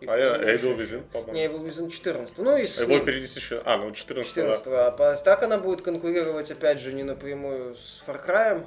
и, 0.00 0.06
А 0.06 0.16
я 0.16 0.32
по-моему, 0.34 0.52
Evil 0.52 0.76
Within, 0.78 1.02
по-моему. 1.12 1.32
Не, 1.34 1.46
Evil 1.46 1.66
Within 1.68 1.90
14. 1.90 2.38
Ну 2.38 2.56
и 2.56 2.66
с 2.66 2.80
Его 2.80 2.92
ним. 2.94 3.04
перенесли 3.04 3.40
еще... 3.40 3.62
А, 3.64 3.76
ну 3.76 3.92
14 3.92 4.28
14 4.34 4.66
А 4.68 4.90
по- 4.90 5.14
так 5.24 5.42
она 5.44 5.58
будет 5.58 5.82
конкурировать, 5.82 6.50
опять 6.50 6.80
же, 6.80 6.92
не 6.92 7.04
напрямую 7.04 7.74
с 7.76 8.02
Far 8.06 8.24
Cry. 8.26 8.64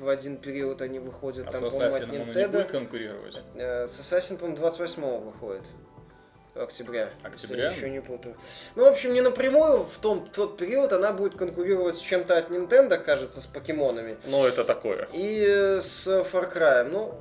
В 0.00 0.08
один 0.08 0.36
период 0.36 0.80
они 0.82 0.98
выходят, 0.98 1.46
А 1.48 1.52
там, 1.52 1.62
по-моему, 1.70 1.94
от 1.96 2.08
не 2.08 2.18
Nintendo. 2.18 2.48
будет 2.48 2.70
конкурировать? 2.70 3.40
Э, 3.56 3.88
С 3.88 3.98
Assassin, 4.00 4.36
по-моему, 4.36 4.56
28 4.58 5.02
выходит. 5.20 5.62
Октября. 6.54 7.08
Октября? 7.22 7.64
Я 7.66 7.70
еще 7.70 7.88
не 7.88 8.00
путаю. 8.00 8.36
Ну, 8.74 8.84
в 8.84 8.88
общем, 8.88 9.12
не 9.12 9.20
напрямую, 9.20 9.84
в 9.84 9.96
том, 9.98 10.26
тот 10.32 10.56
период 10.56 10.92
она 10.92 11.12
будет 11.12 11.36
конкурировать 11.36 11.96
с 11.96 12.00
чем-то 12.00 12.36
от 12.36 12.50
Nintendo, 12.50 12.98
кажется, 12.98 13.40
с 13.40 13.46
покемонами. 13.46 14.16
Но 14.26 14.46
это 14.46 14.64
такое. 14.64 15.08
И 15.12 15.44
э, 15.48 15.80
с 15.80 16.06
Far 16.08 16.52
Cry. 16.52 16.88
Ну, 16.90 17.14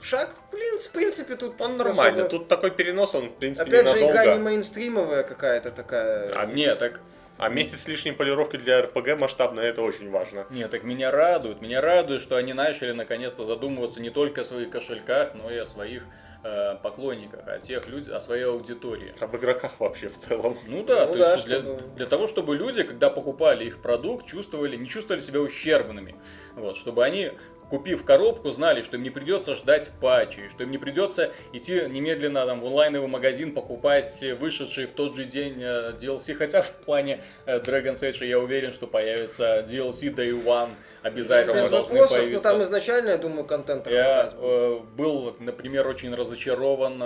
шаг, 0.00 0.30
блин, 0.52 0.78
в 0.78 0.90
принципе, 0.90 1.34
тут 1.34 1.60
Он 1.60 1.76
нормально. 1.76 2.22
особо- 2.24 2.28
Тут 2.28 2.48
такой 2.48 2.70
перенос, 2.70 3.14
он, 3.16 3.28
в 3.30 3.34
принципе, 3.34 3.68
Опять 3.70 3.88
же, 3.88 3.98
игра 3.98 4.06
не 4.06 4.12
ненадолго. 4.12 4.42
мейнстримовая 4.44 5.22
какая-то 5.24 5.70
такая. 5.72 6.30
А 6.36 6.46
Не, 6.46 6.72
так 6.76 7.00
А 7.38 7.48
месяц 7.50 7.82
с 7.82 7.88
лишней 7.88 8.12
полировки 8.12 8.56
для 8.56 8.82
РПГ 8.82 9.18
масштабной, 9.18 9.66
это 9.66 9.82
очень 9.82 10.10
важно. 10.10 10.46
Нет, 10.50 10.70
так 10.70 10.84
меня 10.84 11.10
радует. 11.10 11.60
Меня 11.60 11.80
радует, 11.80 12.22
что 12.22 12.36
они 12.36 12.52
начали 12.54 12.92
наконец-то 12.92 13.44
задумываться 13.44 14.00
не 14.00 14.10
только 14.10 14.40
о 14.40 14.44
своих 14.44 14.70
кошельках, 14.70 15.34
но 15.34 15.50
и 15.50 15.56
о 15.58 15.66
своих 15.66 16.04
э, 16.44 16.76
поклонниках, 16.82 17.46
о 17.46 17.58
тех 17.58 17.88
людях, 17.88 18.14
о 18.14 18.20
своей 18.20 18.44
аудитории. 18.44 19.12
Об 19.20 19.36
игроках 19.36 19.78
вообще 19.80 20.08
в 20.08 20.16
целом. 20.16 20.56
Ну 20.66 20.82
да, 20.84 21.06
Ну 21.06 21.12
то 21.12 21.18
да, 21.18 21.32
есть 21.34 21.44
для, 21.46 21.56
чтобы- 21.60 21.82
для 21.96 22.06
того, 22.06 22.26
чтобы 22.28 22.56
люди, 22.56 22.82
когда 22.84 23.10
покупали 23.10 23.66
их 23.66 23.82
продукт, 23.82 24.26
чувствовали, 24.26 24.76
не 24.76 24.86
чувствовали 24.88 25.20
себя 25.20 25.40
ущербными. 25.40 26.14
Вот, 26.54 26.76
чтобы 26.76 27.04
они, 27.04 27.32
купив 27.70 28.04
коробку, 28.04 28.50
знали, 28.50 28.82
что 28.82 28.96
им 28.96 29.02
не 29.02 29.10
придется 29.10 29.54
ждать 29.54 29.90
патчей, 30.00 30.48
что 30.48 30.62
им 30.62 30.70
не 30.70 30.78
придется 30.78 31.32
идти 31.52 31.82
немедленно 31.88 32.46
там, 32.46 32.60
в 32.60 32.66
онлайновый 32.66 33.08
магазин 33.08 33.52
покупать 33.52 34.24
вышедший 34.38 34.86
в 34.86 34.92
тот 34.92 35.16
же 35.16 35.24
день 35.24 35.56
э, 35.60 35.92
DLC. 35.98 36.34
Хотя 36.34 36.62
в 36.62 36.70
плане 36.70 37.22
э, 37.46 37.58
Dragon's 37.58 38.02
Age 38.02 38.26
я 38.26 38.38
уверен, 38.38 38.72
что 38.72 38.86
появится 38.86 39.60
DLC 39.60 40.14
Day 40.14 40.32
One. 40.44 40.70
Обязательно 41.02 41.62
Без 41.62 41.70
должны 41.70 41.94
вопросов, 41.94 42.16
но 42.18 42.22
появиться. 42.24 42.48
там 42.48 42.62
изначально, 42.62 43.10
я 43.10 43.18
думаю, 43.18 43.44
контент 43.44 43.86
Я 43.88 44.30
э, 44.32 44.80
был, 44.96 45.36
например, 45.40 45.86
очень 45.88 46.14
разочарован 46.14 47.02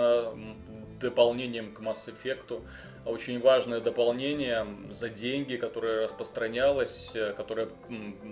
дополнением 0.99 1.73
к 1.73 1.79
Mass 1.81 2.07
Effect. 2.07 2.61
Очень 3.05 3.39
важное 3.41 3.79
дополнение 3.79 4.65
за 4.91 5.09
деньги, 5.09 5.55
которое 5.55 6.03
распространялось, 6.03 7.11
э, 7.15 7.33
которое 7.33 7.69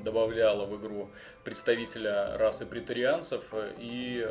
добавляло 0.03 0.65
в 0.65 0.79
игру 0.79 1.09
представителя 1.43 2.37
расы 2.37 2.65
претарианцев 2.67 3.41
э, 3.51 3.71
и 3.79 4.27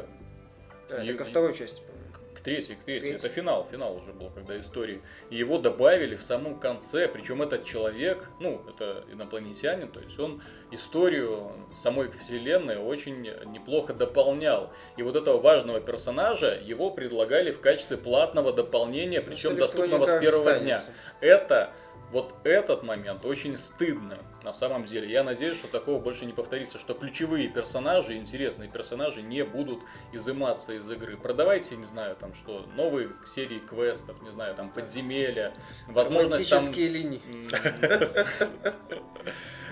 А, 0.91 1.03
и- 1.03 1.09
это 1.09 1.19
ко 1.19 1.25
второй 1.25 1.57
части, 1.57 1.83
по-моему. 1.83 2.08
К 2.39 2.41
третьей, 2.41 2.77
к 2.77 2.85
третьей. 2.85 3.13
Это 3.13 3.29
финал, 3.29 3.67
финал 3.71 3.97
уже 3.97 4.13
был, 4.13 4.31
когда 4.31 4.59
истории. 4.59 5.03
И 5.31 5.37
его 5.37 5.59
добавили 5.59 6.15
в 6.15 6.23
самом 6.23 6.59
конце, 6.59 7.09
причем 7.09 7.43
этот 7.43 7.65
человек, 7.65 8.29
ну, 8.41 8.63
это 8.69 9.05
инопланетянин, 9.13 9.89
то 9.89 10.01
есть 10.01 10.19
он 10.19 10.41
историю 10.71 11.53
самой 11.75 12.11
вселенной 12.11 12.77
очень 12.77 13.23
неплохо 13.23 13.93
дополнял. 13.93 14.73
И 14.97 15.03
вот 15.03 15.17
этого 15.17 15.41
важного 15.41 15.81
персонажа 15.81 16.59
его 16.65 16.91
предлагали 16.91 17.51
в 17.51 17.61
качестве 17.61 17.97
платного 17.97 18.53
дополнения, 18.53 19.21
причем 19.21 19.57
доступного 19.57 20.07
с 20.07 20.21
первого 20.21 20.55
дня. 20.59 20.77
останется. 20.77 20.93
Это 21.21 21.73
вот 22.11 22.35
этот 22.45 22.83
момент 22.83 23.25
очень 23.25 23.57
стыдный 23.57 24.19
на 24.43 24.53
самом 24.53 24.87
деле. 24.87 25.11
Я 25.11 25.25
надеюсь, 25.25 25.57
что 25.59 25.69
такого 25.69 26.01
больше 26.01 26.25
не 26.27 26.33
повторится, 26.33 26.79
что 26.79 26.95
ключевые 26.95 27.49
персонажи, 27.49 28.15
интересные 28.17 28.71
персонажи 28.71 29.21
не 29.23 29.45
будут 29.45 29.83
изыматься 30.13 30.73
из 30.73 30.91
игры. 30.91 31.17
Продавайте, 31.17 31.77
не 31.77 31.85
знаю, 31.85 32.17
там 32.17 32.35
что, 32.35 32.67
новые 32.75 33.11
серии 33.27 33.59
квестов, 33.59 34.23
не 34.23 34.31
знаю, 34.31 34.55
там 34.55 34.71
подземелья, 34.71 35.53
возможность 35.89 36.49
там... 36.49 36.59
Романтические 36.59 36.89
линии. 36.89 37.21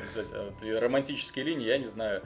Кстати, 0.09 0.33
а 0.35 0.81
романтические 0.81 1.45
линии, 1.45 1.67
я 1.67 1.79
не 1.79 1.87
знаю. 1.87 2.23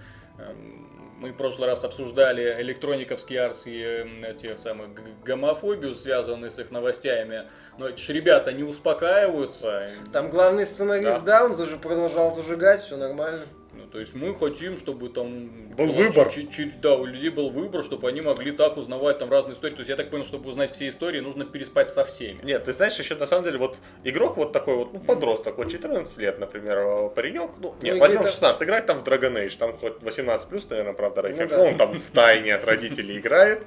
Мы 1.20 1.32
в 1.32 1.36
прошлый 1.36 1.68
раз 1.68 1.84
обсуждали 1.84 2.56
электрониковские 2.62 3.42
арс 3.42 3.66
и 3.66 3.78
эм, 3.82 4.34
тех 4.34 4.58
самых 4.58 4.94
г- 4.94 5.02
гомофобию, 5.22 5.94
связанную 5.94 6.50
с 6.50 6.58
их 6.58 6.70
новостями. 6.70 7.42
Но 7.76 7.88
эти 7.88 8.00
ж 8.00 8.08
ребята 8.08 8.52
не 8.54 8.62
успокаиваются. 8.62 9.86
Там 10.14 10.30
главный 10.30 10.64
сценарист, 10.64 11.22
да, 11.24 11.44
он 11.44 11.52
зажи- 11.52 11.78
продолжал 11.78 12.32
зажигать, 12.32 12.80
все 12.80 12.96
нормально. 12.96 13.42
Ну, 13.80 13.86
то 13.86 13.98
есть 13.98 14.14
мы 14.14 14.34
хотим, 14.34 14.76
чтобы 14.78 15.08
там... 15.08 15.48
Был 15.74 15.86
ну, 15.86 15.92
выбор. 15.92 16.30
чуть- 16.30 16.52
чуть- 16.54 16.80
да, 16.80 16.94
у 16.96 17.04
людей 17.06 17.30
был 17.30 17.50
выбор, 17.50 17.82
чтобы 17.82 18.08
они 18.08 18.20
могли 18.20 18.52
так 18.52 18.76
узнавать 18.76 19.18
там 19.18 19.30
разные 19.30 19.54
истории. 19.54 19.74
То 19.74 19.80
есть 19.80 19.88
я 19.90 19.96
так 19.96 20.10
понял, 20.10 20.24
чтобы 20.24 20.50
узнать 20.50 20.70
все 20.72 20.88
истории, 20.88 21.20
нужно 21.20 21.44
переспать 21.44 21.88
со 21.88 22.04
всеми. 22.04 22.40
Нет, 22.42 22.64
ты 22.64 22.72
знаешь, 22.72 22.98
еще 22.98 23.14
на 23.14 23.26
самом 23.26 23.44
деле 23.44 23.58
вот 23.58 23.78
игрок 24.04 24.36
вот 24.36 24.52
такой 24.52 24.76
вот, 24.76 24.92
ну, 24.92 25.00
подросток, 25.00 25.56
вот 25.56 25.70
14 25.70 26.18
лет, 26.18 26.38
например, 26.38 26.78
э, 26.78 27.08
паренек, 27.14 27.50
ну, 27.58 27.74
нет, 27.80 27.94
Ну, 27.94 28.00
возьмем 28.00 28.18
где-то- 28.20 28.32
16, 28.32 28.62
играть 28.62 28.86
там 28.86 28.98
в 28.98 29.04
Dragon 29.04 29.32
Age, 29.34 29.56
там 29.58 29.76
хоть 29.76 30.02
18 30.02 30.48
плюс, 30.48 30.68
наверное, 30.68 30.92
правда, 30.94 31.22
рейтинг, 31.22 31.50
да. 31.50 31.56
но 31.58 31.64
он 31.64 31.76
там 31.76 31.98
в 31.98 32.10
тайне 32.10 32.54
от 32.54 32.64
родителей 32.64 33.18
играет, 33.18 33.62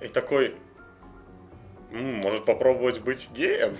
и 0.00 0.08
такой, 0.08 0.54
«М, 1.92 2.20
может 2.20 2.44
попробовать 2.44 3.00
быть 3.00 3.28
геем? 3.34 3.76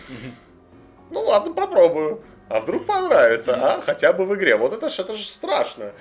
Ну 1.11 1.21
ладно, 1.23 1.53
попробую. 1.55 2.23
А 2.51 2.59
вдруг 2.61 2.85
понравится, 2.85 3.55
а? 3.55 3.81
Хотя 3.81 4.13
бы 4.13 4.27
в 4.27 4.35
игре. 4.35 4.57
Вот 4.57 4.73
это 4.73 4.91
ж, 4.91 4.99
это 4.99 5.15
же 5.15 5.25
страшно. 5.25 5.93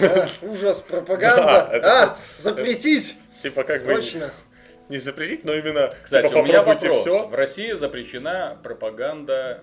Да, 0.00 0.28
ужас, 0.42 0.80
пропаганда. 0.80 1.42
Да, 1.42 1.68
это- 1.72 2.02
А, 2.02 2.18
запретить! 2.38 3.16
Типа 3.40 3.62
как 3.62 3.80
бы 3.84 3.94
Срочно. 3.94 4.30
не 4.88 4.98
запретить, 4.98 5.44
но 5.44 5.54
именно 5.54 5.92
Кстати, 6.02 6.26
типа, 6.28 6.38
у 6.38 6.42
меня 6.44 6.64
вопрос. 6.64 6.98
все. 7.00 7.26
В 7.28 7.34
России 7.34 7.72
запрещена 7.72 8.58
пропаганда 8.64 9.62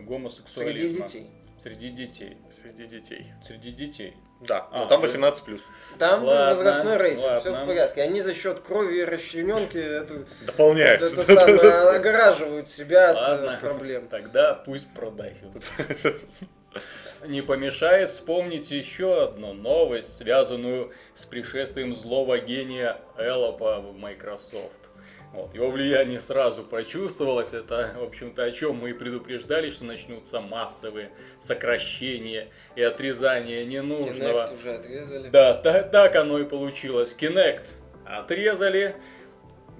гомосексуализма. 0.00 1.06
Среди 1.06 1.22
детей. 1.22 1.30
Среди 1.68 1.90
детей. 1.90 2.38
Среди 2.50 2.86
детей. 2.86 3.26
Среди 3.46 3.70
детей. 3.72 4.16
Да, 4.40 4.68
А, 4.72 4.78
но 4.78 4.86
там 4.86 5.00
вы- 5.00 5.06
18 5.08 5.44
плюс. 5.44 5.60
Там 5.98 6.24
Ладно, 6.24 6.46
возрастной 6.54 6.96
рейтинг, 6.96 7.40
все 7.40 7.50
ладно. 7.50 7.64
в 7.64 7.66
порядке. 7.66 8.02
Они 8.02 8.22
за 8.22 8.32
счет 8.34 8.60
крови 8.60 8.98
и 9.00 9.04
расчлененки 9.04 9.76
это, 9.76 10.24
Дополняешь. 10.46 11.02
это 11.02 11.22
самое, 11.22 11.58
огораживают 11.96 12.68
себя 12.68 13.10
от 13.10 13.16
э, 13.16 13.20
Ладно. 13.20 13.58
проблем. 13.60 14.08
Тогда 14.08 14.54
пусть 14.54 14.94
продают. 14.94 15.54
Не 17.26 17.42
помешает 17.42 18.10
вспомнить 18.10 18.70
еще 18.70 19.24
одну 19.24 19.52
новость, 19.52 20.16
связанную 20.18 20.92
с 21.16 21.26
пришествием 21.26 21.92
злого 21.94 22.38
гения 22.38 22.98
Эллопа 23.18 23.80
в 23.80 23.96
Microsoft. 23.98 24.87
Вот, 25.32 25.54
его 25.54 25.70
влияние 25.70 26.20
сразу 26.20 26.62
прочувствовалось, 26.64 27.52
это, 27.52 27.92
в 27.98 28.02
общем-то, 28.02 28.44
о 28.44 28.50
чем 28.50 28.76
мы 28.76 28.90
и 28.90 28.92
предупреждали, 28.94 29.68
что 29.70 29.84
начнутся 29.84 30.40
массовые 30.40 31.10
сокращения 31.38 32.48
и 32.76 32.82
отрезания 32.82 33.64
ненужного. 33.66 34.46
Kinect 34.46 34.58
уже 34.58 34.74
отрезали. 34.74 35.28
Да, 35.28 35.54
та- 35.54 35.82
так 35.82 36.16
оно 36.16 36.38
и 36.38 36.44
получилось. 36.44 37.14
Kinect 37.18 37.62
отрезали. 38.06 38.96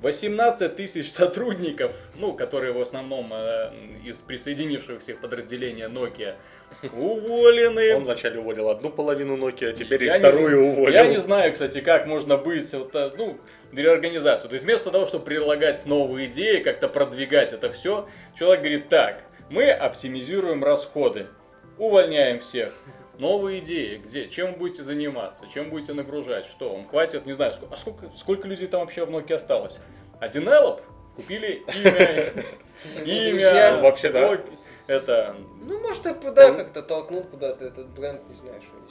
18 0.03 0.77
тысяч 0.77 1.11
сотрудников, 1.11 1.93
ну, 2.15 2.33
которые 2.33 2.73
в 2.73 2.81
основном 2.81 3.33
э, 3.33 3.73
из 4.05 4.23
присоединившихся 4.23 5.15
к 5.15 5.21
подразделения 5.21 5.89
Nokia, 5.89 6.37
уволены. 6.93 7.97
Он 7.97 8.05
вначале 8.05 8.39
уволил 8.39 8.69
одну 8.69 8.91
половину 8.91 9.37
Nokia, 9.37 9.71
а 9.71 9.73
теперь 9.73 10.05
Я 10.05 10.17
и 10.17 10.19
вторую 10.21 10.67
уволил. 10.67 10.93
Я 10.95 11.07
не 11.09 11.17
знаю, 11.17 11.53
кстати, 11.53 11.81
как 11.81 12.07
можно 12.07 12.37
быть, 12.37 12.73
вот, 12.75 12.95
э, 12.95 13.11
ну, 13.19 13.39
реорганизацию. 13.73 14.49
То 14.49 14.55
есть 14.55 14.65
вместо 14.65 14.91
того, 14.91 15.07
чтобы 15.07 15.25
предлагать 15.25 15.85
новые 15.87 16.27
идеи, 16.27 16.63
как-то 16.63 16.89
продвигать 16.89 17.53
это 17.53 17.71
все, 17.71 18.09
человек 18.37 18.61
говорит, 18.61 18.89
так, 18.89 19.23
мы 19.51 19.71
оптимизируем 19.71 20.65
расходы, 20.65 21.27
увольняем 21.79 22.41
всех. 22.41 22.73
Новые 23.19 23.59
идеи, 23.59 23.97
где? 23.97 24.29
Чем 24.29 24.53
вы 24.53 24.59
будете 24.59 24.85
заниматься? 24.85 25.49
Чем 25.53 25.71
будете 25.71 25.93
нагружать? 25.93 26.47
Что? 26.47 26.73
Вам 26.73 26.87
хватит? 26.87 27.27
Не 27.27 27.33
знаю, 27.33 27.53
сколько, 27.53 27.75
а 27.75 27.77
сколько, 27.77 28.11
сколько 28.15 28.47
людей 28.47 28.69
там 28.69 28.81
вообще 28.81 29.05
в 29.05 29.11
Nokia 29.11 29.35
осталось? 29.35 29.81
Один 30.21 30.49
Эллоп? 30.49 30.83
Купили 31.17 31.65
имя, 31.75 32.25
имя. 33.05 33.73
Ну, 33.73 33.83
вообще, 33.83 34.11
да. 34.11 34.39
это, 34.87 35.35
Ну, 35.65 35.81
может, 35.81 36.05
да, 36.05 36.53
как-то 36.53 36.81
толкнут 36.81 37.27
куда-то 37.27 37.65
этот 37.65 37.89
бренд, 37.89 38.21
не 38.29 38.37
знаю, 38.37 38.63
что 38.63 38.77
они 38.77 38.89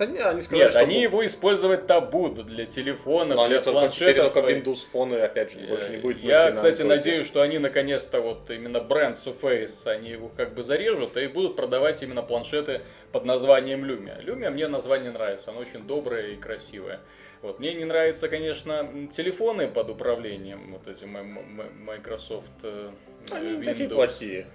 Да 0.00 0.06
не, 0.06 0.18
они 0.18 0.40
сказали, 0.40 0.62
Нет, 0.62 0.70
что 0.70 0.80
они 0.80 1.02
его 1.02 1.26
использовать-то 1.26 2.00
будут 2.00 2.46
для 2.46 2.64
телефона, 2.64 3.34
Но 3.34 3.42
они 3.44 3.58
для 3.58 3.60
планшетов. 3.60 4.32
только 4.32 4.40
своих. 4.40 4.64
Windows 4.64 4.78
Phone, 4.90 5.18
и 5.18 5.20
опять 5.20 5.52
же, 5.52 5.58
больше 5.58 5.90
не 5.90 5.96
будет. 5.98 6.24
Э, 6.24 6.26
Я, 6.26 6.52
кстати, 6.52 6.80
надеюсь, 6.80 7.26
что 7.26 7.42
они 7.42 7.58
наконец-то 7.58 8.22
вот 8.22 8.48
именно 8.48 8.80
бренд 8.80 9.16
Surface, 9.16 9.86
они 9.86 10.08
его 10.08 10.30
как 10.34 10.54
бы 10.54 10.62
зарежут 10.62 11.18
и 11.18 11.26
будут 11.26 11.54
продавать 11.54 12.02
именно 12.02 12.22
планшеты 12.22 12.80
под 13.12 13.26
названием 13.26 13.84
Lumia. 13.84 14.24
Lumia 14.24 14.48
мне 14.48 14.68
название 14.68 15.10
нравится, 15.10 15.50
оно 15.50 15.60
очень 15.60 15.86
доброе 15.86 16.28
и 16.28 16.36
красивое. 16.36 17.00
Вот. 17.42 17.58
Мне 17.58 17.74
не 17.74 17.84
нравятся, 17.84 18.30
конечно, 18.30 18.88
телефоны 19.12 19.68
под 19.68 19.90
управлением, 19.90 20.72
вот 20.72 20.88
эти 20.88 21.04
Microsoft 21.04 22.52
э, 22.62 22.88
Они 23.32 23.48
не 23.48 23.56
Windows. 23.58 23.64
такие 23.64 23.88
плохие. 23.90 24.46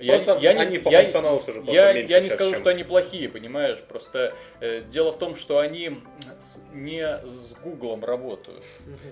Я, 0.00 0.14
Просто 0.18 0.38
я 0.42 0.52
не, 0.54 0.60
они 0.62 0.78
с- 0.78 0.82
по 0.82 0.88
я- 0.88 1.02
функционалу 1.02 1.36
уже 1.38 1.52
просто 1.52 1.72
я, 1.72 1.92
меньше 1.92 2.12
я 2.12 2.20
не 2.20 2.28
скажу, 2.30 2.50
чем- 2.52 2.60
что 2.60 2.70
они 2.70 2.82
плохие, 2.84 3.28
понимаешь? 3.28 3.78
Просто 3.88 4.34
э, 4.60 4.82
дело 4.82 5.12
в 5.12 5.18
том, 5.18 5.36
что 5.36 5.58
они 5.58 6.00
с- 6.40 6.58
не 6.72 7.00
с 7.06 7.52
Гуглом 7.62 8.04
работают. 8.04 8.64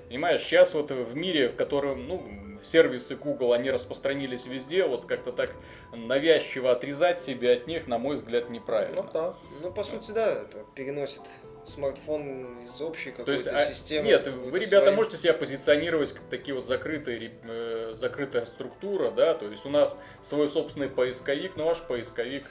Понимаешь, 0.09 0.43
сейчас 0.43 0.75
вот 0.75 0.91
в 0.91 1.15
мире, 1.17 1.49
в 1.49 1.55
котором, 1.57 2.09
ну, 2.09 2.23
сервисы 2.65 3.15
Google, 3.17 3.53
они 3.53 3.71
распространились 3.71 4.47
везде, 4.47 4.85
вот 4.85 5.07
как-то 5.07 5.33
так 5.33 5.55
навязчиво 5.95 6.71
отрезать 6.73 7.21
себя 7.21 7.53
от 7.53 7.67
них, 7.67 7.87
на 7.87 7.99
мой 7.99 8.17
взгляд, 8.17 8.51
неправильно. 8.51 9.03
Ну 9.03 9.09
да. 9.13 9.35
Ну, 9.63 9.73
по 9.73 9.85
сути, 9.85 10.11
да, 10.11 10.33
это 10.33 10.65
переносит 10.75 11.23
смартфон 11.67 12.61
из 12.63 12.81
общей 12.81 13.13
То 13.13 13.31
есть, 13.33 13.45
какой-то 13.45 13.67
а, 13.69 13.73
системы. 13.73 14.07
нет, 14.07 14.27
вы, 14.27 14.59
ребята, 14.59 14.87
свою. 14.87 14.97
можете 14.97 15.17
себя 15.17 15.35
позиционировать 15.35 16.13
как 16.13 16.23
такие 16.29 16.55
вот 16.55 16.67
закрытые, 16.67 17.33
э, 17.45 17.95
закрытая 17.97 18.47
структура, 18.47 19.11
да, 19.11 19.35
то 19.35 19.49
есть 19.49 19.65
у 19.65 19.69
нас 19.69 19.97
свой 20.23 20.49
собственный 20.49 20.89
поисковик, 20.89 21.57
но 21.57 21.67
ваш 21.67 21.83
поисковик 21.83 22.45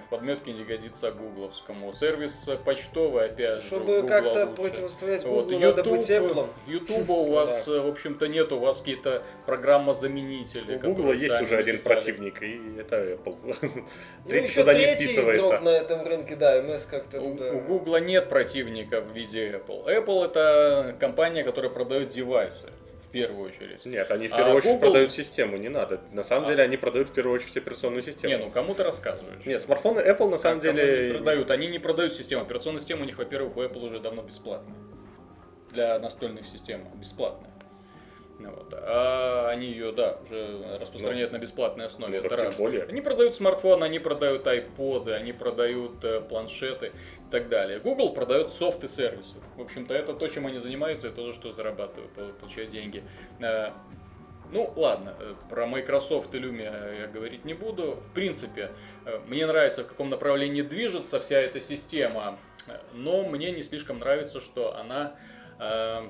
в 0.00 0.08
подметке 0.08 0.52
не 0.52 0.64
годится 0.64 1.10
гугловскому. 1.12 1.92
Сервис 1.92 2.48
почтовый, 2.64 3.26
опять 3.26 3.60
же, 3.62 3.66
Чтобы 3.66 4.02
как-то 4.06 4.46
лучше. 4.46 4.62
противостоять 4.62 5.24
Вот, 5.24 5.44
Гуглу, 5.44 5.58
надо 5.60 5.84
быть 5.84 6.06
теплым. 6.06 6.46
Ютуба 6.66 7.12
у 7.12 7.30
вас, 7.30 7.68
э, 7.68 7.80
в 7.80 7.88
общем-то, 7.88 8.28
нет, 8.28 8.52
у 8.52 8.58
вас 8.58 8.78
какие-то 8.78 9.22
программозаменители. 9.46 10.76
У 10.76 10.80
Гугла 10.80 11.12
есть 11.12 11.40
уже 11.40 11.56
один 11.56 11.78
противник, 11.78 12.42
и 12.42 12.78
это 12.78 12.96
Apple. 13.14 13.36
Ну, 14.24 14.30
Третий 14.30 14.50
еще 14.50 14.60
туда 14.60 14.74
не 14.74 14.84
третий 14.84 15.04
вписывается. 15.06 15.46
игрок 15.48 15.62
на 15.62 15.68
этом 15.70 16.06
рынке, 16.06 16.36
да, 16.36 16.62
МС 16.62 16.84
как-то 16.86 17.20
У, 17.20 17.36
туда... 17.36 17.52
у 17.52 17.60
Гугла 17.60 17.96
нет 17.96 18.28
противника 18.28 19.00
в 19.00 19.10
виде 19.12 19.50
Apple. 19.50 19.84
Apple 19.86 20.24
это 20.26 20.94
компания, 21.00 21.42
которая 21.42 21.70
продает 21.72 22.08
девайсы, 22.08 22.68
первую 23.12 23.46
очередь. 23.48 23.84
Нет, 23.84 24.10
они 24.10 24.28
в 24.28 24.32
А 24.32 24.36
первую 24.38 24.56
очередь 24.56 24.72
Google- 24.72 24.86
продают 24.86 25.12
систему, 25.12 25.56
не 25.58 25.68
надо. 25.68 26.00
На 26.12 26.24
самом 26.24 26.46
А. 26.46 26.48
деле 26.50 26.62
они 26.64 26.76
продают 26.76 27.10
в 27.10 27.12
первую 27.12 27.34
очередь 27.34 27.56
операционную 27.56 28.02
систему. 28.02 28.34
Не, 28.34 28.38
ну 28.44 28.50
кому 28.50 28.74
ты 28.74 28.82
рассказываешь? 28.82 29.44
Нет, 29.46 29.62
смартфоны 29.62 30.00
Apple 30.00 30.28
на 30.28 30.38
самом 30.38 30.60
Как 30.60 30.70
кому 30.70 30.80
они 30.82 30.90
деле... 30.96 31.14
продают. 31.14 31.50
Они 31.50 31.66
не 31.68 31.78
продают 31.78 32.14
систему. 32.14 32.42
Операционная 32.42 32.80
система 32.80 33.02
у 33.02 33.04
них, 33.04 33.18
во-первых, 33.18 33.56
у 33.56 33.62
Apple 33.62 33.84
уже 33.86 34.00
давно 34.00 34.22
бесплатная. 34.22 34.76
Для 35.70 35.98
настольных 35.98 36.46
систем 36.46 36.88
бесплатная. 36.98 37.51
Ну 38.42 38.50
вот. 38.50 38.74
А 38.74 39.48
они 39.50 39.66
ее, 39.66 39.92
да, 39.92 40.18
уже 40.22 40.58
распространяют 40.80 41.30
на 41.32 41.38
бесплатной 41.38 41.86
основе. 41.86 42.20
Ну, 42.20 42.26
Это 42.26 42.36
тем 42.36 42.52
более. 42.56 42.82
Они 42.84 43.00
продают 43.00 43.34
смартфоны, 43.34 43.84
они 43.84 43.98
продают 44.00 44.46
айподы, 44.46 45.12
они 45.12 45.32
продают 45.32 46.02
э, 46.04 46.20
планшеты 46.20 46.86
и 46.86 47.30
так 47.30 47.48
далее. 47.48 47.78
Google 47.78 48.12
продает 48.14 48.50
софт 48.50 48.82
и 48.84 48.88
сервисы. 48.88 49.36
В 49.56 49.60
общем-то, 49.60 49.94
это 49.94 50.12
то, 50.14 50.26
чем 50.28 50.46
они 50.46 50.58
занимаются, 50.58 51.08
и 51.08 51.10
то, 51.10 51.26
за 51.26 51.34
что 51.34 51.52
зарабатывают, 51.52 52.10
пол- 52.12 52.32
получают 52.40 52.70
деньги. 52.70 53.04
Э, 53.40 53.70
Ну, 54.50 54.70
ладно, 54.76 55.14
э, 55.20 55.34
про 55.48 55.66
Microsoft 55.66 56.34
и 56.34 56.38
Lumia 56.38 57.00
я 57.00 57.06
говорить 57.06 57.44
не 57.46 57.54
буду. 57.54 57.92
В 57.92 58.12
принципе, 58.12 58.70
э, 59.06 59.20
мне 59.28 59.46
нравится, 59.46 59.82
в 59.82 59.86
каком 59.86 60.10
направлении 60.10 60.62
движется 60.62 61.20
вся 61.20 61.38
эта 61.38 61.58
система, 61.60 62.38
но 62.92 63.22
мне 63.24 63.50
не 63.52 63.62
слишком 63.62 63.98
нравится, 63.98 64.40
что 64.40 64.76
она, 64.76 65.14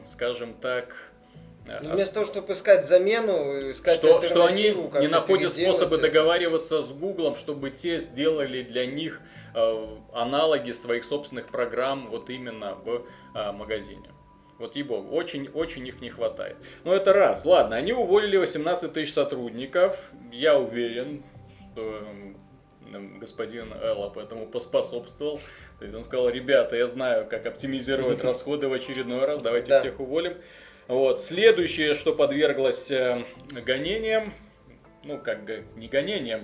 скажем 0.07 0.55
так, 0.55 0.87
Ну, 0.87 1.12
Вместо 1.65 2.15
того, 2.15 2.27
чтобы 2.27 2.53
искать 2.55 2.87
замену, 2.87 3.59
искать 3.71 3.97
что, 3.97 4.21
что 4.23 4.45
они 4.47 4.71
не 5.01 5.07
находят 5.09 5.53
способы 5.53 5.97
это. 5.97 6.09
договариваться 6.09 6.83
с 6.83 6.91
Гуглом, 6.93 7.37
чтобы 7.37 7.71
те 7.71 8.01
сделали 8.01 8.63
для 8.63 8.85
них 8.87 9.21
э, 9.55 9.87
аналоги 10.13 10.73
своих 10.73 11.05
собственных 11.05 11.47
программ 11.47 12.09
вот 12.11 12.31
именно 12.31 12.75
в 12.75 13.07
э, 13.35 13.53
магазине. 13.53 14.11
Вот 14.59 14.77
ей-богу, 14.77 15.15
очень-очень 15.15 15.87
их 15.87 16.01
не 16.01 16.11
хватает. 16.11 16.57
Но 16.85 16.95
это 16.95 17.13
раз. 17.13 17.45
Ладно, 17.45 17.77
они 17.77 17.93
уволили 17.93 18.37
18 18.37 18.93
тысяч 18.93 19.13
сотрудников. 19.13 19.99
Я 20.31 20.59
уверен, 20.59 21.23
что 21.73 22.03
м, 22.93 23.19
господин 23.19 23.73
Эллоп 23.83 24.19
этому 24.19 24.47
поспособствовал. 24.47 25.41
То 25.79 25.85
есть 25.85 25.97
он 25.97 26.05
сказал, 26.05 26.29
ребята, 26.29 26.77
я 26.77 26.87
знаю, 26.87 27.27
как 27.27 27.47
оптимизировать 27.47 28.21
расходы 28.25 28.69
в 28.69 28.73
очередной 28.73 29.25
раз, 29.25 29.41
давайте 29.41 29.71
Да. 29.71 29.81
всех 29.81 29.99
уволим. 30.01 30.37
Вот. 30.89 31.21
Следующее, 31.21 31.95
что 31.95 32.15
подверглось 32.15 32.91
э, 32.91 33.25
гонениям, 33.65 34.33
ну, 35.05 35.19
как 35.19 35.41
не 35.77 35.89
гонениям, 35.89 36.43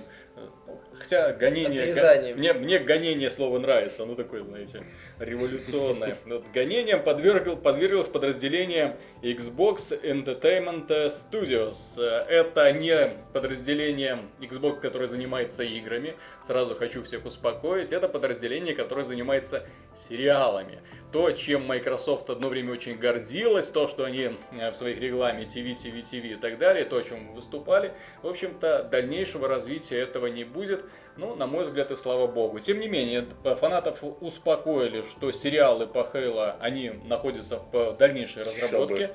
Хотя 0.99 1.31
гонение... 1.31 1.83
Отрезанием. 1.83 2.37
Мне, 2.37 2.53
мне 2.53 2.79
гонение 2.79 3.29
слово 3.29 3.57
нравится, 3.59 4.03
оно 4.03 4.15
такое, 4.15 4.43
знаете, 4.43 4.83
революционное. 5.19 6.17
Вот 6.25 6.45
гонением 6.53 7.03
подвергл, 7.03 7.57
подверглось 7.57 8.07
подразделение 8.07 8.97
Xbox 9.21 9.99
Entertainment 10.01 10.87
Studios. 10.87 12.01
Это 12.01 12.71
не 12.71 13.13
подразделение 13.33 14.19
Xbox, 14.39 14.79
которое 14.79 15.07
занимается 15.07 15.63
играми, 15.63 16.15
сразу 16.45 16.75
хочу 16.75 17.03
всех 17.03 17.25
успокоить. 17.25 17.91
Это 17.91 18.07
подразделение, 18.07 18.75
которое 18.75 19.03
занимается 19.03 19.65
сериалами. 19.95 20.79
То, 21.11 21.31
чем 21.31 21.65
Microsoft 21.65 22.29
одно 22.29 22.49
время 22.49 22.73
очень 22.73 22.97
гордилась, 22.97 23.69
то, 23.69 23.87
что 23.87 24.03
они 24.03 24.31
э, 24.51 24.71
в 24.71 24.75
своих 24.75 24.99
рекламе 24.99 25.43
TV, 25.43 25.73
TV, 25.73 26.03
TV 26.03 26.33
и 26.33 26.35
так 26.35 26.57
далее, 26.57 26.85
то, 26.85 26.97
о 26.97 27.03
чем 27.03 27.33
выступали, 27.33 27.93
в 28.21 28.27
общем-то, 28.27 28.83
дальнейшего 28.83 29.47
развития 29.47 29.99
этого 29.99 30.27
не 30.27 30.43
будет. 30.43 30.85
Ну, 31.19 31.35
на 31.35 31.47
мой 31.47 31.65
взгляд, 31.65 31.91
и 31.91 31.95
слава 31.95 32.27
богу. 32.27 32.59
Тем 32.59 32.79
не 32.79 32.87
менее, 32.87 33.27
фанатов 33.59 34.03
успокоили, 34.21 35.03
что 35.03 35.31
сериалы 35.31 35.85
по 35.85 36.03
Хейла, 36.03 36.55
они 36.61 36.91
находятся 37.05 37.59
в 37.71 37.97
дальнейшей 37.97 38.43
разработке. 38.43 39.11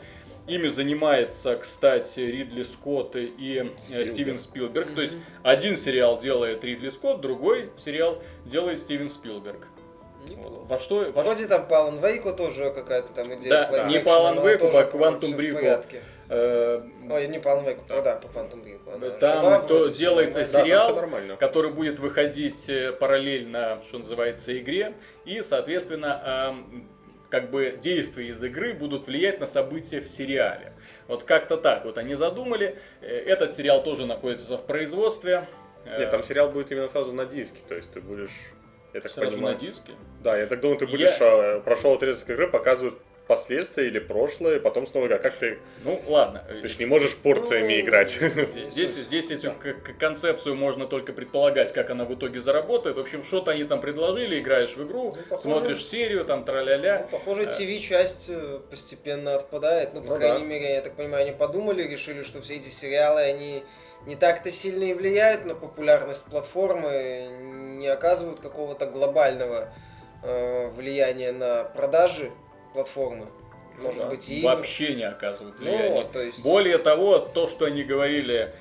Ими 0.46 0.68
занимается, 0.68 1.56
кстати, 1.56 2.20
Ридли 2.20 2.64
Скотт 2.64 3.16
и 3.16 3.72
Спилберг. 3.86 4.08
Стивен 4.08 4.38
Спилберг. 4.38 4.94
То 4.94 5.00
есть 5.00 5.14
один 5.42 5.74
сериал 5.74 6.18
делает 6.18 6.62
Ридли 6.62 6.90
Скотт, 6.90 7.22
другой 7.22 7.70
сериал 7.76 8.22
делает 8.44 8.78
Стивен 8.78 9.08
Спилберг. 9.08 9.66
Неплохо. 10.28 10.64
Во 10.68 10.78
что, 10.78 11.12
во 11.12 11.22
Вроде 11.22 11.46
там 11.46 11.66
по 11.66 11.78
Алан 11.78 11.98
Вейку 11.98 12.32
тоже 12.32 12.70
какая-то 12.72 13.12
там 13.12 13.26
идея. 13.34 13.68
Да, 13.70 13.88
не 13.88 14.00
по 14.00 14.10
Alan 14.10 14.42
Wake, 14.42 14.58
тоже 14.58 14.86
по 14.86 14.96
Quantum 14.96 15.36
Break. 15.36 16.02
Э, 16.28 16.80
Ой, 17.10 17.26
не 17.28 17.38
по 17.38 17.48
Alan 17.48 17.64
Wake, 17.66 18.02
да, 18.02 18.16
по 18.16 18.26
Quantum 18.26 18.64
Break. 18.64 19.18
Там 19.18 19.66
то 19.66 19.88
делается. 19.88 20.40
Да, 20.40 20.44
сериал, 20.44 20.94
который 21.38 21.70
будет 21.72 21.98
выходить 21.98 22.68
э, 22.68 22.92
параллельно, 22.92 23.80
что 23.86 23.98
называется, 23.98 24.56
игре, 24.58 24.94
и, 25.24 25.42
соответственно, 25.42 26.52
эм, 26.52 26.88
как 27.30 27.50
бы 27.50 27.76
действия 27.80 28.28
из 28.28 28.42
игры 28.42 28.74
будут 28.74 29.06
влиять 29.06 29.40
на 29.40 29.46
события 29.46 30.00
в 30.00 30.06
сериале. 30.08 30.72
Вот 31.08 31.24
как-то 31.24 31.56
так 31.56 31.84
вот 31.84 31.98
они 31.98 32.14
задумали. 32.14 32.78
Э, 33.00 33.06
Этот 33.06 33.50
сериал 33.50 33.82
тоже 33.82 34.06
находится 34.06 34.56
в 34.56 34.64
производстве. 34.66 35.46
Э, 35.84 35.98
Нет, 36.00 36.10
там 36.10 36.22
сериал 36.22 36.48
будет 36.50 36.70
именно 36.72 36.88
сразу 36.88 37.12
на 37.12 37.26
диске, 37.26 37.58
то 37.68 37.74
есть 37.74 37.90
ты 37.92 38.00
будешь, 38.00 38.52
я 38.94 39.00
так 39.00 39.10
сразу 39.12 39.32
понимаю, 39.32 39.54
на 39.54 39.60
диске. 39.60 39.92
Да, 40.22 40.36
я 40.38 40.46
так 40.46 40.60
думаю, 40.60 40.78
ты 40.78 40.86
Я- 40.86 40.90
будешь, 40.90 41.16
э, 41.20 41.60
прошел 41.62 41.92
отрезок 41.94 42.30
игры, 42.30 42.46
показывают 42.48 42.98
последствия 43.26 43.86
или 43.86 43.98
прошлое, 43.98 44.60
потом 44.60 44.86
снова 44.86 45.06
игра. 45.06 45.18
Как 45.18 45.34
ты, 45.36 45.58
Ну, 45.82 46.00
ладно. 46.06 46.44
ты 46.62 46.68
ж 46.68 46.78
не 46.78 46.86
можешь 46.86 47.16
порциями 47.16 47.74
Ну, 47.74 47.80
играть. 47.80 48.10
Здесь, 48.70 48.94
здесь 48.94 49.30
эту 49.30 49.52
концепцию 49.98 50.54
можно 50.56 50.86
только 50.86 51.12
предполагать, 51.12 51.72
как 51.72 51.90
она 51.90 52.04
в 52.04 52.14
итоге 52.14 52.40
заработает. 52.40 52.96
В 52.96 53.00
общем, 53.00 53.24
что-то 53.24 53.52
они 53.52 53.64
там 53.64 53.80
предложили, 53.80 54.38
играешь 54.38 54.76
в 54.76 54.86
игру, 54.86 55.14
Ну, 55.16 55.22
похоже- 55.30 55.42
смотришь 55.42 55.84
серию, 55.84 56.24
там 56.24 56.44
траля-ля. 56.44 57.08
Ну, 57.10 57.18
похоже, 57.18 57.44
TV-часть 57.44 58.26
э, 58.28 58.60
постепенно 58.70 59.34
отпадает. 59.36 59.94
Ну, 59.94 60.02
по 60.02 60.14
Ну 60.14 60.16
крайней 60.18 60.40
да. 60.40 60.44
мере, 60.44 60.74
я 60.74 60.80
так 60.82 60.94
понимаю, 60.94 61.22
они 61.26 61.32
подумали, 61.32 61.82
решили, 61.82 62.22
что 62.22 62.42
все 62.42 62.56
эти 62.56 62.68
сериалы, 62.68 63.22
они 63.22 63.62
не 64.06 64.16
так-то 64.16 64.50
сильно 64.50 64.84
и 64.84 64.92
влияют 64.92 65.46
на 65.46 65.54
популярность 65.54 66.24
платформы, 66.26 67.28
не 67.78 67.88
оказывают 67.88 68.40
какого-то 68.40 68.84
глобального 68.86 69.72
э, 70.22 70.68
влияния 70.76 71.32
на 71.32 71.64
продажи 71.64 72.30
платформы. 72.74 73.26
Может 73.80 74.02
да. 74.02 74.08
быть, 74.10 74.28
и. 74.28 74.42
Вообще 74.42 74.94
не 74.94 75.04
оказывают 75.04 75.58
Ну, 75.58 75.64
влияния. 75.64 75.94
вот, 75.94 76.12
то 76.12 76.20
есть... 76.20 76.42
Более 76.42 76.78
того, 76.78 77.18
то, 77.18 77.48
что 77.48 77.64
они 77.64 77.82
говорили, 77.82 78.54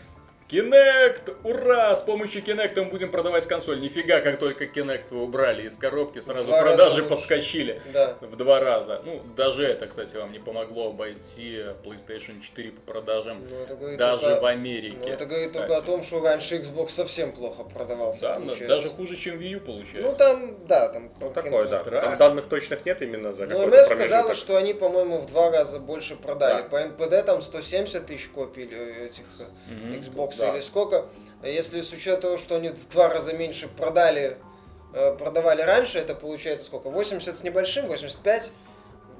Kinect, 0.53 1.35
ура, 1.43 1.95
с 1.95 2.03
помощью 2.03 2.43
Kinect 2.43 2.79
мы 2.79 2.85
будем 2.91 3.09
продавать 3.09 3.47
консоль. 3.47 3.81
Нифига, 3.81 4.19
как 4.19 4.37
только 4.37 4.65
Kinect 4.65 5.05
вы 5.09 5.23
убрали 5.23 5.63
из 5.67 5.75
коробки, 5.77 6.19
сразу 6.19 6.45
два 6.45 6.61
раза 6.61 6.75
продажи 6.75 7.01
лучше. 7.01 7.09
подскочили 7.09 7.81
Да. 7.91 8.17
в 8.21 8.35
два 8.35 8.59
раза. 8.59 9.01
Ну, 9.03 9.21
даже 9.35 9.65
это, 9.65 9.87
кстати, 9.87 10.15
вам 10.15 10.31
не 10.31 10.37
помогло 10.37 10.89
обойти 10.89 11.63
PlayStation 11.83 12.39
4 12.39 12.71
по 12.71 12.81
продажам. 12.81 13.39
Ну, 13.49 13.97
Даже 13.97 14.21
только- 14.21 14.41
в 14.41 14.45
Америке. 14.45 14.97
ну, 15.01 15.07
это 15.07 15.25
говорит 15.25 15.47
кстати. 15.47 15.65
только 15.65 15.77
о 15.77 15.81
том, 15.81 16.03
что 16.03 16.19
раньше 16.21 16.59
Xbox 16.59 16.89
совсем 16.89 17.31
плохо 17.31 17.63
продавался. 17.63 18.21
Да, 18.21 18.39
но 18.39 18.45
получается. 18.49 18.75
даже 18.75 18.89
хуже, 18.89 19.15
чем 19.15 19.39
Wii 19.39 19.49
U 19.55 19.59
получается. 19.59 20.07
Ну, 20.11 20.15
там, 20.15 20.67
да, 20.67 20.89
там... 20.89 21.11
Ну, 21.19 21.31
такое, 21.31 21.67
да. 21.67 21.81
странно. 21.81 22.01
Там 22.09 22.17
данных 22.17 22.45
точных 22.45 22.85
нет 22.85 23.01
именно 23.01 23.33
за 23.33 23.47
Ну, 23.47 23.67
МС 23.67 23.87
сказала, 23.87 24.35
что 24.35 24.55
они, 24.57 24.75
по-моему, 24.75 25.17
в 25.17 25.25
два 25.25 25.49
раза 25.49 25.79
больше 25.79 26.15
продали. 26.15 26.61
Да. 26.61 26.69
По 26.69 26.79
НПД 26.79 27.25
там 27.25 27.41
170 27.41 28.05
тысяч 28.05 28.27
копий 28.27 28.65
или 28.65 29.07
этих 29.07 29.23
э. 29.39 29.95
Xbox 29.97 30.42
Да. 30.47 30.53
или 30.53 30.61
сколько. 30.61 31.05
Если 31.43 31.81
с 31.81 31.91
учетом 31.91 32.21
того, 32.21 32.37
что 32.37 32.55
они 32.55 32.69
в 32.69 32.89
два 32.89 33.09
раза 33.09 33.33
меньше 33.33 33.67
продали, 33.67 34.37
э, 34.93 35.15
продавали 35.17 35.61
раньше, 35.61 35.97
это 35.99 36.15
получается 36.15 36.65
сколько? 36.67 36.89
80 36.89 37.35
с 37.35 37.43
небольшим, 37.43 37.87
85? 37.87 38.49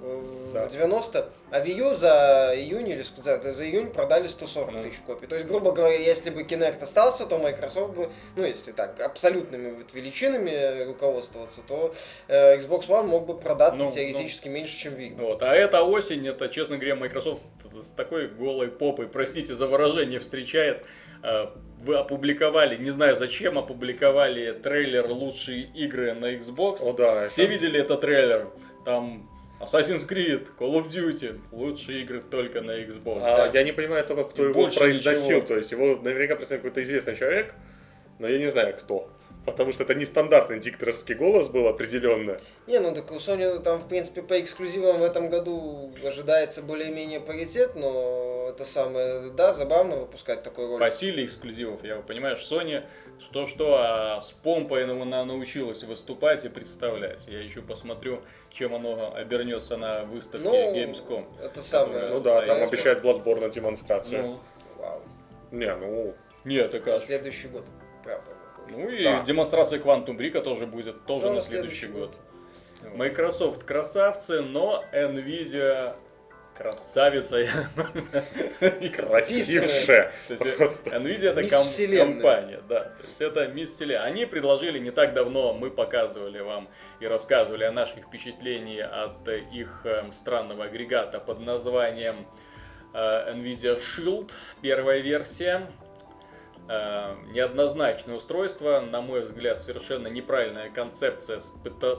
э, 0.02 0.22
Да. 0.54 0.68
90, 0.68 1.30
а 1.52 1.60
Wii 1.60 1.74
U 1.92 1.96
за 1.96 2.52
июнь 2.56 2.90
или 2.90 3.04
за, 3.18 3.42
за 3.52 3.66
июнь 3.66 3.90
продали 3.92 4.28
140 4.28 4.72
Ну. 4.72 4.84
тысяч 4.84 5.00
копий. 5.06 5.28
То 5.28 5.36
есть, 5.36 5.48
грубо 5.48 5.72
говоря, 5.72 5.98
если 5.98 6.30
бы 6.30 6.44
Kinect 6.44 6.82
остался, 6.84 7.26
то 7.26 7.38
Microsoft 7.40 7.94
бы, 7.96 8.10
ну, 8.36 8.46
если 8.46 8.72
так, 8.74 9.00
абсолютными 9.02 9.72
вот 9.72 9.94
величинами 9.94 10.84
руководствоваться, 10.84 11.62
то 11.68 11.94
э, 12.28 12.58
Xbox 12.58 12.88
One 12.88 13.08
мог 13.08 13.26
бы 13.26 13.38
продаться 13.38 13.84
Ну, 13.84 13.92
теоретически 13.92 14.48
меньше, 14.50 14.78
чем 14.78 14.94
Wii. 14.94 15.16
Вот. 15.16 15.42
А 15.44 15.56
эта 15.56 15.84
осень, 15.84 16.28
это, 16.28 16.48
честно 16.50 16.76
говоря, 16.78 16.96
Microsoft 16.96 17.42
с 17.82 17.90
такой 17.92 18.28
голой 18.28 18.68
попой, 18.68 19.08
простите 19.08 19.56
за 19.56 19.66
выражение, 19.68 20.20
встречает. 20.20 20.84
Э, 21.24 21.48
Вы 21.86 21.96
опубликовали, 21.98 22.78
не 22.78 22.92
знаю 22.92 23.14
зачем, 23.16 23.58
опубликовали 23.58 24.54
трейлер 24.54 25.06
лучшие 25.08 25.64
игры 25.64 26.14
на 26.14 26.34
Xbox. 26.36 26.78
О, 26.82 26.94
да. 26.94 27.28
Все 27.28 27.44
это- 27.44 27.52
видели 27.52 27.80
этот 27.80 28.00
трейлер? 28.02 28.48
Там 28.86 29.30
Assassin's 29.60 30.08
Creed, 30.08 30.48
Call 30.58 30.76
of 30.82 30.88
Duty, 30.88 31.40
лучшие 31.52 32.04
игры 32.04 32.22
только 32.22 32.62
на 32.62 32.72
Xbox. 32.80 33.20
А, 33.22 33.52
я 33.54 33.64
не 33.64 33.74
понимаю 33.74 34.06
только, 34.06 34.24
кто 34.26 34.46
И 34.46 34.50
его 34.50 34.70
произносил. 34.70 35.24
ничего. 35.38 35.42
То 35.48 35.58
есть 35.58 35.72
его 35.74 35.98
наверняка 36.02 36.36
представляет 36.38 36.64
какой-то 36.64 36.82
известный 36.84 37.16
человек, 37.18 37.54
но 38.20 38.28
я 38.30 38.40
не 38.40 38.48
знаю 38.48 38.76
кто. 38.78 39.10
Потому 39.46 39.74
что 39.74 39.84
это 39.84 39.94
нестандартный 39.94 40.60
дикторовский 40.60 41.16
голос 41.16 41.50
был 41.50 41.68
определенно. 41.68 42.38
Не, 42.66 42.80
ну 42.80 42.94
так 42.94 43.12
у 43.12 43.16
Sony 43.16 43.60
там, 43.60 43.80
в 43.80 43.88
принципе, 43.88 44.22
по 44.22 44.40
эксклюзивам 44.40 45.00
в 45.00 45.04
этом 45.04 45.30
году 45.30 45.94
ожидается 46.04 46.62
более-менее 46.62 47.20
паритет, 47.20 47.76
но 47.76 48.48
это 48.50 48.64
самое, 48.64 49.32
да, 49.32 49.54
забавно 49.54 49.98
выпускать 49.98 50.44
такой 50.44 50.68
ролик. 50.68 50.80
По 50.80 50.92
силе 50.92 51.26
эксклюзивов, 51.26 51.84
я 51.84 51.98
понимаю, 51.98 52.38
Sony 52.38 52.84
что-что, 53.20 53.76
а 53.78 54.22
с 54.22 54.32
помпой 54.32 54.86
она 54.86 55.26
научилась 55.26 55.84
выступать 55.84 56.46
и 56.46 56.50
представлять. 56.50 57.26
Я 57.28 57.42
еще 57.42 57.62
посмотрю, 57.62 58.22
чем 58.50 58.74
оно 58.76 59.14
обернется 59.14 59.76
на 59.76 60.04
выставке 60.06 60.48
Ну, 60.48 60.76
Gamescom. 60.76 61.26
это 61.44 61.62
самое. 61.62 62.06
Ну 62.10 62.22
да, 62.22 62.42
там 62.44 62.64
обещают 62.64 63.04
Bloodborne 63.04 63.52
демонстрацию. 63.52 64.24
Ну, 64.24 64.40
Вау. 64.78 65.02
Не, 65.52 65.76
ну, 65.76 66.14
нет, 66.46 66.72
так 66.72 66.86
На 66.86 66.96
а 66.96 67.00
следующий 67.00 67.48
год. 67.48 67.66
Правда. 68.04 68.33
Ну 68.70 68.90
и 68.90 69.04
Да. 69.04 69.22
демонстрация 69.22 69.80
Quantum 69.80 70.18
Break 70.18 70.42
тоже 70.42 70.66
будет 70.68 71.06
тоже 71.06 71.28
Да, 71.28 71.34
на 71.34 71.42
следующий 71.42 71.80
следующий 71.80 72.00
год. 72.00 72.16
год. 72.82 72.94
Microsoft 72.96 73.64
красавцы, 73.64 74.42
но 74.42 74.84
Nvidia 74.94 75.96
красавица. 76.56 77.46
красивше. 78.96 80.12
То 80.28 80.34
есть, 80.34 80.58
Просто. 80.58 80.90
Nvidia 80.92 81.30
это 81.30 81.44
компания, 81.98 82.62
да. 82.68 82.82
То 82.82 83.08
есть 83.08 83.22
это 83.22 83.48
мисс 83.48 83.72
Вселенная. 83.72 84.04
Они 84.06 84.26
предложили 84.26 84.80
не 84.80 84.92
так 84.92 85.14
давно, 85.14 85.54
мы 85.54 85.72
показывали 85.72 86.40
вам 86.40 86.70
и 87.00 87.08
рассказывали 87.08 87.64
о 87.64 87.72
наших 87.72 88.06
впечатлениях 88.06 88.92
от 88.92 89.28
э, 89.28 89.40
их 89.52 89.82
э, 89.86 90.12
странного 90.12 90.66
агрегата 90.66 91.20
под 91.20 91.40
названием 91.40 92.28
э, 92.94 93.34
Nvidia 93.34 93.80
Shield, 93.80 94.32
первая 94.62 95.00
версия. 95.00 95.68
Э, 96.74 97.16
неоднозначное 97.34 98.16
устройство, 98.16 98.80
на 98.80 99.02
мой 99.02 99.22
взгляд, 99.22 99.60
совершенно 99.60 100.08
неправильная 100.08 100.70
концепция, 100.72 101.40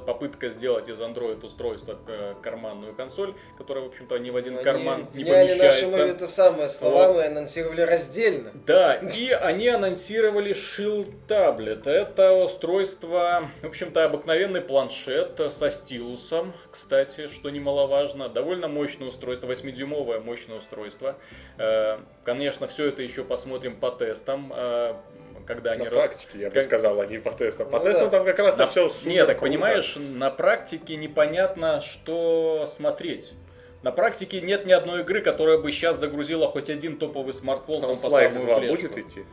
попытка 0.07 0.51
сделать 0.51 0.89
из 0.89 1.01
Android 1.01 1.45
устройства 1.47 1.97
э, 2.09 2.35
карманную 2.43 2.95
консоль, 2.95 3.35
которая, 3.57 3.85
в 3.85 3.89
общем-то, 3.89 4.18
ни 4.18 4.31
в 4.31 4.37
один 4.37 4.55
Они 4.55 4.64
карман 4.64 5.07
не 5.14 5.25
помещается. 5.25 5.99
это 5.99 6.27
самое 6.27 6.68
слова, 6.68 7.09
Вот. 7.09 7.16
мы 7.16 7.27
анонсировали 7.27 7.83
раздельно. 7.83 8.51
Да, 8.66 8.95
и 8.95 9.31
они 9.31 9.68
анонсировали 9.68 10.55
Shield 10.55 11.12
Tablet. 11.29 11.89
Это 11.89 12.33
устройство, 12.33 13.49
в 13.62 13.66
общем-то, 13.66 14.05
обыкновенный 14.05 14.61
планшет 14.61 15.41
со 15.53 15.70
стилусом, 15.70 16.53
кстати, 16.70 17.29
что 17.29 17.51
немаловажно. 17.51 18.29
Довольно 18.29 18.66
мощное 18.66 19.09
устройство, 19.09 19.47
8-дюймовое 19.47 20.20
мощное 20.20 20.59
устройство. 20.59 21.16
Конечно, 22.25 22.66
все 22.68 22.87
это 22.89 23.03
еще 23.03 23.22
посмотрим 23.25 23.77
по 23.77 23.91
тестам, 23.91 24.53
э, 24.57 24.95
когда 25.47 25.72
они... 25.72 25.85
На 25.85 25.89
ра- 25.89 25.95
практике, 25.95 26.39
я 26.39 26.49
бы 26.49 26.55
как- 26.55 26.64
сказал, 26.64 27.01
а 27.01 27.07
не 27.07 27.18
по 27.18 27.33
тестам. 27.33 27.68
По 27.68 27.79
Ну 27.79 27.85
тестам 27.85 28.05
да. 28.11 28.11
там 28.18 28.27
как 28.27 28.39
раз 28.39 28.57
На- 28.57 28.66
все 28.66 28.91
Не, 29.05 29.25
так 29.27 29.41
понимаешь, 29.41 29.97
на 29.99 30.31
практике 30.31 30.97
непонятно, 30.97 31.81
что 31.83 32.66
смотреть. 32.70 33.35
На 33.83 33.93
практике 33.93 34.41
нет 34.41 34.64
ни 34.64 34.72
одной 34.72 35.03
игры, 35.03 35.20
которая 35.20 35.59
бы 35.59 35.70
сейчас 35.70 35.99
загрузила 35.99 36.47
хоть 36.49 36.70
один 36.70 36.97
топовый 36.97 37.35
смартфон 37.35 37.83
там, 37.83 37.99
по 37.99 38.09
самую 38.09 38.45
2 38.47 38.59
плешку. 38.59 38.77
будет 38.77 38.99
идти? 38.99 39.25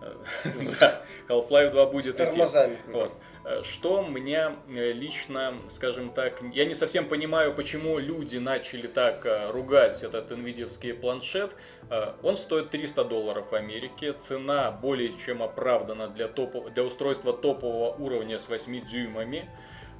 Да, 0.80 1.02
Half-Life 1.28 1.70
2 1.70 1.86
С 1.86 1.90
будет 1.90 2.14
и 2.20 2.26
7. 2.26 2.34
тормозами. 2.34 2.78
Э, 3.44 3.62
Что 3.62 4.02
меня 4.02 4.56
э, 4.68 4.92
лично, 4.92 5.54
скажем 5.68 6.10
так, 6.10 6.40
я 6.52 6.64
не 6.66 6.74
совсем 6.74 7.08
понимаю, 7.08 7.54
почему 7.54 7.98
люди 7.98 8.36
начали 8.36 8.86
так 8.86 9.24
э, 9.24 9.50
ругать 9.50 10.02
этот 10.02 10.30
NVIDIA 10.30 10.94
планшет. 10.94 11.52
Он 12.22 12.36
стоит 12.36 12.70
300 12.70 13.04
долларов 13.04 13.50
в 13.50 13.54
Америке, 13.54 14.12
цена 14.12 14.70
более 14.70 15.12
чем 15.14 15.42
оправдана 15.42 16.06
для, 16.08 16.26
топов- 16.28 16.70
для 16.72 16.84
устройства 16.84 17.32
топового 17.32 17.94
уровня 17.96 18.38
с 18.38 18.48
8 18.48 18.86
дюймами, 18.86 19.50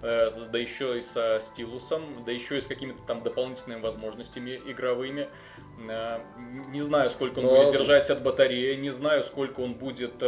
да 0.01 0.59
еще 0.59 0.99
и 0.99 1.01
со 1.01 1.41
стилусом, 1.43 2.23
да 2.25 2.31
еще 2.31 2.59
и 2.59 2.61
с 2.61 2.67
какими-то 2.69 3.03
там 3.03 3.23
дополнительными 3.25 3.81
возможностями 3.81 4.61
игровыми. 4.67 5.29
Не 5.79 6.81
знаю, 6.81 7.11
сколько 7.11 7.41
он 7.41 7.47
Но- 7.47 7.57
будет 7.57 7.73
держать 7.73 8.09
от 8.09 8.23
батареи, 8.23 8.77
не 8.77 8.91
знаю, 8.91 9.25
сколько 9.25 9.61
он 9.61 9.75
будет 9.75 10.23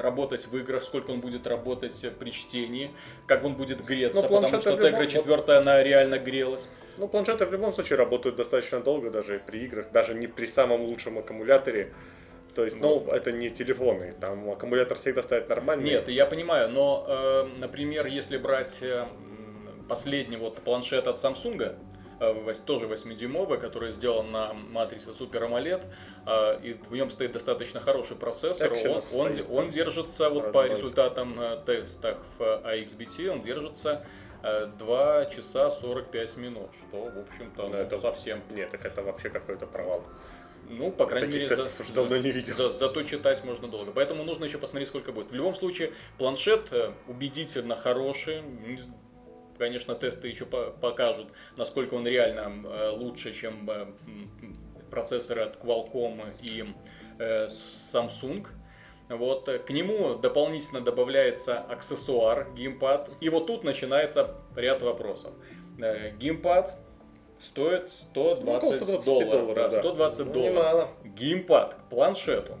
работать 0.00 0.46
в 0.46 0.56
играх, 0.56 0.82
сколько 0.82 1.10
он 1.10 1.20
будет 1.20 1.46
работать 1.46 2.06
при 2.18 2.30
чтении, 2.30 2.90
как 3.26 3.44
он 3.44 3.54
будет 3.54 3.84
греться, 3.84 4.22
Ну, 4.22 4.28
потому 4.28 4.60
что 4.60 4.70
любом- 4.70 4.86
Tegra 4.86 5.06
4 5.06 5.58
она 5.58 5.82
реально 5.82 6.18
грелась. 6.18 6.68
Ну, 6.96 7.08
планшеты 7.08 7.46
в 7.46 7.52
любом 7.52 7.72
случае 7.72 7.96
работают 7.98 8.36
достаточно 8.36 8.80
долго, 8.80 9.10
даже 9.10 9.40
при 9.46 9.64
играх, 9.64 9.92
даже 9.92 10.14
не 10.14 10.26
при 10.26 10.46
самом 10.46 10.82
лучшем 10.82 11.18
аккумуляторе. 11.18 11.92
То 12.54 12.64
есть, 12.64 12.80
ну, 12.80 13.06
это 13.12 13.30
не 13.30 13.50
телефоны, 13.50 14.14
там 14.20 14.50
аккумулятор 14.50 14.98
всегда 14.98 15.22
стоит 15.22 15.48
нормальный. 15.48 15.84
Нет, 15.90 16.08
я 16.08 16.26
понимаю, 16.26 16.68
но, 16.70 17.04
э, 17.08 17.48
например, 17.58 18.06
если 18.06 18.36
брать 18.36 18.78
э, 18.82 19.04
последний 19.88 20.36
вот 20.36 20.56
планшет 20.56 21.06
от 21.06 21.18
Samsung, 21.18 21.62
э, 21.62 21.74
тоже 22.66 22.86
8-дюймовый, 22.86 23.58
который 23.58 23.92
сделан 23.92 24.30
на 24.30 24.52
матрице 24.52 25.10
Super 25.10 25.48
AMOLED, 25.48 25.84
э, 26.26 26.60
и 26.62 26.72
в 26.74 26.92
нем 26.94 27.10
стоит 27.10 27.32
достаточно 27.32 27.80
хороший 27.80 28.16
процессор, 28.16 28.72
он, 28.72 28.96
он, 28.96 29.02
стоит, 29.02 29.46
он 29.50 29.66
да. 29.66 29.72
держится 29.72 30.30
вот 30.30 30.52
по 30.52 30.66
результатам 30.66 31.40
э, 31.40 31.62
тестах 31.64 32.18
в 32.38 32.42
AXBT, 32.42 33.28
он 33.28 33.42
держится 33.42 34.04
э, 34.42 34.66
2 34.78 35.26
часа 35.26 35.70
45 35.70 36.36
минут, 36.36 36.70
что, 36.74 37.04
в 37.04 37.18
общем-то, 37.18 37.62
Ну, 37.62 37.68
ну, 37.68 37.76
это- 37.76 37.98
совсем. 37.98 38.42
Нет, 38.50 38.70
так 38.70 38.84
это 38.84 39.02
вообще 39.02 39.30
какой-то 39.30 39.66
провал. 39.66 40.04
Ну, 40.70 40.90
по 40.90 41.06
крайней 41.06 41.28
Таких 41.28 41.42
мере, 41.44 41.56
тестов 41.56 41.80
уже 41.80 41.92
давно 41.94 42.18
не 42.18 42.30
видел. 42.30 42.54
за- 42.54 42.72
зато 42.72 43.02
читать 43.02 43.42
можно 43.42 43.68
долго. 43.68 43.90
Поэтому 43.92 44.22
нужно 44.24 44.44
еще 44.44 44.58
посмотреть, 44.58 44.88
сколько 44.88 45.12
будет. 45.12 45.30
В 45.30 45.34
любом 45.34 45.54
случае, 45.54 45.92
планшет 46.18 46.68
э, 46.72 46.92
убедительно 47.06 47.74
хороший. 47.74 48.42
Конечно, 49.58 49.94
тесты 49.94 50.28
еще 50.28 50.46
по- 50.46 50.70
покажут, 50.70 51.28
насколько 51.56 51.94
он 51.94 52.06
реально 52.06 52.66
э, 52.68 52.90
лучше, 52.90 53.32
чем 53.32 53.68
э, 53.68 53.86
процессоры 54.90 55.42
от 55.42 55.56
Qualcomm 55.56 56.22
и 56.42 56.64
э, 57.18 57.46
Samsung. 57.46 58.46
Вот, 59.08 59.48
к 59.66 59.70
нему 59.70 60.14
дополнительно 60.16 60.80
добавляется 60.82 61.58
аксессуар, 61.60 62.48
геймпад. 62.54 63.10
И 63.20 63.30
вот 63.30 63.46
тут 63.46 63.64
начинается 63.64 64.34
ряд 64.54 64.82
вопросов. 64.82 65.32
Геймпад 66.18 66.76
стоит 67.40 67.90
120 67.90 68.44
Ну, 68.44 68.52
около 68.56 68.72
120 68.76 69.04
долларов. 69.06 69.30
долларов, 69.30 69.54
да, 69.54 69.68
да. 69.68 69.80
120 69.80 70.26
Ну, 70.26 70.32
долларов. 70.32 70.52
немало. 70.54 70.88
Геймпад 71.04 71.74
к 71.74 71.82
планшету. 71.88 72.58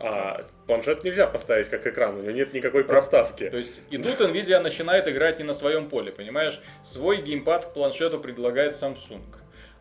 А 0.00 0.44
планшет 0.66 1.04
нельзя 1.04 1.26
поставить 1.26 1.68
как 1.68 1.86
экран, 1.86 2.16
у 2.16 2.22
него 2.22 2.32
нет 2.32 2.52
никакой 2.54 2.84
подставки. 2.84 3.48
То 3.50 3.58
есть 3.58 3.82
и 3.90 3.98
тут 3.98 4.20
Nvidia 4.20 4.60
начинает 4.60 5.08
играть 5.08 5.38
не 5.38 5.44
на 5.44 5.54
своем 5.54 5.88
поле, 5.88 6.12
понимаешь? 6.12 6.60
Свой 6.82 7.22
геймпад 7.22 7.66
к 7.66 7.72
планшету 7.72 8.18
предлагает 8.18 8.72
Samsung. 8.72 9.22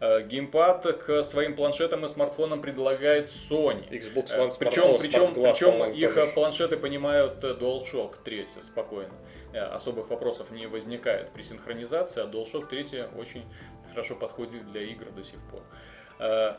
Э, 0.03 0.21
Геймпад 0.21 1.03
к 1.05 1.23
своим 1.23 1.55
планшетам 1.55 2.03
и 2.03 2.09
смартфонам 2.09 2.61
предлагает 2.61 3.27
Sony. 3.27 3.89
Xbox 3.89 4.31
Э, 4.31 4.39
One 4.41 4.53
Причем, 4.59 4.97
причем, 4.99 5.33
причем 5.33 5.91
их 5.93 6.15
тоже. 6.15 6.31
планшеты 6.33 6.75
понимают 6.75 7.41
э, 7.43 7.53
DualShock 7.53 8.15
3 8.21 8.47
спокойно. 8.59 9.13
Особых 9.53 10.09
вопросов 10.09 10.51
не 10.51 10.67
возникает 10.67 11.29
при 11.29 11.41
синхронизации, 11.41 12.21
а 12.21 12.25
DualShock 12.25 12.67
3 12.67 13.05
очень 13.17 13.45
хорошо 13.91 14.15
подходит 14.15 14.67
для 14.67 14.81
игр 14.81 15.05
до 15.15 15.23
сих 15.23 15.39
пор. 15.49 15.61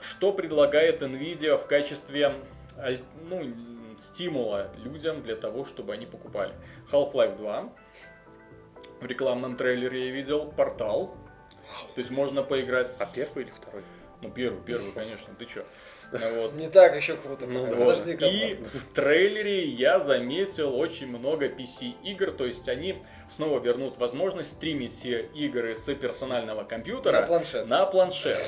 Что 0.00 0.32
предлагает 0.32 1.02
Nvidia 1.02 1.58
в 1.58 1.66
качестве 1.66 2.32
ну, 3.28 3.42
стимула 3.98 4.70
людям 4.84 5.22
для 5.22 5.36
того, 5.36 5.64
чтобы 5.64 5.92
они 5.92 6.06
покупали? 6.06 6.54
Half-Life 6.90 7.36
2. 7.36 7.72
В 9.00 9.06
рекламном 9.06 9.56
трейлере 9.56 10.06
я 10.06 10.12
видел 10.12 10.50
портал. 10.52 11.14
То 11.94 12.00
есть 12.00 12.10
можно 12.10 12.42
поиграть 12.42 12.86
с... 12.86 13.00
А 13.00 13.06
первый 13.12 13.44
или 13.44 13.50
второй? 13.50 13.82
Ну, 14.22 14.30
первый, 14.30 14.60
первый, 14.62 14.90
конечно, 14.92 15.34
ты 15.38 15.44
чё? 15.44 15.64
Вот. 16.10 16.54
Не 16.54 16.68
так 16.68 16.94
еще 16.96 17.16
круто. 17.16 17.46
Ну. 17.46 17.66
Вот. 17.66 17.98
Подожди, 17.98 18.12
И 18.12 18.54
в 18.54 18.92
трейлере 18.94 19.64
я 19.64 20.00
заметил 20.00 20.74
очень 20.78 21.08
много 21.08 21.48
PC-игр, 21.48 22.30
то 22.30 22.46
есть 22.46 22.68
они 22.68 23.02
снова 23.28 23.58
вернут 23.60 23.98
возможность 23.98 24.52
стримить 24.52 24.92
все 24.92 25.22
игры 25.34 25.74
с 25.74 25.92
персонального 25.94 26.64
компьютера 26.64 27.20
На 27.20 27.26
планшет. 27.26 27.68
на 27.68 27.86
планшет. 27.86 28.46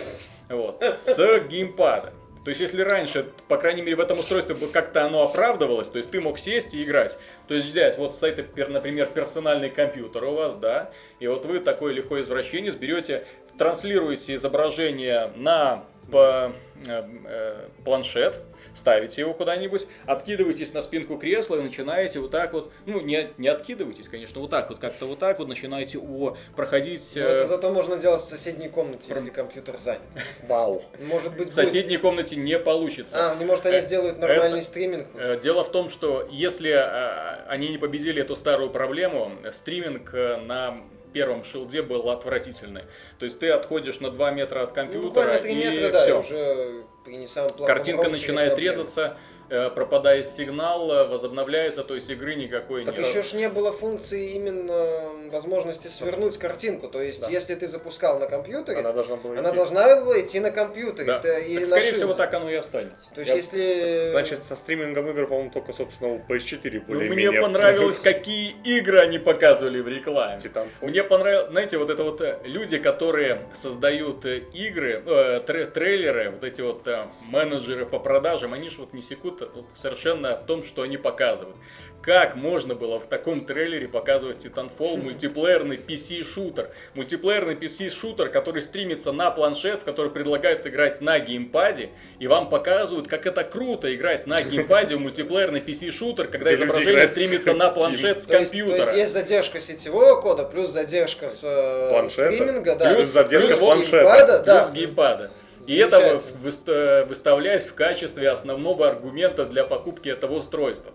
Вот. 0.49 0.83
С 0.83 1.17
геймпада. 1.49 2.15
То 2.47 2.51
есть, 2.51 2.61
если 2.61 2.81
раньше, 2.83 3.27
по 3.49 3.57
крайней 3.57 3.83
мере, 3.83 3.97
в 3.97 4.01
этом 4.01 4.21
устройстве 4.21 4.55
как-то 4.73 5.05
оно 5.05 5.25
оправдывалось, 5.25 5.89
то 5.89 5.99
есть 5.99 6.13
ты 6.13 6.21
мог 6.21 6.39
сесть 6.39 6.75
и 6.75 6.85
играть. 6.85 7.19
То 7.49 7.55
есть 7.55 7.67
здесь 7.67 7.99
вот 7.99 8.15
стоит, 8.15 8.57
например, 8.69 9.09
персональный 9.09 9.69
компьютер 9.69 10.23
у 10.23 10.35
вас, 10.35 10.55
да, 10.55 10.93
и 11.19 11.27
вот 11.27 11.45
вы 11.45 11.59
такой 11.59 11.93
лихой 11.93 12.21
извращенец 12.21 12.77
берете, 12.77 13.27
транслируете 13.59 14.37
изображение 14.37 15.33
на 15.35 15.87
по- 16.13 16.53
э, 16.87 17.09
э, 17.25 17.69
планшет, 17.85 18.41
ставите 18.77 19.23
его 19.23 19.35
куда-нибудь, 19.35 19.87
откидываетесь 20.07 20.73
на 20.75 20.83
спинку 20.83 21.17
кресла 21.19 21.57
и 21.57 21.63
начинаете 21.63 22.21
вот 22.21 22.31
так 22.31 22.53
вот, 22.53 22.71
ну 22.85 23.01
не, 23.01 23.31
не 23.39 23.49
откидывайтесь, 23.49 24.09
конечно, 24.09 24.41
вот 24.41 24.51
так 24.51 24.69
вот, 24.69 24.79
как-то 24.79 25.07
вот 25.07 25.19
так 25.19 25.39
вот 25.39 25.49
начинаете 25.49 25.99
о, 25.99 26.37
проходить 26.55 27.17
э, 27.17 27.21
это 27.23 27.47
зато 27.47 27.73
можно 27.73 27.97
делать 27.97 28.23
в 28.25 28.29
соседней 28.29 28.69
комнате, 28.69 29.13
если 29.15 29.31
компьютер 29.31 29.79
занят. 29.79 30.01
Вау. 30.49 30.83
Может 31.01 31.37
быть, 31.37 31.49
в 31.49 31.53
соседней 31.55 31.97
комнате 31.97 32.37
не 32.37 32.59
получится. 32.59 33.17
будет- 33.17 33.33
А, 33.33 33.35
не 33.37 33.45
может, 33.45 33.67
они 33.67 33.77
Э, 33.77 33.81
сделают 33.81 34.19
нормальный 34.19 34.59
это- 34.59 34.67
стриминг. 34.67 35.07
Э, 35.15 35.39
Дело 35.43 35.65
в 35.65 35.73
том, 35.73 35.89
что 35.91 36.27
если 36.31 36.71
э, 36.71 37.45
они 37.49 37.69
не 37.69 37.79
победили 37.79 38.21
эту 38.23 38.37
старую 38.37 38.71
проблему, 38.71 39.33
э, 39.43 39.53
стриминг 39.53 40.11
э, 40.13 40.37
на 40.47 40.79
первом 41.13 41.45
шилде 41.45 41.83
был 41.83 42.11
отвратительный. 42.11 42.83
То 43.19 43.25
есть 43.25 43.39
ты 43.39 43.51
отходишь 43.51 44.01
на 44.01 44.11
2 44.11 44.31
метра 44.33 44.63
от 44.63 44.71
Ну, 44.71 44.75
компьютера 44.75 45.09
буквально 45.09 45.39
3 45.39 45.53
и 45.53 45.55
метра, 45.55 45.93
да, 45.93 46.01
и 46.01 46.05
все. 46.05 46.21
уже 46.21 46.83
при 47.05 47.17
не 47.17 47.29
самом 47.29 47.51
Картинка 47.65 48.09
начинает 48.09 48.59
резаться, 48.59 49.17
пропадает 49.49 50.29
сигнал, 50.29 50.91
э, 50.93 51.07
возобновляется, 51.07 51.85
то 51.85 51.95
есть 51.95 52.11
игры 52.11 52.35
никакой 52.35 52.85
Так 52.85 52.99
нет. 52.99 53.09
еще 53.09 53.23
ж 53.23 53.33
не 53.35 53.49
было 53.49 53.73
функции 53.73 54.31
именно 54.33 55.31
возможности 55.31 55.89
свернуть 55.89 56.39
картинку. 56.39 56.89
То 56.89 57.01
есть, 57.03 57.21
Да. 57.23 57.29
если 57.31 57.55
ты 57.55 57.67
запускал 57.67 58.19
на 58.19 58.27
компьютере, 58.27 58.79
Она 58.81 58.91
она, 58.91 58.93
должна 58.95 59.17
была 59.17 59.35
идти. 59.35 59.43
должна 59.55 60.01
была 60.01 60.21
идти 60.21 60.41
на 60.41 60.51
компьютере. 60.51 61.07
Да. 61.23 61.39
И 61.39 61.55
Так, 61.55 61.61
на 61.61 61.67
скорее 61.67 61.83
шилде. 61.85 61.97
всего, 61.97 62.15
так 62.15 62.35
оно 62.35 62.51
и 62.51 62.55
останется. 62.55 63.11
То 63.15 63.21
есть, 63.21 63.31
Я- 63.31 63.37
если... 63.37 64.09
Значит, 64.11 64.43
со 64.45 64.57
стримингом 64.57 65.09
игр, 65.09 65.27
по-моему, 65.27 65.51
только, 65.51 65.73
собственно, 65.73 66.13
у 66.15 66.19
PS4 66.19 66.79
Ну, 66.87 66.95
более-менее. 66.95 67.31
мне 67.31 67.41
понравилось, 67.41 68.01
какие 68.01 68.55
игры 68.65 69.01
они 69.01 69.19
показывали 69.19 69.81
в 69.81 69.89
рекламе. 69.89 70.39
Titanfall. 70.39 70.67
Мне 70.89 71.03
понравилось, 71.05 71.51
знаете, 71.51 71.79
вот 71.79 71.91
это 71.91 72.03
вот 72.03 72.21
э, 72.21 72.39
люди, 72.45 72.79
которые 72.79 73.41
создают 73.55 74.25
э, 74.25 74.39
игры, 74.53 75.03
э, 75.07 75.41
тре- 75.47 75.67
трейлеры, 75.67 76.31
вот 76.31 76.45
эти 76.45 76.61
вот 76.63 76.87
э, 76.87 77.07
менеджеры 77.29 77.87
по 77.87 77.99
продажам, 77.99 78.53
они 78.55 78.69
же 78.69 78.79
вот 78.79 78.93
не 78.93 79.03
секут 79.03 79.36
вот 79.41 79.67
совершенно 79.75 80.37
в 80.37 80.47
том, 80.47 80.63
что 80.63 80.83
они 80.83 80.97
показывают. 80.97 81.57
Как 82.03 82.37
можно 82.37 82.77
было 82.77 83.01
в 83.01 83.09
таком 83.09 83.45
трейлере 83.45 83.89
показывать 83.89 84.47
Titanfall 84.47 84.97
мультиплеерный 85.03 85.77
PC-шутер? 85.77 86.69
Мультиплеерный 86.95 87.55
PC-шутер, 87.55 88.29
который 88.29 88.63
стримится 88.63 89.11
на 89.11 89.31
планшет, 89.33 89.81
в 89.81 89.85
который 89.85 90.13
предлагают 90.13 90.67
играть 90.67 91.01
на 91.01 91.19
геймпаде, 91.19 91.91
и 92.21 92.29
вам 92.29 92.49
показывают, 92.49 93.09
как 93.09 93.27
это 93.27 93.43
круто 93.43 93.93
играть 93.93 94.27
на 94.27 94.41
геймпаде 94.41 94.97
в 94.97 95.01
мультиплеерный 95.01 95.61
PC-шутер, 95.61 96.29
когда 96.29 96.53
Где 96.55 96.65
изображение 96.65 97.07
стримится 97.09 97.55
на 97.55 97.71
планшет 97.71 98.21
с 98.21 98.27
то 98.27 98.39
есть, 98.39 98.53
компьютера. 98.53 98.85
то 98.85 98.91
есть 98.91 98.97
есть 98.97 99.13
задержка 99.13 99.61
сетевого 99.61 100.21
кода, 100.21 100.45
плюс 100.45 100.71
задержка 100.71 101.29
с 101.29 101.41
э, 101.43 101.89
Планшета, 101.91 102.33
стриминга, 102.33 102.77
да. 102.77 102.95
плюс 102.95 103.09
задержка 103.09 103.49
плюс 103.49 103.59
с 103.59 103.63
планшета. 103.63 103.97
геймпада, 103.97 104.43
да. 104.45 104.59
плюс 104.61 104.71
геймпада. 104.73 105.31
И 105.67 105.77
это 105.77 105.99
вы- 105.99 106.05
Замечательно. 106.19 106.41
выста- 106.43 107.05
выставлять 107.07 107.67
в 107.67 107.75
качестве 107.75 108.29
основного 108.31 108.89
аргумента 108.89 109.45
для 109.45 109.65
покупки 109.65 110.09
этого 110.09 110.35
устройства. 110.35 110.93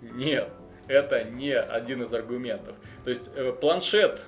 Нет, 0.00 0.48
это 0.88 1.24
не 1.24 1.52
один 1.54 2.02
из 2.02 2.12
аргументов. 2.12 2.74
То 3.04 3.10
есть 3.10 3.30
э, 3.34 3.52
планшет 3.52 4.24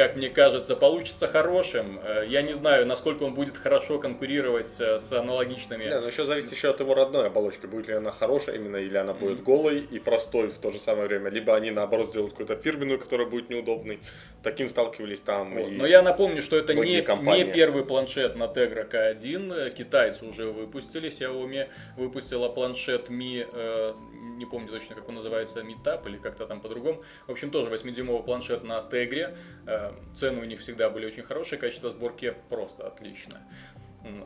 как 0.00 0.16
мне 0.16 0.30
кажется, 0.30 0.76
получится 0.76 1.28
хорошим. 1.28 2.00
Э, 2.02 2.24
я 2.26 2.40
не 2.40 2.54
знаю, 2.54 2.86
насколько 2.86 3.24
он 3.24 3.34
будет 3.34 3.58
хорошо 3.58 3.98
конкурировать 3.98 4.66
с, 4.66 4.98
с 4.98 5.12
аналогичными. 5.12 5.86
Да, 5.90 6.00
но 6.00 6.06
еще 6.06 6.24
зависит 6.24 6.50
еще 6.52 6.70
от 6.70 6.80
его 6.80 6.94
родной 6.94 7.26
оболочки. 7.26 7.66
Будет 7.66 7.88
ли 7.88 7.94
она 7.96 8.10
хорошая 8.10 8.56
именно, 8.56 8.76
или 8.76 8.96
она 8.96 9.12
будет 9.12 9.42
голой 9.42 9.80
и 9.80 9.98
простой 9.98 10.48
в 10.48 10.56
то 10.56 10.70
же 10.70 10.78
самое 10.78 11.06
время. 11.06 11.28
Либо 11.28 11.54
они, 11.54 11.70
наоборот, 11.70 12.08
сделают 12.08 12.32
какую-то 12.32 12.56
фирменную, 12.56 12.98
которая 12.98 13.26
будет 13.26 13.50
неудобной. 13.50 14.00
Таким 14.42 14.70
сталкивались 14.70 15.20
там. 15.20 15.52
Вот. 15.54 15.68
и 15.68 15.72
Но 15.72 15.86
я 15.86 16.00
напомню, 16.00 16.40
что 16.40 16.56
это 16.56 16.72
не, 16.72 17.02
не 17.02 17.44
первый 17.52 17.84
планшет 17.84 18.36
на 18.36 18.44
Tegra 18.44 18.90
K1. 18.90 19.70
Китайцы 19.72 20.24
уже 20.24 20.46
выпустили. 20.46 21.10
Xiaomi 21.10 21.68
выпустила 21.98 22.48
планшет 22.48 23.10
Mi, 23.10 23.46
э, 23.52 23.92
не 24.40 24.46
помню 24.46 24.72
точно, 24.72 24.96
как 24.96 25.08
он 25.08 25.16
называется, 25.16 25.60
Tab 25.84 26.08
или 26.08 26.16
как-то 26.16 26.46
там 26.46 26.60
по-другому. 26.60 27.02
В 27.26 27.30
общем, 27.30 27.50
тоже 27.50 27.70
8-дюймовый 27.70 28.24
планшет 28.24 28.64
на 28.64 28.78
Tegra. 28.78 29.36
Э, 29.66 29.92
цены 30.14 30.40
у 30.40 30.44
них 30.44 30.60
всегда 30.60 30.90
были 30.90 31.06
очень 31.06 31.22
хорошие, 31.22 31.58
качество 31.58 31.90
сборки 31.90 32.34
просто 32.48 32.86
отличное. 32.86 33.42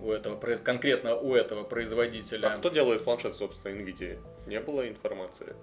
У 0.01 0.13
этого, 0.13 0.37
конкретно 0.59 1.17
у 1.17 1.35
этого 1.35 1.65
производителя. 1.65 2.47
А 2.47 2.57
кто 2.59 2.69
делает 2.69 3.03
планшет, 3.03 3.35
собственно, 3.35 3.75
NVIDIA? 3.75 4.21
Не 4.47 4.61
было 4.61 4.89
информации. 4.89 5.57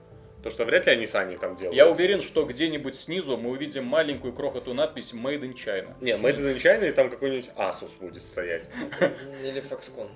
То, 0.43 0.49
что 0.49 0.65
вряд 0.65 0.85
ли 0.87 0.91
они 0.91 1.07
сами 1.07 1.37
там 1.37 1.55
делают. 1.55 1.77
Я 1.77 1.87
уверен, 1.87 2.21
что 2.21 2.45
где-нибудь 2.45 2.95
снизу 2.95 3.37
мы 3.37 3.51
увидим 3.51 3.85
маленькую 3.85 4.33
крохотую 4.33 4.75
надпись 4.75 5.13
Made 5.13 5.41
in 5.41 5.53
China. 5.53 5.95
Не, 6.01 6.11
Made 6.11 6.39
in 6.39 6.57
China, 6.57 6.89
и 6.89 6.91
там 6.91 7.09
какой-нибудь 7.09 7.51
Asus 7.55 7.91
будет 7.99 8.23
стоять. 8.23 8.69
Или 9.43 9.61
Foxconn. 9.61 10.09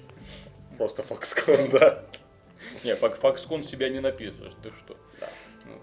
Просто 0.78 1.04
Foxconn, 1.04 1.70
да. 1.80 2.04
Не, 2.84 2.94
Foxconn 2.94 3.64
себя 3.64 3.90
не 3.90 4.00
напишешь, 4.00 4.54
ты 4.64 4.70
что? 4.70 4.96
Да. 5.20 5.28
Ну, 5.66 5.74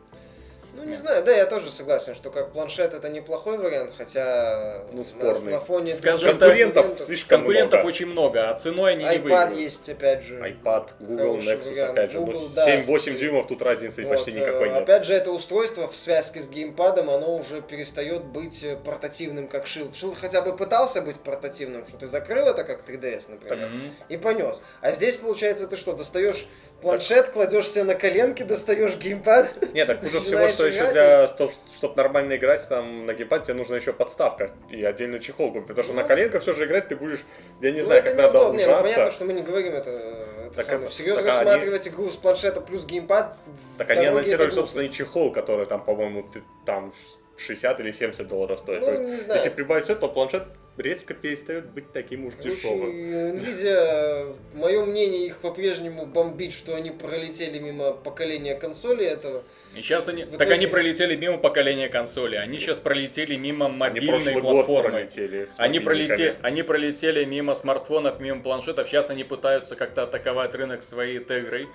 Ну, 0.75 0.85
не 0.85 0.97
знаю, 0.97 1.23
да, 1.23 1.37
я 1.37 1.45
тоже 1.45 1.71
согласен, 1.71 2.15
что 2.15 2.31
как 2.31 2.53
планшет 2.55 2.95
это 2.95 3.11
неплохой 3.11 3.59
вариант, 3.59 3.93
хотя 3.99 4.87
Ну, 4.93 5.01
на- 5.01 5.05
спорный. 5.05 5.53
на 5.53 5.61
фоне 5.61 5.95
Скажем 5.95 6.31
так, 6.31 6.49
Конкурентов 6.49 6.99
слишком 6.99 7.39
Конкурентов 7.41 7.81
много. 7.81 7.87
очень 7.89 8.07
много, 8.07 8.49
а 8.51 8.55
ценой 8.55 8.93
они 8.93 9.05
не 9.05 9.11
iPad 9.11 9.21
выиграют. 9.23 9.55
есть, 9.59 9.89
опять 9.91 10.25
же. 10.25 10.37
iPad, 10.39 10.89
Google, 11.01 11.37
Nexus, 11.41 11.71
вариант. 11.73 11.91
опять 11.93 12.11
же, 12.13 12.21
ну, 12.21 12.25
Google, 12.27 12.49
да, 12.55 12.65
7-8 12.65 13.17
с- 13.17 13.21
дюймов 13.21 13.47
тут 13.49 13.61
разницы 13.61 14.03
Вот, 14.03 14.11
почти 14.13 14.33
никакой 14.33 14.69
э, 14.69 14.73
нет. 14.73 14.83
Опять 14.83 15.05
же, 15.05 15.13
это 15.13 15.31
устройство 15.33 15.89
в 15.89 15.95
связке 15.95 16.41
с 16.41 16.49
геймпадом, 16.49 17.11
оно 17.11 17.37
уже 17.37 17.61
перестает 17.61 18.25
быть 18.25 18.63
э, 18.65 18.77
портативным, 18.77 19.49
как 19.49 19.67
Shield. 19.67 19.93
Shield 19.93 20.17
хотя 20.19 20.41
бы 20.41 20.57
пытался 20.57 21.03
быть 21.03 21.17
портативным, 21.21 21.87
что 21.87 21.99
ты 21.99 22.07
закрыл 22.07 22.47
это 22.47 22.65
как 22.65 22.89
3DS, 22.89 23.25
например, 23.31 23.69
Мгм. 23.69 23.95
и 24.09 24.17
понес. 24.17 24.63
А 24.81 24.93
здесь, 24.93 25.17
получается, 25.19 25.67
ты 25.69 25.77
что, 25.77 25.93
достаешь 25.93 26.47
планшет, 26.83 27.29
кладешь 27.29 27.69
себе 27.69 27.85
на 27.85 27.95
коленки, 27.95 28.43
достаешь 28.43 28.97
геймпад. 28.97 29.73
Нет, 29.73 29.87
так 29.87 30.01
хуже 30.01 30.21
всего, 30.23 30.49
что 30.49 30.67
еще 30.67 30.91
для, 30.91 31.29
то 31.29 31.51
чтобы 31.77 31.95
нормально 31.97 32.37
играть 32.37 32.69
там 32.69 33.07
на 33.07 33.15
геймпаде, 33.15 33.45
тебе 33.47 33.55
нужна 33.55 33.77
еще 33.77 33.93
подставка 33.93 34.51
и 34.71 34.83
отдельный 34.85 35.21
чехол 35.21 35.53
купить. 35.53 35.69
Потому 35.69 35.85
что 35.85 35.95
на 35.95 36.03
Ну. 36.03 36.09
коленках 36.09 36.43
все 36.43 36.53
же 36.53 36.65
играть 36.67 36.89
ты 36.89 36.97
будешь, 36.97 37.25
я 37.61 37.71
не 37.71 37.79
Ну, 37.81 37.85
знаю, 37.87 38.03
как 38.03 38.17
надо 38.17 38.35
неудобно. 38.35 38.59
Не, 38.59 38.67
ну, 38.67 38.81
понятно, 38.83 39.11
что 39.13 39.25
мы 39.25 39.33
не 39.33 39.43
говорим 39.43 39.73
это, 39.75 39.91
это 39.91 40.57
Так 40.57 40.65
самое, 40.67 40.89
всерьез 40.91 41.17
так 41.17 41.25
они- 41.27 41.37
рассматривать 41.37 41.89
игру 41.89 42.11
с 42.11 42.17
планшета 42.17 42.61
плюс 42.61 42.85
геймпад. 42.85 43.37
Так 43.79 43.89
они 43.91 44.07
анонсировали 44.07 44.51
собственный 44.51 44.85
глупость. 44.87 44.99
чехол, 44.99 45.33
который 45.33 45.67
там, 45.67 45.83
по-моему, 45.85 46.25
ты- 46.33 46.43
там 46.67 46.93
60 47.37 47.81
или 47.81 47.91
70 47.93 48.27
долларов 48.29 48.61
стоит. 48.61 48.81
Ну, 48.81 48.87
То 48.87 48.93
есть, 48.93 49.05
не 49.05 49.17
знаю. 49.21 49.41
если 49.41 49.51
прибавить 49.55 49.85
все, 49.85 49.95
то 49.95 50.09
планшет 50.09 50.45
резко 50.79 51.13
перестает 51.15 51.67
быть 51.67 51.93
таким 51.93 52.27
уж 52.27 52.35
дешевым. 52.35 52.91
Nvidia, 53.37 54.35
мое 54.55 54.85
мнение, 54.85 55.27
их 55.27 55.37
по-прежнему 55.39 56.07
бомбит, 56.07 56.53
что 56.53 56.75
они 56.75 56.91
пролетели 56.91 57.59
мимо 57.59 57.93
поколения 57.93 58.55
консоли 58.55 59.05
этого. 59.05 59.43
И 59.77 59.81
сейчас 59.81 60.09
они, 60.09 60.25
В 60.25 60.31
так 60.33 60.37
итоге- 60.37 60.55
они 60.55 60.67
пролетели 60.67 61.17
мимо 61.17 61.39
поколения 61.39 61.89
консоли, 61.89 62.37
они 62.37 62.59
сейчас 62.59 62.79
пролетели 62.79 63.37
мимо 63.37 63.67
Они 63.67 63.77
мобильной 63.77 64.35
год 64.35 64.43
платформы. 64.43 64.91
пролетели 64.91 65.49
Они, 65.57 65.81
пролетели, 65.81 66.37
они 66.43 66.63
пролетели 66.63 67.25
мимо 67.25 67.55
смартфонов, 67.55 68.21
мимо 68.21 68.43
планшетов. 68.43 68.89
Сейчас 68.89 69.11
они 69.11 69.25
пытаются 69.25 69.77
как-то 69.77 70.03
атаковать 70.05 70.55
рынок 70.55 70.83
своей 70.83 71.19
тегрой. 71.21 71.69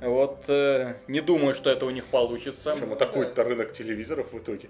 Вот 0.00 0.44
э, 0.48 0.94
не 1.06 1.20
думаю, 1.20 1.54
что 1.54 1.70
это 1.70 1.86
у 1.86 1.90
них 1.90 2.04
получится. 2.06 2.72
Причем 2.72 2.92
атакует-то 2.92 3.44
рынок 3.44 3.70
телевизоров 3.72 4.32
в 4.32 4.38
итоге. 4.38 4.68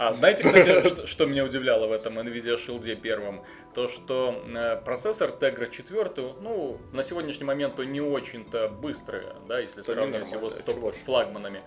А 0.00 0.14
знаете, 0.14 0.44
кстати, 0.44 0.82
что, 0.88 1.06
что 1.06 1.26
меня 1.26 1.44
удивляло 1.44 1.86
в 1.86 1.92
этом 1.92 2.18
NVIDIA 2.18 2.56
Shield 2.56 2.96
первом? 2.96 3.44
То, 3.74 3.86
что 3.86 4.42
э, 4.46 4.76
процессор 4.82 5.28
Tegra 5.28 5.70
4, 5.70 6.36
ну, 6.40 6.78
на 6.94 7.02
сегодняшний 7.02 7.44
момент 7.44 7.78
он 7.78 7.92
не 7.92 8.00
очень-то 8.00 8.70
быстрый, 8.70 9.24
да, 9.46 9.58
если 9.58 9.80
Это 9.82 9.92
сравнивать 9.92 10.32
его 10.32 10.48
с, 10.48 10.54
топ- 10.56 10.76
чувак. 10.76 10.94
с 10.94 11.02
флагманами. 11.02 11.60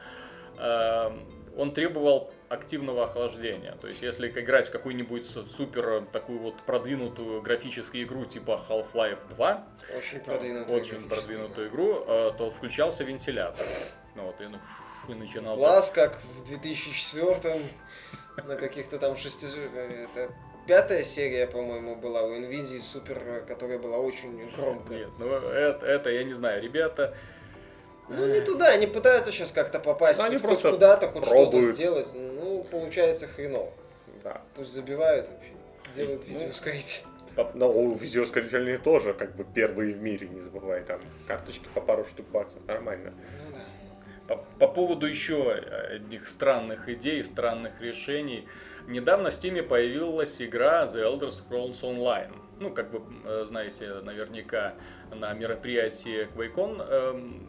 Э, 0.58 1.12
он 1.56 1.74
требовал 1.76 2.34
активного 2.50 3.04
охлаждения. 3.04 3.78
То 3.80 3.88
есть, 3.88 4.02
если 4.02 4.28
играть 4.30 4.68
в 4.68 4.72
какую-нибудь 4.72 5.28
супер 5.28 5.88
э, 5.90 6.02
такую 6.12 6.40
вот 6.40 6.56
продвинутую 6.64 7.40
графическую 7.44 8.02
игру 8.02 8.26
типа 8.26 8.60
Half-Life 8.68 9.20
2, 9.36 9.68
Очень 9.96 10.20
продвинутый. 10.22 10.76
очень 10.76 11.08
продвинутую 11.08 11.68
игру, 11.70 12.04
э, 12.08 12.32
то 12.36 12.50
включался 12.50 13.04
вентилятор. 13.04 13.68
Ну, 14.16 14.24
вот, 14.24 14.42
и, 14.42 14.46
ну, 14.46 14.58
и 15.10 15.14
начинал... 15.14 15.56
Класс, 15.56 15.92
как 15.92 16.20
в 16.22 16.48
2004 16.48 17.62
на 18.46 18.56
каких-то 18.56 18.98
там 19.00 19.18
шести... 19.18 19.48
Это 19.48 20.32
пятая 20.68 21.04
серия, 21.04 21.48
по-моему, 21.48 21.96
была 21.96 22.24
у 22.24 22.34
Nvidia 22.36 22.82
супер, 22.82 23.44
которая 23.48 23.80
была 23.80 23.98
очень 23.98 24.50
громкая. 24.56 25.00
Нет, 25.00 25.10
ну 25.20 25.28
это, 25.28 25.86
это 25.86 26.10
я 26.10 26.24
не 26.24 26.34
знаю, 26.34 26.62
ребята. 26.62 27.16
Ну 28.10 28.26
не 28.28 28.42
туда, 28.42 28.68
они 28.68 28.86
пытаются 28.88 29.32
сейчас 29.32 29.52
как-то 29.52 29.80
попасть, 29.80 30.20
Ну, 30.20 30.26
они 30.26 30.36
хоть 30.36 30.44
просто 30.44 30.72
куда-то, 30.72 31.08
хоть 31.08 31.24
что-то 31.26 31.52
пробуют. 31.52 31.76
сделать. 31.76 32.08
Ну, 32.14 32.64
получается 32.70 33.28
хреново. 33.28 33.72
Да. 34.24 34.42
Пусть 34.56 34.72
забивают 34.74 35.28
вообще. 35.30 35.52
Делают 35.96 36.24
Ну, 36.28 36.34
видеоускоритель. 36.34 37.04
Но 37.56 37.72
у 37.72 37.96
видеоускорительные 37.96 38.78
тоже 38.78 39.14
как 39.14 39.36
бы 39.36 39.44
первые 39.44 39.94
в 39.96 40.02
мире, 40.02 40.28
не 40.28 40.42
забывай, 40.42 40.82
там 40.84 41.00
карточки 41.28 41.68
по 41.74 41.82
пару 41.82 42.06
штук 42.06 42.28
баксов, 42.28 42.64
нормально. 42.68 43.14
По, 44.28 44.38
по 44.58 44.68
поводу 44.68 45.06
еще 45.06 45.52
одних 45.52 46.30
странных 46.30 46.88
идей, 46.88 47.24
странных 47.24 47.82
решений. 47.82 48.48
Недавно 48.88 49.32
в 49.32 49.34
Steam 49.34 49.62
появилась 49.64 50.42
игра 50.42 50.86
The 50.86 51.04
Elder 51.04 51.30
Scrolls 51.30 51.82
Online. 51.82 52.34
Ну, 52.60 52.72
как 52.72 52.92
вы 52.94 53.02
э, 53.26 53.46
знаете, 53.48 53.94
наверняка 53.96 54.76
на 55.12 55.34
мероприятии 55.34 56.28
QuakeCon 56.36 56.88
эм, 56.88 57.48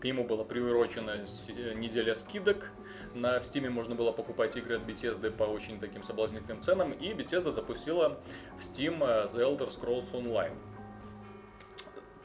к 0.00 0.04
нему 0.04 0.24
была 0.24 0.44
приурочена 0.44 1.26
с- 1.26 1.48
неделя 1.48 2.14
скидок. 2.14 2.70
На 3.14 3.40
в 3.40 3.44
Steam 3.44 3.70
можно 3.70 3.94
было 3.94 4.12
покупать 4.12 4.56
игры 4.56 4.76
от 4.76 4.82
Bethesda 4.82 5.30
по 5.30 5.44
очень 5.44 5.80
таким 5.80 6.02
соблазнительным 6.02 6.60
ценам. 6.60 6.92
И 6.92 7.12
Bethesda 7.14 7.50
запустила 7.52 8.20
в 8.58 8.60
Steam 8.60 8.98
э, 9.00 9.26
The 9.34 9.38
Elder 9.40 9.68
Scrolls 9.70 10.10
Online 10.12 10.52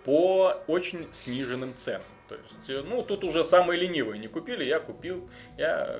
по 0.04 0.58
очень 0.68 1.08
сниженным 1.14 1.76
ценам. 1.76 2.04
То 2.28 2.36
есть, 2.36 2.69
э, 2.69 2.82
ну, 2.82 3.03
тут 3.03 3.23
уже 3.23 3.43
самые 3.43 3.80
ленивые 3.80 4.19
не 4.19 4.28
купили, 4.28 4.63
я 4.63 4.80
купил. 4.80 5.30
Я, 5.57 5.99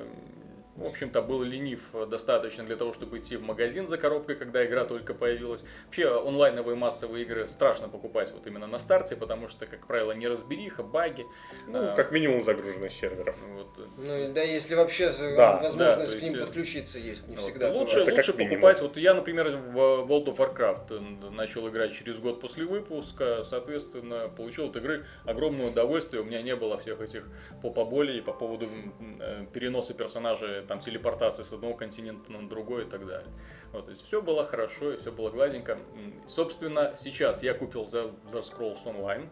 в 0.76 0.84
общем-то, 0.86 1.22
был 1.22 1.42
ленив 1.42 1.80
э, 1.94 2.06
достаточно 2.06 2.64
для 2.64 2.76
того, 2.76 2.92
чтобы 2.92 3.18
идти 3.18 3.36
в 3.36 3.42
магазин 3.42 3.86
за 3.88 3.96
коробкой, 3.98 4.36
когда 4.36 4.64
игра 4.64 4.84
только 4.84 5.14
появилась. 5.14 5.64
Вообще, 5.86 6.06
онлайновые 6.26 6.76
массовые 6.76 7.24
игры 7.24 7.48
страшно 7.48 7.88
покупать 7.88 8.32
вот 8.32 8.46
именно 8.46 8.66
на 8.66 8.78
старте, 8.78 9.16
потому 9.16 9.48
что, 9.48 9.66
как 9.66 9.86
правило, 9.86 10.12
неразбериха, 10.12 10.82
баги. 10.82 11.24
Ну, 11.66 11.78
А, 11.92 11.94
как 11.96 12.12
минимум 12.12 12.44
загруженность 12.44 12.96
серверов. 12.96 13.36
вот, 13.54 13.68
э, 13.78 13.82
Ну 13.96 14.32
да, 14.34 14.42
если 14.42 14.74
вообще 14.74 15.10
за- 15.12 15.34
Да, 15.36 15.58
возможность 15.58 16.12
да, 16.12 16.18
к 16.18 16.22
ним 16.22 16.32
есть, 16.32 16.42
э, 16.42 16.46
подключиться 16.46 16.98
есть, 16.98 17.28
не 17.28 17.36
Вот. 17.36 17.44
всегда. 17.44 17.68
лучше 17.70 17.96
бывает. 18.00 18.08
Это 18.08 18.16
лучше 18.16 18.32
покупать. 18.34 18.80
Вот 18.82 18.96
я, 18.96 19.14
например, 19.14 19.48
в 19.56 19.76
World 19.78 20.26
of 20.26 20.36
Warcraft 20.36 20.86
э, 21.26 21.30
начал 21.30 21.68
играть 21.68 21.92
через 21.94 22.18
год 22.18 22.40
после 22.40 22.64
выпуска, 22.66 23.44
соответственно, 23.44 24.28
получил 24.28 24.66
от 24.66 24.76
игры 24.76 25.06
огромное 25.24 25.68
удовольствие. 25.68 26.22
У 26.22 26.24
меня 26.26 26.42
не 26.42 26.54
было 26.54 26.76
всех 26.78 27.00
этих 27.00 27.26
попоболей 27.62 28.20
по 28.22 28.32
поводу 28.32 28.66
м, 28.66 29.18
э, 29.20 29.46
переноса 29.52 29.94
персонажа, 29.94 30.64
там 30.66 30.80
телепортации 30.80 31.42
с 31.42 31.52
одного 31.52 31.74
континента 31.74 32.30
на 32.32 32.48
другой 32.48 32.84
и 32.84 32.86
так 32.86 33.06
далее. 33.06 33.30
Вот, 33.72 33.86
то 33.86 33.90
есть 33.90 34.06
все 34.06 34.22
было 34.22 34.44
хорошо 34.44 34.92
и 34.92 34.96
все 34.98 35.12
было 35.12 35.30
гладенько. 35.30 35.78
Собственно, 36.26 36.94
сейчас 36.96 37.42
я 37.42 37.54
купил 37.54 37.84
The 37.84 38.14
Elder 38.30 38.42
Scrolls 38.42 38.84
Online. 38.84 39.28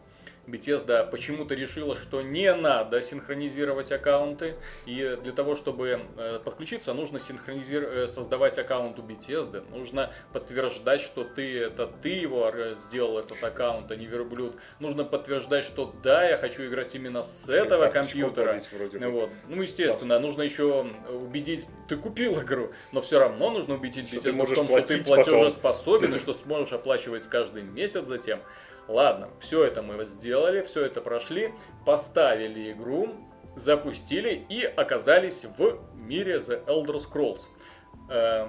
Bethesda 0.46 1.08
почему-то 1.08 1.54
решила, 1.54 1.96
что 1.96 2.22
не 2.22 2.54
надо 2.54 3.02
синхронизировать 3.02 3.92
аккаунты, 3.92 4.56
и 4.86 5.18
для 5.22 5.32
того, 5.32 5.56
чтобы 5.56 6.00
э, 6.16 6.40
подключиться, 6.44 6.92
нужно 6.94 7.18
синхронизировать, 7.18 8.10
создавать 8.10 8.58
аккаунт 8.58 8.98
у 8.98 9.02
Bethesda, 9.02 9.64
нужно 9.70 10.12
подтверждать, 10.32 11.00
что 11.00 11.24
ты 11.24 11.58
это 11.60 11.86
ты 11.86 12.10
его 12.10 12.50
э, 12.52 12.76
сделал 12.80 13.18
этот 13.18 13.42
аккаунт, 13.42 13.90
а 13.90 13.96
не 13.96 14.06
верблюд. 14.06 14.56
Нужно 14.80 15.04
подтверждать, 15.04 15.64
что 15.64 15.94
да, 16.02 16.28
я 16.28 16.36
хочу 16.36 16.66
играть 16.66 16.94
именно 16.94 17.22
с 17.22 17.48
этого 17.48 17.88
компьютера. 17.88 18.60
Вот. 18.92 19.30
Ну, 19.48 19.62
естественно, 19.62 20.18
нужно 20.18 20.42
еще 20.42 20.86
убедить, 21.08 21.66
ты 21.88 21.96
купил 21.96 22.40
игру, 22.40 22.72
но 22.92 23.00
все 23.00 23.18
равно 23.18 23.50
нужно 23.50 23.74
убедить 23.74 24.12
Bethesda 24.12 24.44
в 24.44 24.54
том, 24.54 24.68
что 24.68 24.82
ты 24.82 25.02
платежеспособен 25.02 26.14
и 26.14 26.18
что 26.18 26.34
сможешь 26.34 26.72
оплачивать 26.72 27.24
каждый 27.28 27.62
месяц 27.62 28.06
затем. 28.06 28.40
Ладно, 28.88 29.30
все 29.40 29.64
это 29.64 29.82
мы 29.82 30.04
сделали, 30.04 30.62
все 30.62 30.84
это 30.84 31.00
прошли, 31.00 31.54
поставили 31.86 32.72
игру, 32.72 33.14
запустили 33.56 34.44
и 34.48 34.62
оказались 34.62 35.46
в 35.56 35.78
мире 35.94 36.36
The 36.36 36.64
Elder 36.66 36.96
Scrolls. 36.96 37.42
Э, 38.10 38.48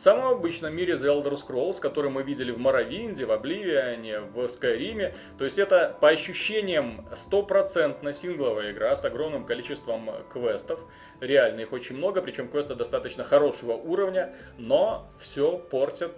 в 0.00 0.02
самом 0.02 0.28
обычном 0.28 0.74
мире 0.74 0.94
The 0.94 1.08
Elder 1.08 1.34
Scrolls, 1.34 1.78
который 1.78 2.10
мы 2.10 2.22
видели 2.22 2.50
в 2.52 2.58
Моровинде, 2.58 3.26
в 3.26 3.32
Обливиане, 3.32 4.20
в 4.20 4.48
Скайриме. 4.48 5.14
То 5.36 5.44
есть 5.44 5.58
это 5.58 5.94
по 6.00 6.08
ощущениям 6.08 7.06
стопроцентно 7.14 8.14
сингловая 8.14 8.72
игра 8.72 8.96
с 8.96 9.04
огромным 9.04 9.44
количеством 9.44 10.10
квестов. 10.32 10.80
Реально 11.20 11.60
их 11.60 11.72
очень 11.72 11.96
много, 11.98 12.22
причем 12.22 12.48
квесты 12.48 12.74
достаточно 12.74 13.24
хорошего 13.24 13.72
уровня, 13.72 14.34
но 14.56 15.10
все 15.18 15.58
портят 15.58 16.12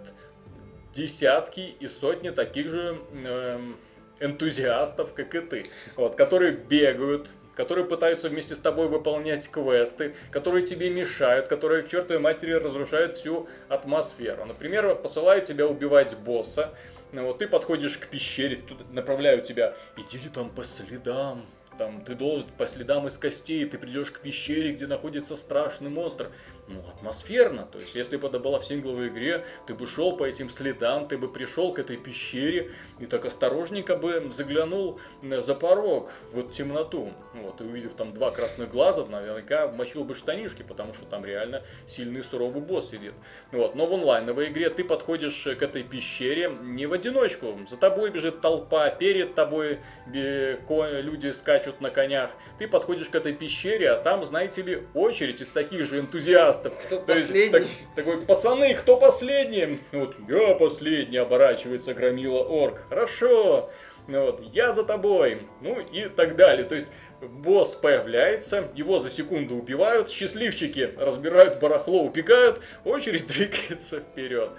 десятки 0.93 1.74
и 1.78 1.88
сотни 1.88 2.30
таких 2.30 2.68
же 2.68 2.99
эм, 3.24 3.76
энтузиастов, 4.20 5.14
как 5.14 5.34
и 5.34 5.40
ты, 5.40 5.70
вот, 5.97 6.14
которые 6.14 6.53
бегают, 6.53 7.28
которые 7.57 7.86
пытаются 7.86 8.28
вместе 8.28 8.55
с 8.55 8.59
тобой 8.59 8.88
выполнять 8.88 9.49
квесты, 9.51 10.14
которые 10.30 10.64
тебе 10.64 10.90
мешают, 10.90 11.49
которые 11.49 11.82
к 11.82 11.88
чертовой 11.88 12.22
матери 12.22 12.53
разрушают 12.53 13.14
всю 13.14 13.49
атмосферу. 13.68 14.45
Например, 14.45 14.95
посылают 14.95 15.45
тебя 15.45 15.66
убивать 15.66 16.16
босса, 16.16 16.72
вот 17.12 17.38
ты 17.38 17.49
подходишь 17.49 17.99
к 17.99 18.07
пещере, 18.07 18.57
туда 18.57 18.84
направляют 18.90 19.45
тебя, 19.45 19.74
иди 19.99 20.28
там 20.32 20.49
по 20.49 20.64
следам, 20.64 21.45
там 21.76 22.03
ты 22.05 22.14
должен 22.14 22.47
по 22.57 22.66
следам 22.66 23.07
из 23.07 23.18
костей, 23.18 23.64
ты 23.66 23.78
придешь 23.78 24.11
к 24.11 24.20
пещере, 24.20 24.72
где 24.72 24.86
находится 24.86 25.36
страшный 25.36 25.90
монстр 25.90 26.30
ну, 26.72 26.80
атмосферно. 26.88 27.66
То 27.70 27.78
есть, 27.78 27.94
если 27.94 28.16
бы 28.16 28.28
это 28.28 28.38
было 28.38 28.58
в 28.58 28.64
сингловой 28.64 29.08
игре, 29.08 29.44
ты 29.66 29.74
бы 29.74 29.86
шел 29.86 30.16
по 30.16 30.24
этим 30.24 30.48
следам, 30.48 31.08
ты 31.08 31.18
бы 31.18 31.30
пришел 31.32 31.72
к 31.72 31.78
этой 31.78 31.96
пещере 31.96 32.72
и 32.98 33.06
так 33.06 33.24
осторожненько 33.24 33.96
бы 33.96 34.30
заглянул 34.32 34.98
э, 35.22 35.42
за 35.42 35.54
порог 35.54 36.10
в 36.32 36.42
темноту. 36.50 37.12
Вот, 37.34 37.60
и 37.60 37.64
увидев 37.64 37.94
там 37.94 38.12
два 38.12 38.30
красных 38.30 38.70
глаза, 38.70 39.04
наверняка 39.04 39.68
мочил 39.68 40.04
бы 40.04 40.14
штанишки, 40.14 40.62
потому 40.62 40.94
что 40.94 41.04
там 41.04 41.24
реально 41.24 41.62
сильный 41.86 42.22
суровый 42.24 42.62
босс 42.62 42.90
сидит. 42.90 43.14
Вот, 43.50 43.74
но 43.74 43.86
в 43.86 43.94
онлайновой 43.94 44.48
игре 44.48 44.70
ты 44.70 44.84
подходишь 44.84 45.42
к 45.42 45.62
этой 45.62 45.82
пещере 45.82 46.50
не 46.62 46.86
в 46.86 46.92
одиночку. 46.92 47.58
За 47.68 47.76
тобой 47.76 48.10
бежит 48.10 48.40
толпа, 48.40 48.88
перед 48.90 49.34
тобой 49.34 49.80
люди 50.06 51.32
скачут 51.32 51.80
на 51.80 51.90
конях. 51.90 52.30
Ты 52.58 52.68
подходишь 52.68 53.08
к 53.08 53.14
этой 53.14 53.32
пещере, 53.32 53.90
а 53.90 53.96
там, 53.96 54.24
знаете 54.24 54.62
ли, 54.62 54.82
очередь 54.94 55.40
из 55.40 55.50
таких 55.50 55.84
же 55.84 55.98
энтузиастов 56.00 56.61
подкастов. 56.62 56.86
Кто 56.86 56.96
То 56.98 57.06
последний? 57.06 57.40
Есть, 57.40 57.52
так, 57.52 57.64
такой, 57.96 58.22
пацаны, 58.22 58.74
кто 58.74 58.96
последний? 58.96 59.80
Вот, 59.92 60.16
я 60.28 60.54
последний, 60.54 61.18
оборачивается 61.18 61.94
громила 61.94 62.42
орк. 62.42 62.82
Хорошо. 62.88 63.70
Вот, 64.08 64.42
я 64.52 64.72
за 64.72 64.84
тобой, 64.84 65.42
ну 65.60 65.78
и 65.80 66.08
так 66.08 66.34
далее. 66.34 66.64
То 66.64 66.74
есть 66.74 66.90
босс 67.20 67.76
появляется, 67.76 68.68
его 68.74 68.98
за 68.98 69.10
секунду 69.10 69.54
убивают, 69.54 70.10
счастливчики 70.10 70.92
разбирают 70.98 71.60
барахло, 71.60 72.02
убегают, 72.02 72.60
очередь 72.84 73.26
двигается 73.28 74.00
вперед. 74.00 74.50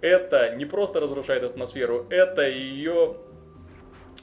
Это 0.00 0.54
не 0.54 0.66
просто 0.66 1.00
разрушает 1.00 1.42
атмосферу, 1.42 2.06
это 2.10 2.46
ее 2.46 3.16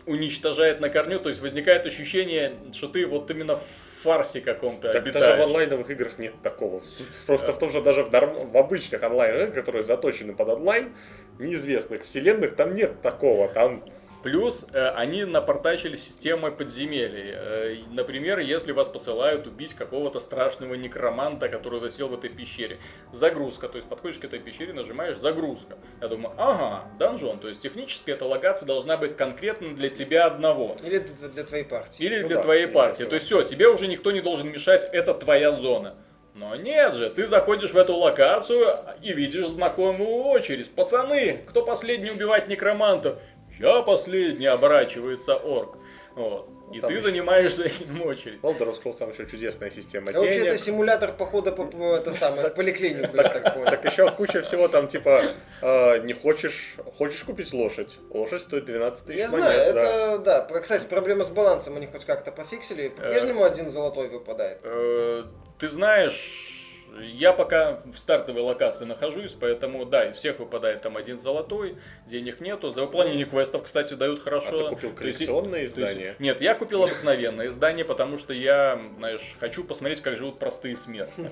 уничтожает 0.05 0.79
на 0.79 0.89
корню, 0.89 1.19
то 1.19 1.29
есть 1.29 1.41
возникает 1.41 1.85
ощущение, 1.85 2.53
что 2.73 2.87
ты 2.87 3.05
вот 3.05 3.29
именно 3.31 3.55
в 3.55 3.92
фарсе 4.03 4.41
каком-то 4.41 4.91
так 4.91 5.01
обитаешь. 5.01 5.25
даже 5.25 5.41
в 5.41 5.45
онлайновых 5.45 5.89
играх 5.89 6.19
нет 6.19 6.33
такого. 6.43 6.81
Просто 7.25 7.47
да. 7.47 7.53
в 7.53 7.59
том 7.59 7.71
же 7.71 7.81
даже 7.81 8.03
в, 8.03 8.11
норм... 8.11 8.51
в 8.51 8.57
обычных 8.57 9.01
онлайн 9.01 9.51
которые 9.51 9.83
заточены 9.83 10.33
под 10.33 10.49
онлайн, 10.49 10.93
неизвестных 11.39 12.03
вселенных, 12.03 12.55
там 12.55 12.75
нет 12.75 13.01
такого. 13.01 13.47
Там 13.47 13.83
Плюс 14.23 14.65
э, 14.71 14.87
они 14.95 15.25
напортачили 15.25 15.97
системой 15.97 16.51
подземелий. 16.51 17.31
Э, 17.35 17.75
например, 17.91 18.39
если 18.39 18.71
вас 18.71 18.87
посылают 18.87 19.47
убить 19.47 19.73
какого-то 19.73 20.21
страшного 20.21 20.75
некроманта, 20.75 21.49
который 21.49 21.81
засел 21.81 22.07
в 22.07 22.13
этой 22.13 22.29
пещере. 22.29 22.77
Загрузка, 23.11 23.67
то 23.67 23.75
есть 23.75 23.89
подходишь 23.89 24.19
к 24.19 24.23
этой 24.23 24.39
пещере, 24.39 24.71
нажимаешь 24.71 25.17
загрузка. 25.17 25.77
Я 25.99 26.07
думаю, 26.07 26.33
ага, 26.37 26.85
данжон. 26.97 27.39
То 27.39 27.49
есть 27.49 27.61
технически 27.61 28.11
эта 28.11 28.25
локация 28.25 28.65
должна 28.65 28.95
быть 28.95 29.17
конкретно 29.17 29.75
для 29.75 29.89
тебя 29.89 30.25
одного. 30.25 30.77
Или 30.85 30.99
для, 30.99 31.27
для 31.27 31.43
твоей 31.43 31.65
партии. 31.65 32.01
Или 32.01 32.21
ну, 32.21 32.27
для 32.27 32.37
да, 32.37 32.43
твоей 32.43 32.67
партии. 32.67 33.03
То 33.03 33.15
есть 33.15 33.25
все, 33.25 33.41
тебе 33.43 33.67
уже 33.67 33.87
никто 33.87 34.13
не 34.13 34.21
должен 34.21 34.49
мешать, 34.49 34.87
это 34.93 35.13
твоя 35.13 35.51
зона. 35.51 35.95
Но 36.35 36.55
нет 36.55 36.95
же, 36.95 37.11
ты 37.11 37.27
заходишь 37.27 37.73
в 37.73 37.77
эту 37.77 37.95
локацию 37.95 38.79
и 39.03 39.13
видишь 39.13 39.49
знакомую 39.49 40.23
очередь. 40.23 40.71
Пацаны, 40.71 41.43
кто 41.47 41.63
последний 41.63 42.09
убивать 42.09 42.47
некроманта? 42.47 43.19
Я 43.59 43.81
последний, 43.81 44.47
оборачивается 44.47 45.35
орк. 45.35 45.77
Вот. 46.15 46.49
И 46.71 46.79
там 46.79 46.87
ты 46.87 46.95
еще... 46.95 47.03
занимаешься 47.05 47.63
этим 47.65 48.01
очередь. 48.01 48.39
Elder 48.41 48.75
Scrolls 48.75 48.97
там 48.97 49.11
еще 49.11 49.25
чудесная 49.25 49.69
система 49.69 50.09
а 50.09 50.13
денег. 50.13 50.45
это 50.45 50.57
симулятор 50.57 51.13
похода 51.13 51.51
по, 51.51 51.95
это 51.95 52.13
самое, 52.13 52.49
в 52.49 52.55
поликлинику, 52.55 53.15
я 53.15 53.23
так 53.23 53.53
понял. 53.53 53.65
Так 53.65 53.85
еще 53.85 54.09
куча 54.11 54.41
всего 54.41 54.67
там, 54.67 54.87
типа, 54.87 55.21
э, 55.61 55.99
не 55.99 56.13
хочешь, 56.13 56.75
хочешь 56.97 57.23
купить 57.23 57.53
лошадь. 57.53 57.97
Лошадь 58.09 58.41
стоит 58.41 58.65
12 58.65 59.05
тысяч 59.05 59.19
Я 59.19 59.29
знаю, 59.29 59.59
это, 59.59 60.17
да. 60.19 60.59
Кстати, 60.59 60.85
проблема 60.87 61.23
с 61.23 61.29
балансом 61.29 61.75
они 61.77 61.87
хоть 61.87 62.05
как-то 62.05 62.31
пофиксили. 62.31 62.89
По-прежнему 62.89 63.43
один 63.43 63.69
золотой 63.69 64.09
выпадает. 64.09 64.59
Э, 64.63 65.23
ты 65.59 65.69
знаешь, 65.69 66.52
я 67.01 67.33
пока 67.33 67.79
в 67.85 67.97
стартовой 67.97 68.41
локации 68.41 68.85
нахожусь, 68.85 69.35
поэтому 69.39 69.85
да, 69.85 70.09
из 70.09 70.17
всех 70.17 70.39
выпадает 70.39 70.81
там 70.81 70.97
один 70.97 71.17
золотой, 71.17 71.77
денег 72.05 72.39
нету. 72.39 72.71
За 72.71 72.81
выполнение 72.81 73.25
квестов, 73.25 73.63
кстати, 73.63 73.93
дают 73.93 74.21
хорошо. 74.21 74.59
А 74.59 74.63
ты 74.63 74.75
купил 74.75 74.93
коллекционное 74.93 75.61
есть, 75.61 75.77
издание? 75.77 76.07
Есть, 76.07 76.19
нет, 76.19 76.41
я 76.41 76.55
купил 76.55 76.83
обыкновенное 76.83 77.47
издание, 77.47 77.85
потому 77.85 78.17
что 78.17 78.33
я, 78.33 78.79
знаешь, 78.97 79.35
хочу 79.39 79.63
посмотреть, 79.63 80.01
как 80.01 80.17
живут 80.17 80.39
простые 80.39 80.75
смертные. 80.75 81.31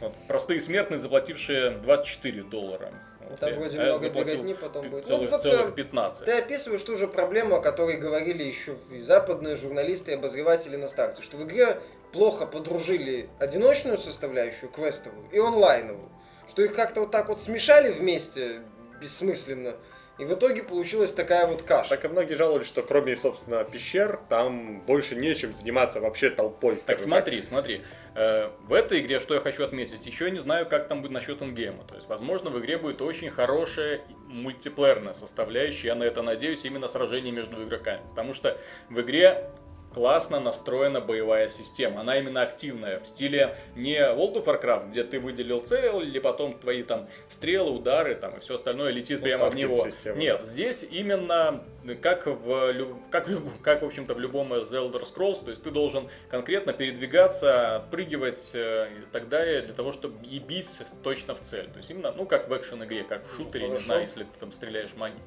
Вот, 0.00 0.14
простые 0.28 0.60
смертные, 0.60 0.98
заплатившие 0.98 1.70
24 1.70 2.42
доллара. 2.44 2.92
Там 3.38 3.54
вроде 3.54 3.78
а 3.78 3.84
много 3.84 4.08
беготни 4.10 4.54
потом 4.54 4.88
будет. 4.90 5.06
Целых, 5.06 5.30
ну, 5.30 5.38
целых 5.38 5.74
15. 5.74 6.24
Ты 6.24 6.32
описываешь 6.32 6.82
ту 6.82 6.96
же 6.96 7.08
проблему, 7.08 7.56
о 7.56 7.60
которой 7.60 7.96
говорили 7.96 8.42
еще 8.42 8.76
и 8.90 9.00
западные 9.00 9.56
журналисты 9.56 10.12
и 10.12 10.14
обозреватели 10.14 10.76
на 10.76 10.88
старте, 10.88 11.22
что 11.22 11.36
в 11.36 11.44
игре 11.44 11.80
плохо 12.12 12.46
подружили 12.46 13.28
одиночную 13.38 13.98
составляющую, 13.98 14.70
квестовую, 14.70 15.28
и 15.30 15.38
онлайновую. 15.38 16.10
Что 16.48 16.62
их 16.62 16.74
как-то 16.74 17.00
вот 17.02 17.10
так 17.10 17.28
вот 17.28 17.40
смешали 17.40 17.90
вместе 17.90 18.62
бессмысленно. 19.00 19.74
И 20.18 20.24
в 20.24 20.34
итоге 20.34 20.62
получилась 20.62 21.12
такая 21.12 21.46
вот 21.46 21.62
каша. 21.62 21.88
Так 21.88 22.04
и 22.04 22.08
многие 22.08 22.34
жаловались, 22.34 22.66
что 22.66 22.82
кроме, 22.82 23.16
собственно, 23.16 23.64
пещер, 23.64 24.20
там 24.28 24.80
больше 24.82 25.16
нечем 25.16 25.54
заниматься 25.54 26.00
вообще 26.00 26.28
толпой. 26.28 26.76
Так 26.84 27.00
смотри, 27.00 27.38
так. 27.40 27.48
смотри. 27.48 27.82
Э, 28.14 28.50
в 28.60 28.74
этой 28.74 29.00
игре, 29.00 29.20
что 29.20 29.34
я 29.34 29.40
хочу 29.40 29.64
отметить, 29.64 30.04
еще 30.04 30.30
не 30.30 30.38
знаю, 30.38 30.66
как 30.66 30.88
там 30.88 31.00
будет 31.00 31.12
насчет 31.12 31.40
ингейма. 31.40 31.84
То 31.84 31.94
есть, 31.94 32.08
возможно, 32.08 32.50
в 32.50 32.60
игре 32.60 32.76
будет 32.76 33.00
очень 33.00 33.30
хорошая 33.30 34.02
мультиплеерная 34.26 35.14
составляющая. 35.14 35.88
Я 35.88 35.94
на 35.94 36.04
это 36.04 36.20
надеюсь, 36.20 36.64
именно 36.66 36.88
сражение 36.88 37.32
между 37.32 37.62
игроками. 37.64 38.02
Потому 38.10 38.34
что 38.34 38.58
в 38.90 39.00
игре 39.00 39.50
классно 39.92 40.40
настроена 40.40 41.00
боевая 41.00 41.48
система. 41.48 42.00
Она 42.00 42.18
именно 42.18 42.42
активная, 42.42 43.00
в 43.00 43.06
стиле 43.06 43.56
не 43.76 43.98
World 43.98 44.34
of 44.34 44.44
Warcraft, 44.44 44.90
где 44.90 45.04
ты 45.04 45.20
выделил 45.20 45.60
цель, 45.60 45.82
или 46.02 46.18
потом 46.18 46.58
твои 46.58 46.82
там 46.82 47.08
стрелы, 47.28 47.70
удары 47.70 48.14
там, 48.14 48.36
и 48.36 48.40
все 48.40 48.54
остальное 48.54 48.90
летит 48.90 49.18
ну, 49.18 49.24
прямо 49.24 49.50
в 49.50 49.54
него. 49.54 49.84
Система, 49.86 50.18
Нет, 50.18 50.44
здесь 50.44 50.86
именно 50.90 51.64
как 52.00 52.26
в, 52.26 52.74
как, 53.10 53.28
как, 53.62 53.82
в 53.82 53.86
общем-то, 53.86 54.14
в 54.14 54.20
любом 54.20 54.52
The 54.52 54.70
Elder 54.70 55.02
Scrolls, 55.02 55.44
то 55.44 55.50
есть 55.50 55.62
ты 55.62 55.70
должен 55.70 56.08
конкретно 56.28 56.72
передвигаться, 56.72 57.76
отпрыгивать 57.76 58.50
э, 58.54 58.88
и 59.02 59.12
так 59.12 59.28
далее, 59.28 59.62
для 59.62 59.74
того, 59.74 59.92
чтобы 59.92 60.24
и 60.26 60.38
бить 60.38 60.78
точно 61.02 61.34
в 61.34 61.40
цель. 61.40 61.68
То 61.68 61.78
есть 61.78 61.90
именно, 61.90 62.12
ну, 62.12 62.26
как 62.26 62.48
в 62.48 62.56
экшен-игре, 62.56 63.04
как 63.04 63.26
в 63.26 63.34
шутере, 63.34 63.68
ну, 63.68 63.74
не 63.74 63.80
знаю, 63.80 64.02
если 64.02 64.24
ты 64.24 64.38
там 64.38 64.52
стреляешь 64.52 64.94
магией 64.96 65.22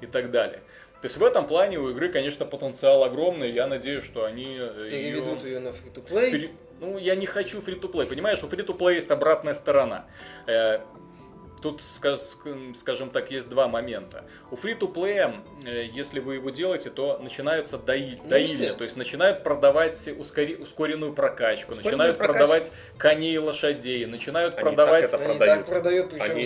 и 0.00 0.06
так 0.06 0.30
далее. 0.30 0.62
То 1.00 1.06
есть 1.06 1.16
в 1.16 1.24
этом 1.24 1.46
плане 1.46 1.78
у 1.78 1.88
игры, 1.90 2.10
конечно, 2.10 2.44
потенциал 2.44 3.04
огромный. 3.04 3.50
Я 3.50 3.66
надеюсь, 3.66 4.04
что 4.04 4.24
они 4.24 4.56
э, 4.58 4.88
переведут 4.90 5.42
ее, 5.44 5.54
ее 5.54 5.60
на 5.60 5.72
фри-то-плей. 5.72 6.30
Пере... 6.30 6.50
Ну, 6.80 6.98
я 6.98 7.16
не 7.16 7.26
хочу 7.26 7.60
фри-то-плей. 7.62 8.06
Понимаешь, 8.06 8.42
у 8.44 8.48
фри-то-плей 8.48 8.96
есть 8.96 9.10
обратная 9.10 9.54
сторона. 9.54 10.04
Э, 10.46 10.80
тут, 11.62 11.80
скажем 11.82 13.10
так, 13.10 13.30
есть 13.30 13.48
два 13.48 13.66
момента. 13.66 14.24
У 14.50 14.56
фри-то-плея, 14.56 15.36
э, 15.64 15.86
если 15.90 16.20
вы 16.20 16.34
его 16.34 16.50
делаете, 16.50 16.90
то 16.90 17.18
начинаются 17.18 17.78
дои, 17.78 18.18
ну, 18.22 18.28
доильня, 18.28 18.74
то 18.74 18.84
есть 18.84 18.98
начинают 18.98 19.42
продавать 19.42 20.06
ускори, 20.18 20.56
ускоренную 20.56 21.14
прокачку, 21.14 21.72
Ускоренную 21.72 21.92
начинают 21.92 22.18
прокачку. 22.18 22.38
продавать 22.38 22.72
коней 22.98 23.36
и 23.36 23.38
лошадей, 23.38 24.04
начинают 24.04 24.54
они 24.56 24.62
продавать... 24.62 25.10
Так 25.10 25.20
это 25.20 25.30
продают. 25.30 25.52
Они 25.52 25.62
так 25.62 25.66
продают, 25.66 26.10
причем 26.10 26.30
они, 26.30 26.44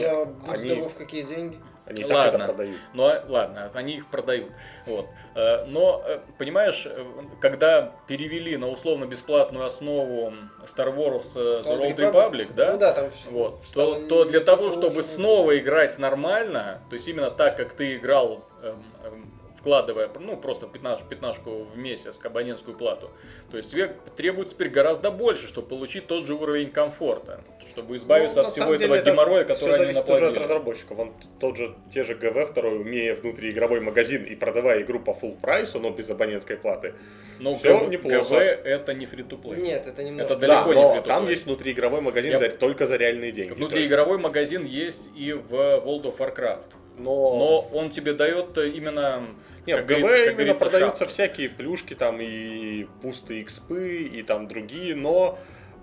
за 0.59 0.73
они... 0.73 0.89
какие 0.97 1.23
деньги. 1.23 1.59
Они 1.87 2.05
ладно, 2.05 2.37
это 2.37 2.47
продают. 2.47 2.77
Но, 2.95 3.15
ладно, 3.29 3.71
они 3.75 3.97
их 3.97 4.07
продают. 4.07 4.51
Вот. 4.87 5.07
Э, 5.35 5.65
но, 5.67 6.03
э, 6.07 6.21
понимаешь, 6.39 6.87
э, 6.87 7.05
когда 7.41 7.93
перевели 8.07 8.57
на 8.57 8.69
условно-бесплатную 8.69 9.67
основу 9.67 10.33
Star 10.65 10.95
Wars 10.97 11.35
The 11.35 11.65
Old 11.65 11.97
Republic, 11.97 12.55
да, 12.55 12.73
ну, 12.73 12.79
да 12.79 12.93
там 12.95 13.11
вот, 13.31 13.63
то, 13.75 14.07
то 14.07 14.25
для 14.25 14.41
того, 14.41 14.73
чтобы 14.73 15.03
снова 15.03 15.59
играть 15.59 15.99
нормально, 15.99 16.81
то 16.89 16.95
есть 16.95 17.07
именно 17.07 17.31
так, 17.31 17.57
как 17.59 17.73
ты 17.75 17.97
играл 17.97 18.45
эм, 18.63 18.83
эм, 19.05 19.34
вкладывая, 19.69 20.11
ну, 20.21 20.37
просто 20.37 20.67
пятнаш, 20.67 21.01
пятнашку 21.09 21.65
в 21.75 21.79
месяц, 21.79 22.21
абонентскую 22.23 22.77
плату. 22.77 23.11
То 23.51 23.57
есть 23.57 23.71
тебе 23.71 23.97
требуется 24.15 24.55
теперь 24.55 24.69
гораздо 24.69 25.11
больше, 25.11 25.49
чтобы 25.49 25.69
получить 25.69 26.07
тот 26.07 26.27
же 26.27 26.35
уровень 26.35 26.71
комфорта, 26.71 27.41
чтобы 27.71 27.97
избавиться 27.97 28.43
Ну, 28.43 28.47
от 28.49 28.53
всего 28.53 28.75
этого 28.75 28.79
деле, 28.79 28.95
это 29.01 29.11
геморроя, 29.13 29.45
который 29.45 29.69
они 29.77 29.77
зависит 29.95 30.05
уже 30.05 30.13
от 30.13 30.21
наплодили. 30.21 30.43
разработчиков. 30.43 30.99
Он 30.99 31.13
тот 31.41 31.57
же, 31.57 31.75
те 31.91 32.05
же 32.05 32.15
ГВ 32.15 32.51
второй, 32.51 32.79
умея 32.79 33.17
внутриигровой 33.17 33.81
магазин 33.81 34.25
и 34.25 34.35
продавая 34.35 34.83
игру 34.83 35.01
по 35.01 35.13
full 35.13 35.41
прайсу, 35.41 35.81
но 35.81 35.91
без 35.91 36.11
абонентской 36.11 36.59
платы. 36.59 36.93
Но 37.41 37.57
Всё 37.57 37.79
ГВ, 37.79 37.89
неплохо. 37.89 38.19
ГВ 38.29 38.33
это 38.67 38.93
не 38.93 39.07
фри-то-плей. 39.07 39.63
Нет, 39.63 39.87
это 39.87 40.03
немножко... 40.05 40.35
Это 40.35 40.41
далеко 40.41 40.75
да, 40.75 40.75
не 40.75 40.75
но 40.75 40.95
free-to-play. 40.97 41.07
там 41.07 41.27
есть 41.29 41.47
внутриигровой 41.47 42.03
магазин 42.03 42.33
Я- 42.33 42.39
за- 42.39 42.51
только 42.51 42.87
за 42.87 42.97
реальные 42.97 43.33
деньги. 43.33 43.55
То 43.55 43.61
есть- 43.61 43.61
Внутриигровой 43.73 44.19
магазин 44.19 44.67
есть 44.67 45.09
и 45.17 45.33
в 45.33 45.55
World 45.55 46.03
of 46.03 46.19
Warcraft. 46.19 46.67
но... 46.99 47.05
Но 47.39 47.61
он 47.73 47.89
тебе 47.89 48.13
дает 48.13 48.59
именно... 48.59 49.27
Нет, 49.67 49.79
как 49.79 49.85
в 49.87 49.89
ГВ 49.89 50.11
как 50.11 50.41
именно 50.41 50.55
продаются 50.55 50.99
шапку. 51.05 51.13
всякие 51.13 51.49
плюшки 51.49 51.95
там 51.95 52.19
и 52.21 52.85
пустые 53.03 53.43
экспы, 53.43 53.99
и 54.03 54.23
там 54.23 54.47
другие, 54.49 54.95
но 54.95 55.39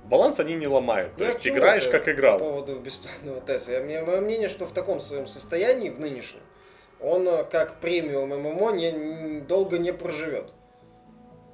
баланс 0.06 0.40
они 0.40 0.54
не 0.56 0.68
ломают. 0.68 1.14
То 1.14 1.20
Ну, 1.20 1.26
я 1.26 1.32
есть 1.34 1.48
играешь 1.48 1.84
это 1.84 1.92
как 1.94 2.06
По 2.06 2.12
играл. 2.12 2.40
поводу 2.40 2.80
бесплатного 2.80 3.42
теста. 3.42 3.72
Я- 3.72 3.80
мне- 3.82 4.02
Мое 4.02 4.22
мнение, 4.22 4.50
что 4.50 4.66
в 4.66 4.72
таком 4.74 5.00
своем 5.00 5.26
состоянии, 5.28 5.90
в 5.90 6.00
нынешнем, 6.00 6.42
он 7.00 7.28
э, 7.28 7.44
как 7.44 7.80
премиум 7.80 8.30
ММО 8.30 8.72
не- 8.72 9.40
долго 9.42 9.78
не 9.80 9.92
проживет. 9.94 10.46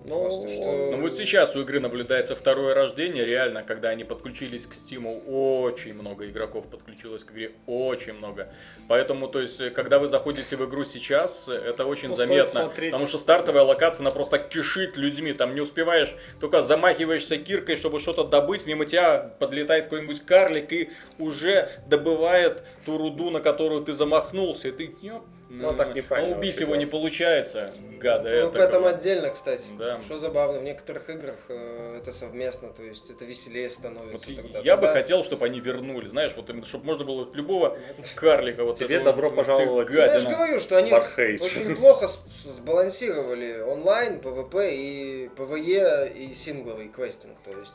Ну, 0.07 0.21
Просто 0.21 0.47
что- 0.47 0.91
Ну 0.91 1.01
вот 1.01 1.15
сейчас 1.17 1.55
у 1.55 1.61
игры 1.61 1.81
наблюдается 1.81 2.33
второе 2.35 2.73
рождение, 2.73 3.25
реально, 3.25 3.61
когда 3.63 3.89
они 3.89 4.05
подключились 4.05 4.65
к 4.65 4.73
Стиму, 4.73 5.21
очень 5.27 5.93
много 5.93 6.25
игроков 6.29 6.67
подключилось 6.69 7.23
к 7.25 7.31
игре, 7.31 7.51
очень 7.65 8.13
много. 8.13 8.47
Поэтому, 8.87 9.27
то 9.27 9.41
есть, 9.41 9.73
когда 9.73 9.99
вы 9.99 10.07
заходите 10.07 10.55
в 10.55 10.65
игру 10.65 10.85
сейчас, 10.85 11.49
это 11.49 11.85
очень 11.85 12.09
Ну, 12.09 12.15
заметно, 12.15 12.61
смотреть. 12.61 12.91
потому 12.91 13.09
что 13.09 13.17
стартовая 13.17 13.63
локация, 13.63 14.01
она 14.03 14.11
просто 14.11 14.39
кишит 14.39 14.95
людьми, 14.95 15.33
там 15.33 15.53
не 15.53 15.59
успеваешь, 15.61 16.15
только 16.39 16.63
замахиваешься 16.63 17.37
киркой, 17.37 17.75
чтобы 17.75 17.99
что-то 17.99 18.23
добыть, 18.23 18.65
мимо 18.65 18.85
тебя 18.85 19.35
подлетает 19.39 19.85
какой-нибудь 19.85 20.21
карлик 20.25 20.71
и 20.71 20.89
уже 21.19 21.69
добывает 21.87 22.63
ту 22.85 22.97
руду, 22.97 23.29
на 23.29 23.41
которую 23.41 23.83
ты 23.83 23.93
замахнулся, 23.93 24.69
и 24.69 24.71
ты, 24.71 24.95
ёп, 25.01 25.23
Ну, 25.49 25.73
так 25.73 25.95
неправильно 25.95 26.31
но 26.33 26.37
убить 26.39 26.59
его 26.59 26.75
не 26.75 26.85
получается, 26.85 27.71
гада. 27.99 28.29
Ну, 28.29 28.49
это 28.49 28.59
этом 28.59 28.85
отдельно, 28.85 29.29
кстати. 29.29 29.67
Да. 29.79 30.01
Что 30.03 30.19
забавно, 30.19 30.59
в 30.59 30.63
некоторых 30.63 31.09
играх 31.09 31.35
э, 31.47 31.99
это 32.01 32.11
совместно, 32.11 32.67
то 32.69 32.83
есть 32.83 33.09
это 33.09 33.23
веселее 33.23 33.67
Вот 33.69 33.71
становится. 33.73 34.31
и- 34.31 34.35
тогда. 34.35 34.59
я 34.59 34.75
бы 34.75 34.83
Тогда- 34.87 34.99
хотел, 35.01 35.23
чтобы 35.23 35.45
они 35.45 35.61
вернули, 35.61 36.09
знаешь, 36.09 36.33
вот 36.35 36.49
именно, 36.49 36.65
чтобы 36.65 36.85
можно 36.85 37.05
было 37.05 37.29
любого 37.33 37.77
карлика 38.15 38.65
вот 38.65 38.77
Тебе 38.77 38.95
этого, 38.97 39.13
добро 39.13 39.29
пожаловать. 39.31 39.89
Ну, 39.89 39.95
Я 39.95 40.19
же 40.19 40.27
говорю, 40.29 40.59
что 40.59 40.77
они 40.77 40.91
Warhage. 40.91 41.41
очень 41.41 41.75
плохо 41.77 42.09
сбалансировали 42.43 43.59
онлайн, 43.61 44.19
PvP 44.19 44.75
и 44.75 45.29
PvE 45.29 46.11
и 46.13 46.33
сингловый 46.33 46.89
квестинг. 46.89 47.37
То 47.45 47.51
есть 47.57 47.73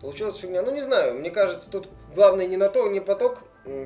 получилась 0.00 0.36
фигня. 0.36 0.62
Ну 0.62 0.72
не 0.74 0.80
знаю, 0.80 1.14
мне 1.14 1.30
кажется, 1.30 1.70
тут 1.70 1.88
главное 2.14 2.46
не 2.46 2.56
на 2.56 2.68
то, 2.70 2.88
не 2.88 3.00
поток. 3.00 3.40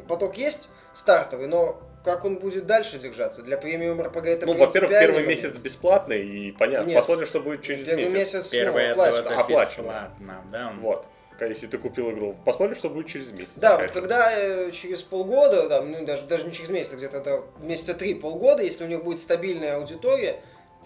Поток 0.09 0.39
есть 0.39 0.69
стартовый, 0.95 1.49
но 1.49 1.83
как 2.07 2.25
он 2.25 2.37
будет 2.37 2.67
дальше 2.67 2.99
держаться? 2.99 3.43
Для 3.43 3.59
премиум 3.59 4.01
РПГ 4.01 4.27
это 4.27 4.47
Ну, 4.47 4.55
во-первых, 4.55 4.93
первый 4.93 5.25
момент. 5.25 5.29
месяц 5.29 5.59
бесплатный, 5.59 6.25
и 6.25 6.53
понятно. 6.53 6.87
Нет. 6.89 6.97
Посмотрим, 6.97 7.27
что 7.27 7.41
будет 7.41 7.63
через 7.63 7.85
Первый 7.85 8.09
месяц. 8.09 8.53
месяц, 8.53 8.53
ну, 8.53 8.69
оплачено. 8.69 9.19
оплачено. 9.19 9.41
Оплачено. 9.41 9.83
бесплатно, 9.83 10.45
да. 10.53 10.73
Вот. 10.81 11.07
Если 11.41 11.67
ты 11.67 11.79
купил 11.79 12.13
игру. 12.13 12.37
Посмотрим, 12.45 12.77
что 12.77 12.89
будет 12.89 13.09
через 13.09 13.33
месяц. 13.33 13.55
Да, 13.57 13.77
вот 13.77 13.91
когда 13.91 14.31
э, 14.33 14.71
через 14.71 15.03
полгода, 15.03 15.69
да, 15.69 15.83
ну 15.83 16.07
даже, 16.07 16.23
даже 16.23 16.47
не 16.47 16.53
через 16.53 16.71
месяц, 16.71 16.93
а 16.93 16.97
где-то 16.97 17.17
это 17.19 17.43
месяца 17.61 17.93
три, 17.93 18.15
полгода, 18.15 18.63
если 18.63 18.85
у 18.85 18.87
них 18.87 19.03
будет 19.03 19.21
стабильная 19.21 19.77
аудитория, 19.77 20.37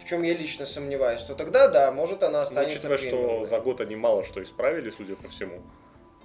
в 0.02 0.08
чем 0.08 0.22
я 0.22 0.34
лично 0.34 0.64
сомневаюсь, 0.64 1.22
то 1.22 1.34
тогда, 1.34 1.68
да, 1.68 1.92
может 1.92 2.22
она 2.22 2.38
Ну, 2.38 2.44
останется 2.44 2.88
учитывая, 2.88 2.98
что 2.98 3.46
за 3.46 3.60
год 3.60 3.80
они 3.82 3.94
мало 3.94 4.24
что 4.24 4.42
исправили, 4.42 4.90
судя 4.90 5.14
по 5.16 5.28
всему. 5.28 5.60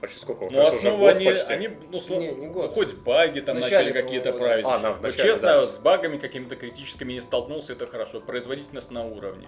Почти 0.06 0.22
сколько? 0.22 0.46
Ну, 0.46 0.98
год 0.98 1.16
они, 1.16 1.26
почти. 1.26 1.54
они 1.54 1.70
ну, 1.92 1.98
сло- 1.98 2.20
Не, 2.20 2.32
не 2.32 2.48
год. 2.48 2.68
ну, 2.68 2.74
хоть 2.74 2.96
баги 2.96 3.40
там 3.40 3.58
В 3.58 3.62
начали 3.62 3.92
какие-то 3.92 4.32
по-моему, 4.32 4.46
править. 4.48 4.66
А, 4.68 4.80
да, 4.80 4.92
в 4.92 5.02
Но 5.02 5.08
начале, 5.08 5.30
честно, 5.30 5.48
да. 5.48 5.68
с 5.68 5.78
багами 5.80 6.18
какими-то 6.18 6.56
критическими 6.56 7.14
не 7.14 7.22
столкнулся, 7.22 7.74
это 7.74 7.88
хорошо. 7.88 8.22
Производительность 8.22 8.92
на 8.92 9.06
уровне. 9.06 9.48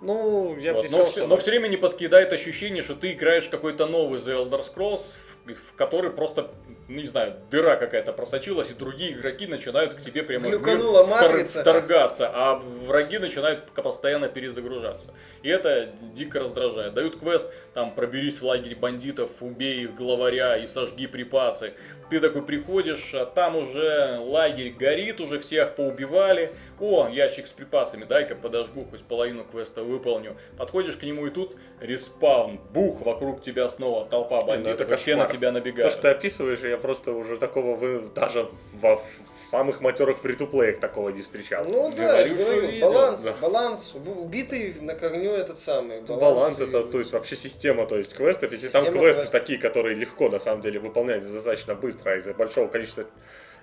Ну, 0.00 0.56
я 0.58 0.74
бы 0.74 0.82
Вот, 0.82 0.90
Но, 0.90 1.04
все, 1.04 1.26
но 1.26 1.36
все 1.36 1.50
время 1.50 1.68
не 1.68 1.76
подкидает 1.76 2.32
ощущение, 2.32 2.82
что 2.82 2.94
ты 2.94 3.12
играешь 3.12 3.48
какой-то 3.48 3.86
новый 3.86 4.20
The 4.20 4.48
Elder 4.48 4.62
Scrolls, 4.62 5.16
в, 5.16 5.37
в 5.54 5.74
который 5.74 6.10
просто, 6.10 6.50
ну 6.88 7.00
не 7.00 7.06
знаю, 7.06 7.34
дыра 7.50 7.76
какая-то 7.76 8.12
просочилась, 8.12 8.70
и 8.70 8.74
другие 8.74 9.12
игроки 9.12 9.46
начинают 9.46 9.94
к 9.94 10.00
себе 10.00 10.22
прямо 10.22 10.44
в 10.44 10.48
мир 10.48 10.58
Глюканула 10.58 11.04
втор- 11.04 11.10
матрица. 11.10 11.60
вторгаться, 11.62 12.30
а 12.34 12.62
враги 12.86 13.18
начинают 13.18 13.66
постоянно 13.72 14.28
перезагружаться. 14.28 15.14
И 15.42 15.48
это 15.48 15.90
дико 16.14 16.40
раздражает. 16.40 16.94
Дают 16.94 17.18
квест, 17.18 17.50
там, 17.74 17.94
проберись 17.94 18.40
в 18.40 18.44
лагерь 18.44 18.76
бандитов, 18.76 19.30
убей 19.40 19.84
их 19.84 19.94
главаря 19.94 20.56
и 20.56 20.66
сожги 20.66 21.06
припасы. 21.06 21.74
Ты 22.10 22.20
такой 22.20 22.42
приходишь, 22.42 23.14
а 23.14 23.26
там 23.26 23.56
уже 23.56 24.18
лагерь 24.20 24.70
горит, 24.72 25.20
уже 25.20 25.38
всех 25.38 25.74
поубивали. 25.76 26.52
О, 26.80 27.08
ящик 27.08 27.46
с 27.46 27.52
припасами, 27.52 28.04
дай-ка 28.04 28.34
подожгу, 28.34 28.86
хоть 28.90 29.02
половину 29.02 29.44
квеста 29.44 29.82
выполню. 29.82 30.36
Подходишь 30.56 30.96
к 30.96 31.02
нему 31.02 31.26
и 31.26 31.30
тут 31.30 31.56
респаун, 31.80 32.58
бух, 32.72 33.02
вокруг 33.02 33.40
тебя 33.40 33.68
снова 33.68 34.06
толпа 34.06 34.42
бандитов, 34.42 34.80
это 34.80 34.94
и 34.94 34.96
все 34.96 35.16
на 35.16 35.24
кошмар. 35.24 35.37
Тебя 35.38 35.48
То, 35.48 35.54
набегают. 35.54 35.92
что 35.92 36.02
ты 36.02 36.08
описываешь, 36.08 36.60
я 36.60 36.76
просто 36.76 37.12
уже 37.12 37.36
такого 37.38 37.76
вы 37.76 38.00
даже 38.14 38.48
во 38.74 39.00
самых 39.50 39.80
матерых 39.80 40.18
фри-то-плеях 40.18 40.78
такого 40.78 41.08
не 41.08 41.22
встречал. 41.22 41.64
Ну 41.66 41.90
да, 41.90 42.18
Говорю, 42.18 42.36
что 42.36 42.44
говорю, 42.46 42.68
видел, 42.68 42.90
баланс, 42.92 43.22
да. 43.22 43.32
баланс, 43.40 43.92
уб- 43.94 44.24
убитый 44.24 44.74
на 44.82 44.94
корню 44.94 45.30
этот 45.32 45.58
самый. 45.58 46.02
Баланс, 46.02 46.60
и- 46.60 46.64
это, 46.64 46.82
то 46.82 46.98
есть 46.98 47.12
вообще 47.12 47.34
система, 47.34 47.86
то 47.86 47.96
есть 47.96 48.14
квестов, 48.14 48.52
если 48.52 48.68
там 48.68 48.82
Система 48.82 49.00
квесты 49.00 49.22
квестов. 49.22 49.40
такие, 49.40 49.58
которые 49.58 49.94
легко 49.94 50.28
на 50.28 50.38
самом 50.38 50.60
деле 50.60 50.78
выполняются 50.80 51.32
достаточно 51.32 51.74
быстро, 51.74 52.10
а 52.10 52.16
из-за 52.18 52.34
большого 52.34 52.68
количества 52.68 53.04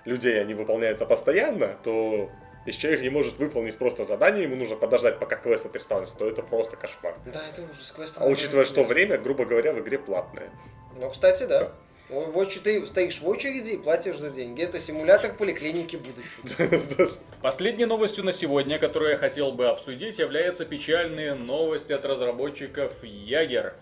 людей 0.04 0.40
они 0.40 0.54
выполняются 0.54 1.06
постоянно, 1.06 1.76
то 1.84 2.30
если 2.66 2.80
человек 2.80 3.02
не 3.02 3.10
может 3.10 3.38
выполнить 3.38 3.78
просто 3.78 4.04
задание, 4.04 4.42
ему 4.42 4.56
нужно 4.56 4.76
подождать, 4.76 5.18
пока 5.18 5.36
квест 5.36 5.66
отреспаунится, 5.66 6.16
то 6.16 6.28
это 6.28 6.42
просто 6.42 6.76
кошмар. 6.76 7.14
Да, 7.26 7.40
это 7.50 7.62
ужас. 7.62 7.92
квесты 7.94 8.20
А 8.20 8.26
учитывая, 8.26 8.64
что 8.64 8.82
время, 8.82 9.18
грубо 9.18 9.44
говоря, 9.44 9.72
в 9.72 9.80
игре 9.80 9.98
платное. 9.98 10.50
Ну, 10.98 11.08
кстати, 11.10 11.44
да. 11.44 11.72
В 12.08 12.38
очередь, 12.38 12.62
ты 12.62 12.86
стоишь 12.86 13.20
в 13.20 13.26
очереди 13.26 13.70
и 13.70 13.76
платишь 13.78 14.18
за 14.18 14.30
деньги. 14.30 14.62
Это 14.62 14.78
симулятор 14.78 15.32
поликлиники 15.34 15.96
будущего. 15.96 17.10
Последней 17.42 17.84
новостью 17.84 18.24
на 18.24 18.32
сегодня, 18.32 18.78
которую 18.78 19.12
я 19.12 19.16
хотел 19.16 19.50
бы 19.52 19.68
обсудить, 19.68 20.18
являются 20.18 20.64
печальные 20.64 21.34
новости 21.34 21.92
от 21.92 22.04
разработчиков 22.04 22.92
Ягер, 23.02 23.74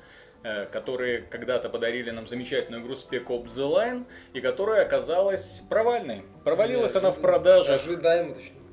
э, 0.42 0.64
которые 0.66 1.20
когда-то 1.20 1.68
подарили 1.68 2.10
нам 2.10 2.26
замечательную 2.26 2.82
игру 2.82 2.94
Spec 2.94 3.26
Ops 3.26 3.54
The 3.56 3.70
Line, 3.70 4.06
и 4.32 4.40
которая 4.40 4.84
оказалась 4.84 5.62
провальной. 5.68 6.22
Провалилась 6.44 6.94
она 6.94 7.10
в 7.10 7.20
продажах. 7.20 7.82
Ожидаемо, 7.82 8.34
точно. 8.34 8.63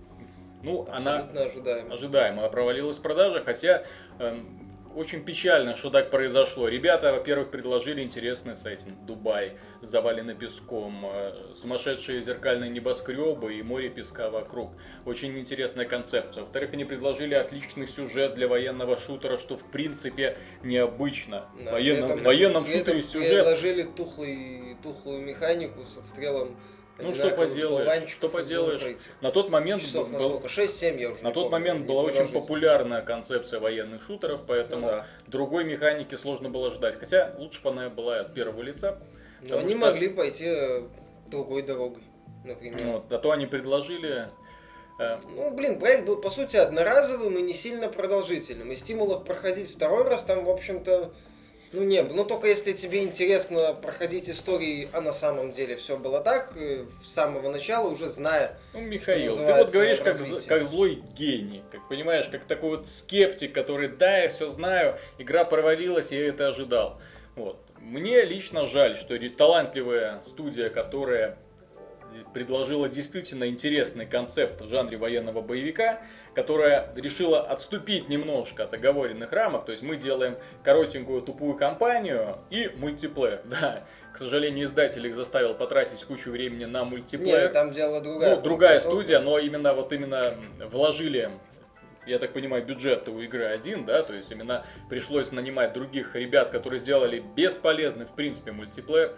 Ну, 0.63 0.87
она 0.91 1.17
Абсолютно 1.17 1.41
ожидаемо. 1.43 1.93
ожидаемо 1.93 2.49
провалилась 2.49 2.97
в 2.97 3.01
продаже, 3.01 3.41
хотя 3.43 3.83
эм, 4.19 4.61
очень 4.95 5.23
печально, 5.23 5.75
что 5.75 5.89
так 5.89 6.09
произошло. 6.09 6.67
Ребята, 6.67 7.13
во-первых, 7.13 7.49
предложили 7.49 8.01
интересный 8.01 8.55
сеттинг. 8.55 8.93
Дубай, 9.05 9.53
заваленный 9.81 10.35
песком, 10.35 11.05
э, 11.05 11.53
сумасшедшие 11.55 12.21
зеркальные 12.23 12.69
небоскребы 12.69 13.53
и 13.55 13.63
море 13.63 13.89
песка 13.89 14.29
вокруг. 14.29 14.71
Очень 15.05 15.37
интересная 15.39 15.85
концепция. 15.85 16.41
Во-вторых, 16.41 16.73
они 16.73 16.83
предложили 16.85 17.33
отличный 17.35 17.87
сюжет 17.87 18.33
для 18.35 18.47
военного 18.47 18.97
шутера, 18.97 19.37
что 19.37 19.55
в 19.55 19.63
принципе 19.71 20.37
необычно. 20.63 21.45
Да, 21.63 21.71
военном, 21.71 22.11
этом- 22.11 22.23
военном 22.23 22.65
шутере 22.67 23.01
сюжет 23.01 23.45
Предложили 23.45 23.83
тухлый, 23.83 24.77
тухлую 24.83 25.21
механику 25.21 25.85
с 25.85 25.97
отстрелом. 25.97 26.57
Ну, 27.01 27.13
что 27.15 27.29
поделаешь, 27.31 28.09
что 28.11 28.29
поделаешь. 28.29 28.81
На 29.21 29.31
тот 29.31 29.49
момент 29.49 29.81
Часов 29.81 30.11
на 30.11 30.19
был- 30.19 30.29
сколько? 30.39 30.47
6-7 30.47 30.99
я 30.99 31.11
уже 31.11 31.23
На 31.23 31.31
тот 31.31 31.49
помню, 31.49 31.51
момент 31.51 31.85
была 31.87 32.03
очень 32.03 32.27
популярная 32.27 33.01
концепция 33.01 33.59
военных 33.59 34.01
шутеров, 34.03 34.41
поэтому 34.47 34.81
Ну 34.87 34.91
да. 34.91 35.05
другой 35.27 35.63
механики 35.63 36.15
сложно 36.15 36.49
было 36.49 36.71
ждать. 36.71 36.95
Хотя 36.99 37.33
лучше 37.37 37.61
бы 37.61 37.69
она 37.71 37.89
была 37.89 38.19
от 38.19 38.33
первого 38.33 38.61
лица. 38.61 38.99
Но 39.41 39.47
потому 39.47 39.59
они 39.61 39.69
что- 39.71 39.79
могли 39.79 40.07
пойти 40.09 40.45
э, 40.47 40.83
другой 41.27 41.63
дорогой, 41.63 42.03
например. 42.45 42.83
Вот, 42.83 43.11
а 43.11 43.17
то 43.17 43.31
они 43.31 43.45
предложили... 43.47 44.29
э, 44.99 45.17
Ну, 45.35 45.51
блин, 45.51 45.79
проект 45.79 46.05
был, 46.05 46.21
по 46.21 46.29
сути, 46.29 46.57
одноразовым 46.57 47.37
и 47.37 47.41
не 47.41 47.53
сильно 47.53 47.87
продолжительным. 47.87 48.71
И 48.71 48.75
стимулов 48.75 49.23
проходить 49.25 49.71
второй 49.73 50.03
раз 50.03 50.23
там, 50.23 50.45
в 50.45 50.49
общем-то, 50.49 51.13
ну, 51.73 51.83
не. 51.83 52.01
Ну, 52.03 52.25
только 52.25 52.47
если 52.47 52.73
тебе 52.73 53.03
интересно 53.03 53.73
проходить 53.73 54.29
истории, 54.29 54.89
а 54.93 55.01
на 55.01 55.13
самом 55.13 55.51
деле 55.51 55.75
все 55.75 55.97
было 55.97 56.19
так, 56.21 56.55
э, 56.57 56.85
с 57.03 57.09
самого 57.11 57.49
начала, 57.49 57.87
уже 57.89 58.07
зная. 58.07 58.57
Ну, 58.73 58.81
Михаил, 58.81 59.35
ты 59.35 59.53
вот 59.53 59.71
говоришь 59.71 59.99
как, 59.99 60.15
з- 60.15 60.45
как 60.47 60.65
злой 60.65 61.01
гений, 61.15 61.63
как 61.71 61.87
понимаешь, 61.87 62.27
как 62.27 62.45
такой 62.45 62.71
вот 62.71 62.87
скептик, 62.87 63.53
который, 63.53 63.87
да, 63.87 64.19
я 64.19 64.29
все 64.29 64.49
знаю, 64.49 64.97
игра 65.17 65.45
провалилась, 65.45 66.11
я 66.11 66.27
это 66.27 66.47
ожидал. 66.47 66.99
Вот. 67.35 67.57
Мне 67.79 68.21
лично 68.23 68.67
жаль, 68.67 68.95
что 68.95 69.17
талантливая 69.29 70.21
студия, 70.25 70.69
которая 70.69 71.37
предложила 72.33 72.89
действительно 72.89 73.47
интересный 73.47 74.05
концепт 74.05 74.61
в 74.61 74.69
жанре 74.69 74.97
военного 74.97 75.41
боевика, 75.41 75.99
которая 76.33 76.91
решила 76.95 77.41
отступить 77.41 78.09
немножко 78.09 78.63
от 78.63 78.73
оговоренных 78.73 79.31
рамок. 79.31 79.65
То 79.65 79.71
есть 79.71 79.83
мы 79.83 79.97
делаем 79.97 80.37
коротенькую 80.63 81.21
тупую 81.21 81.55
кампанию 81.55 82.37
и 82.49 82.69
мультиплеер. 82.77 83.41
Да, 83.51 83.83
к 84.13 84.17
сожалению, 84.17 84.65
издатель 84.65 85.05
их 85.05 85.13
заставил 85.13 85.53
потратить 85.53 86.03
кучу 86.05 86.31
времени 86.31 86.65
на 86.65 86.85
мультиплеер. 86.85 87.43
Нет, 87.43 87.53
там 87.53 87.71
дело 87.71 88.01
другая. 88.01 88.35
Ну, 88.35 88.41
другая 88.41 88.79
студия, 88.79 89.19
но 89.19 89.37
именно 89.39 89.73
вот 89.73 89.91
именно 89.91 90.35
вложили 90.69 91.29
я 92.07 92.17
так 92.17 92.33
понимаю, 92.33 92.65
бюджет 92.65 93.07
у 93.09 93.19
игры 93.21 93.45
один, 93.45 93.85
да, 93.85 94.01
то 94.01 94.13
есть 94.13 94.31
именно 94.31 94.65
пришлось 94.89 95.31
нанимать 95.31 95.73
других 95.73 96.15
ребят, 96.15 96.49
которые 96.49 96.79
сделали 96.79 97.23
бесполезный, 97.35 98.05
в 98.05 98.13
принципе, 98.13 98.51
мультиплеер. 98.51 99.15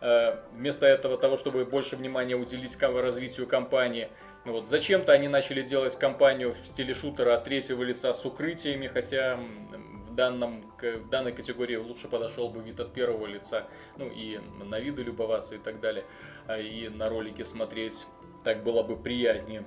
Э, 0.00 0.36
вместо 0.52 0.86
этого 0.86 1.18
того, 1.18 1.36
чтобы 1.36 1.64
больше 1.66 1.96
внимания 1.96 2.34
уделить 2.34 2.80
развитию 2.80 3.46
компании. 3.46 4.08
Вот. 4.44 4.66
Зачем-то 4.66 5.12
они 5.12 5.28
начали 5.28 5.62
делать 5.62 5.98
компанию 5.98 6.54
в 6.54 6.66
стиле 6.66 6.94
шутера 6.94 7.34
от 7.34 7.44
третьего 7.44 7.82
лица 7.82 8.14
с 8.14 8.24
укрытиями, 8.24 8.86
хотя 8.86 9.36
в, 9.36 10.14
данном, 10.14 10.62
в 10.80 11.08
данной 11.10 11.32
категории 11.32 11.76
лучше 11.76 12.08
подошел 12.08 12.48
бы 12.48 12.62
вид 12.62 12.80
от 12.80 12.94
первого 12.94 13.26
лица, 13.26 13.66
ну 13.98 14.08
и 14.08 14.40
на 14.64 14.80
виды 14.80 15.02
любоваться 15.02 15.56
и 15.56 15.58
так 15.58 15.80
далее, 15.80 16.04
а 16.46 16.58
и 16.58 16.88
на 16.88 17.10
ролики 17.10 17.42
смотреть, 17.42 18.06
так 18.42 18.62
было 18.62 18.82
бы 18.82 18.96
приятнее. 18.96 19.66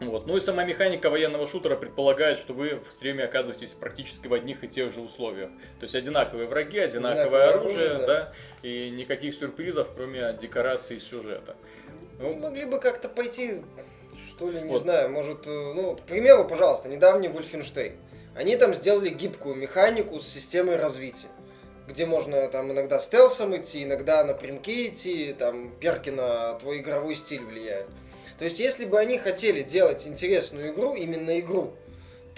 Вот. 0.00 0.26
Ну 0.26 0.36
и 0.36 0.40
сама 0.40 0.64
механика 0.64 1.10
военного 1.10 1.46
шутера 1.46 1.76
предполагает, 1.76 2.38
что 2.38 2.52
вы 2.52 2.80
в 2.80 2.92
стриме 2.92 3.24
оказываетесь 3.24 3.72
практически 3.72 4.26
в 4.26 4.34
одних 4.34 4.64
и 4.64 4.68
тех 4.68 4.92
же 4.92 5.00
условиях. 5.00 5.50
То 5.80 5.84
есть 5.84 5.94
одинаковые 5.94 6.48
враги, 6.48 6.78
одинаковое, 6.78 7.22
одинаковое 7.22 7.48
оружие, 7.48 7.88
оружие 7.88 8.06
да. 8.06 8.06
да, 8.06 8.32
и 8.62 8.90
никаких 8.90 9.34
сюрпризов, 9.34 9.88
кроме 9.94 10.36
декорации 10.40 10.96
и 10.96 11.00
сюжета. 11.00 11.56
Ну, 12.18 12.34
могли 12.34 12.64
бы 12.64 12.80
как-то 12.80 13.08
пойти, 13.08 13.62
что 14.28 14.50
ли, 14.50 14.60
не 14.60 14.68
вот. 14.68 14.82
знаю, 14.82 15.10
может, 15.10 15.46
э, 15.46 15.50
ну, 15.50 15.96
к 15.96 16.02
примеру, 16.02 16.46
пожалуйста, 16.46 16.88
недавний 16.88 17.28
Wolfenstein. 17.28 17.94
Они 18.34 18.56
там 18.56 18.74
сделали 18.74 19.08
гибкую 19.08 19.56
механику 19.56 20.20
с 20.20 20.28
системой 20.28 20.76
развития 20.76 21.28
где 21.88 22.04
можно 22.04 22.46
там 22.48 22.70
иногда 22.70 23.00
стелсом 23.00 23.56
идти, 23.56 23.82
иногда 23.82 24.22
напрямки 24.22 24.88
идти, 24.88 25.34
там 25.36 25.70
перки 25.80 26.10
на 26.10 26.52
твой 26.54 26.80
игровой 26.80 27.14
стиль 27.14 27.42
влияют. 27.42 27.88
То 28.38 28.44
есть, 28.44 28.60
если 28.60 28.84
бы 28.84 28.98
они 28.98 29.18
хотели 29.18 29.62
делать 29.62 30.06
интересную 30.06 30.72
игру, 30.72 30.94
именно 30.94 31.38
игру, 31.40 31.74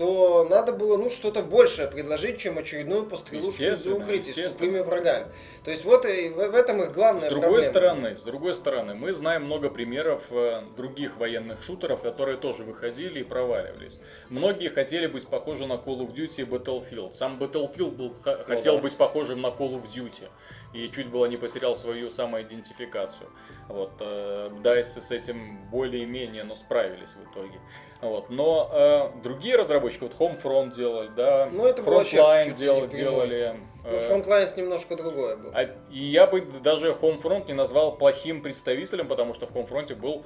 то 0.01 0.47
надо 0.49 0.73
было 0.73 0.97
ну 0.97 1.11
что-то 1.11 1.43
большее 1.43 1.87
предложить, 1.87 2.39
чем 2.39 2.57
очередную 2.57 3.05
пострелушку 3.05 3.63
из 3.63 3.87
укрытия 3.87 4.49
с 4.49 4.55
тупыми 4.55 4.79
врагами. 4.79 5.27
То 5.63 5.71
есть 5.71 5.85
вот 5.85 6.07
и 6.07 6.31
в, 6.31 6.37
в 6.37 6.55
этом 6.55 6.83
их 6.83 6.95
главная 6.95 7.29
с 7.29 7.29
другой 7.29 7.63
проблема. 7.63 7.71
стороны, 7.71 8.17
с 8.17 8.23
другой 8.23 8.55
стороны, 8.55 8.95
мы 8.95 9.13
знаем 9.13 9.45
много 9.45 9.69
примеров 9.69 10.23
э, 10.31 10.63
других 10.75 11.19
военных 11.19 11.63
шутеров, 11.63 12.01
которые 12.01 12.39
тоже 12.39 12.65
выходили 12.65 13.21
и 13.21 13.25
проваливались. 13.25 13.99
Многие 14.31 14.71
хотели 14.71 15.07
быть 15.07 15.27
похожи 15.27 15.67
на 15.67 15.75
Call 15.75 16.01
of 16.01 16.15
Duty 16.15 16.41
и 16.41 16.45
Battlefield. 16.45 17.13
Сам 17.13 17.39
Battlefield 17.39 17.91
был, 17.91 18.15
ну, 18.25 18.37
хотел 18.45 18.77
да. 18.77 18.81
быть 18.81 18.97
похожим 18.97 19.43
на 19.43 19.49
Call 19.49 19.75
of 19.75 19.83
Duty 19.95 20.31
и 20.73 20.89
чуть 20.89 21.09
было 21.09 21.27
не 21.27 21.37
потерял 21.37 21.77
свою 21.77 22.11
самоидентификацию. 22.11 23.29
Вот, 23.68 23.93
э, 24.01 24.51
DICE 24.62 25.01
с 25.01 25.11
этим 25.11 25.59
более-менее, 25.71 26.45
но 26.45 26.55
справились 26.55 27.14
в 27.14 27.33
итоге. 27.33 27.61
Вот, 28.01 28.31
но 28.31 28.71
э, 28.73 29.21
другие 29.23 29.57
разработчики, 29.57 30.05
вот 30.05 30.14
Homefront 30.18 30.75
делали, 30.75 31.11
да, 31.16 31.49
ну, 31.53 31.66
это 31.66 31.83
Frontline 31.83 32.55
дел, 32.55 32.87
делали. 32.87 33.57
Ну, 33.85 33.91
э, 33.91 34.11
Frontline 34.11 34.49
немножко 34.57 34.97
другое 34.97 35.37
было. 35.37 35.53
А, 35.55 35.62
и 35.91 35.99
я 35.99 36.27
бы 36.27 36.41
даже 36.41 36.91
Homefront 36.93 37.49
не 37.49 37.55
назвал 37.55 37.97
плохим 37.97 38.43
представителем, 38.43 39.09
потому 39.09 39.35
что 39.35 39.47
в 39.47 39.55
Homefront 39.55 39.95
был 39.97 40.25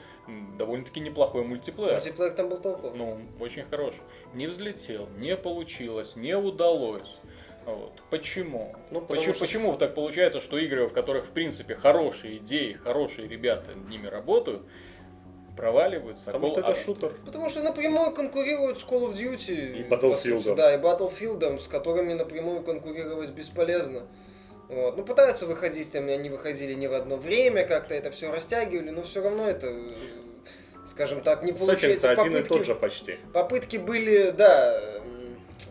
довольно-таки 0.59 1.01
неплохой 1.01 1.45
мультиплеер. 1.45 1.95
Мультиплеер 1.95 2.32
там 2.32 2.49
был 2.49 2.59
толковый. 2.59 2.97
Ну, 2.97 3.18
очень 3.40 3.64
хороший. 3.64 4.03
Не 4.34 4.47
взлетел, 4.47 5.09
не 5.16 5.36
получилось, 5.36 6.16
не 6.16 6.36
удалось. 6.36 7.18
Вот. 7.66 7.92
Почему? 8.10 8.74
Ну, 8.90 9.00
почему, 9.00 9.34
что... 9.34 9.44
почему 9.44 9.76
так 9.76 9.94
получается, 9.94 10.40
что 10.40 10.58
игры, 10.58 10.86
в 10.86 10.92
которых, 10.92 11.24
в 11.26 11.30
принципе, 11.30 11.74
хорошие 11.74 12.36
идеи, 12.38 12.74
хорошие 12.74 13.26
ребята 13.26 13.74
ними 13.74 14.06
работают, 14.06 14.62
проваливаются? 15.56 16.26
Потому 16.26 16.46
а 16.46 16.50
что 16.50 16.60
это 16.60 16.72
а... 16.72 16.74
шутер. 16.74 17.14
Потому 17.24 17.48
что 17.48 17.62
напрямую 17.62 18.12
конкурируют 18.12 18.80
с 18.80 18.84
Call 18.84 19.10
of 19.10 19.14
Duty. 19.14 19.78
И 19.78 19.82
Battlefield. 19.82 20.54
Да, 20.54 20.74
и 20.74 20.78
Battlefield, 20.78 21.58
с 21.58 21.68
которыми 21.68 22.12
напрямую 22.12 22.62
конкурировать 22.62 23.30
бесполезно. 23.30 24.02
Вот. 24.68 24.96
Ну, 24.96 25.04
пытаются 25.04 25.46
выходить, 25.46 25.92
там 25.92 26.08
они 26.08 26.30
выходили 26.30 26.74
не 26.74 26.88
в 26.88 26.94
одно 26.94 27.16
время, 27.16 27.66
как-то 27.66 27.94
это 27.94 28.10
все 28.10 28.30
растягивали, 28.30 28.90
но 28.90 29.02
все 29.02 29.22
равно 29.22 29.46
это, 29.46 29.72
скажем 30.86 31.20
так, 31.20 31.42
не 31.42 31.52
получается. 31.52 32.10
Один 32.10 32.36
и 32.36 32.42
тот 32.42 32.64
же 32.64 32.74
почти. 32.74 33.18
Попытки 33.32 33.76
были, 33.76 34.30
да, 34.30 34.80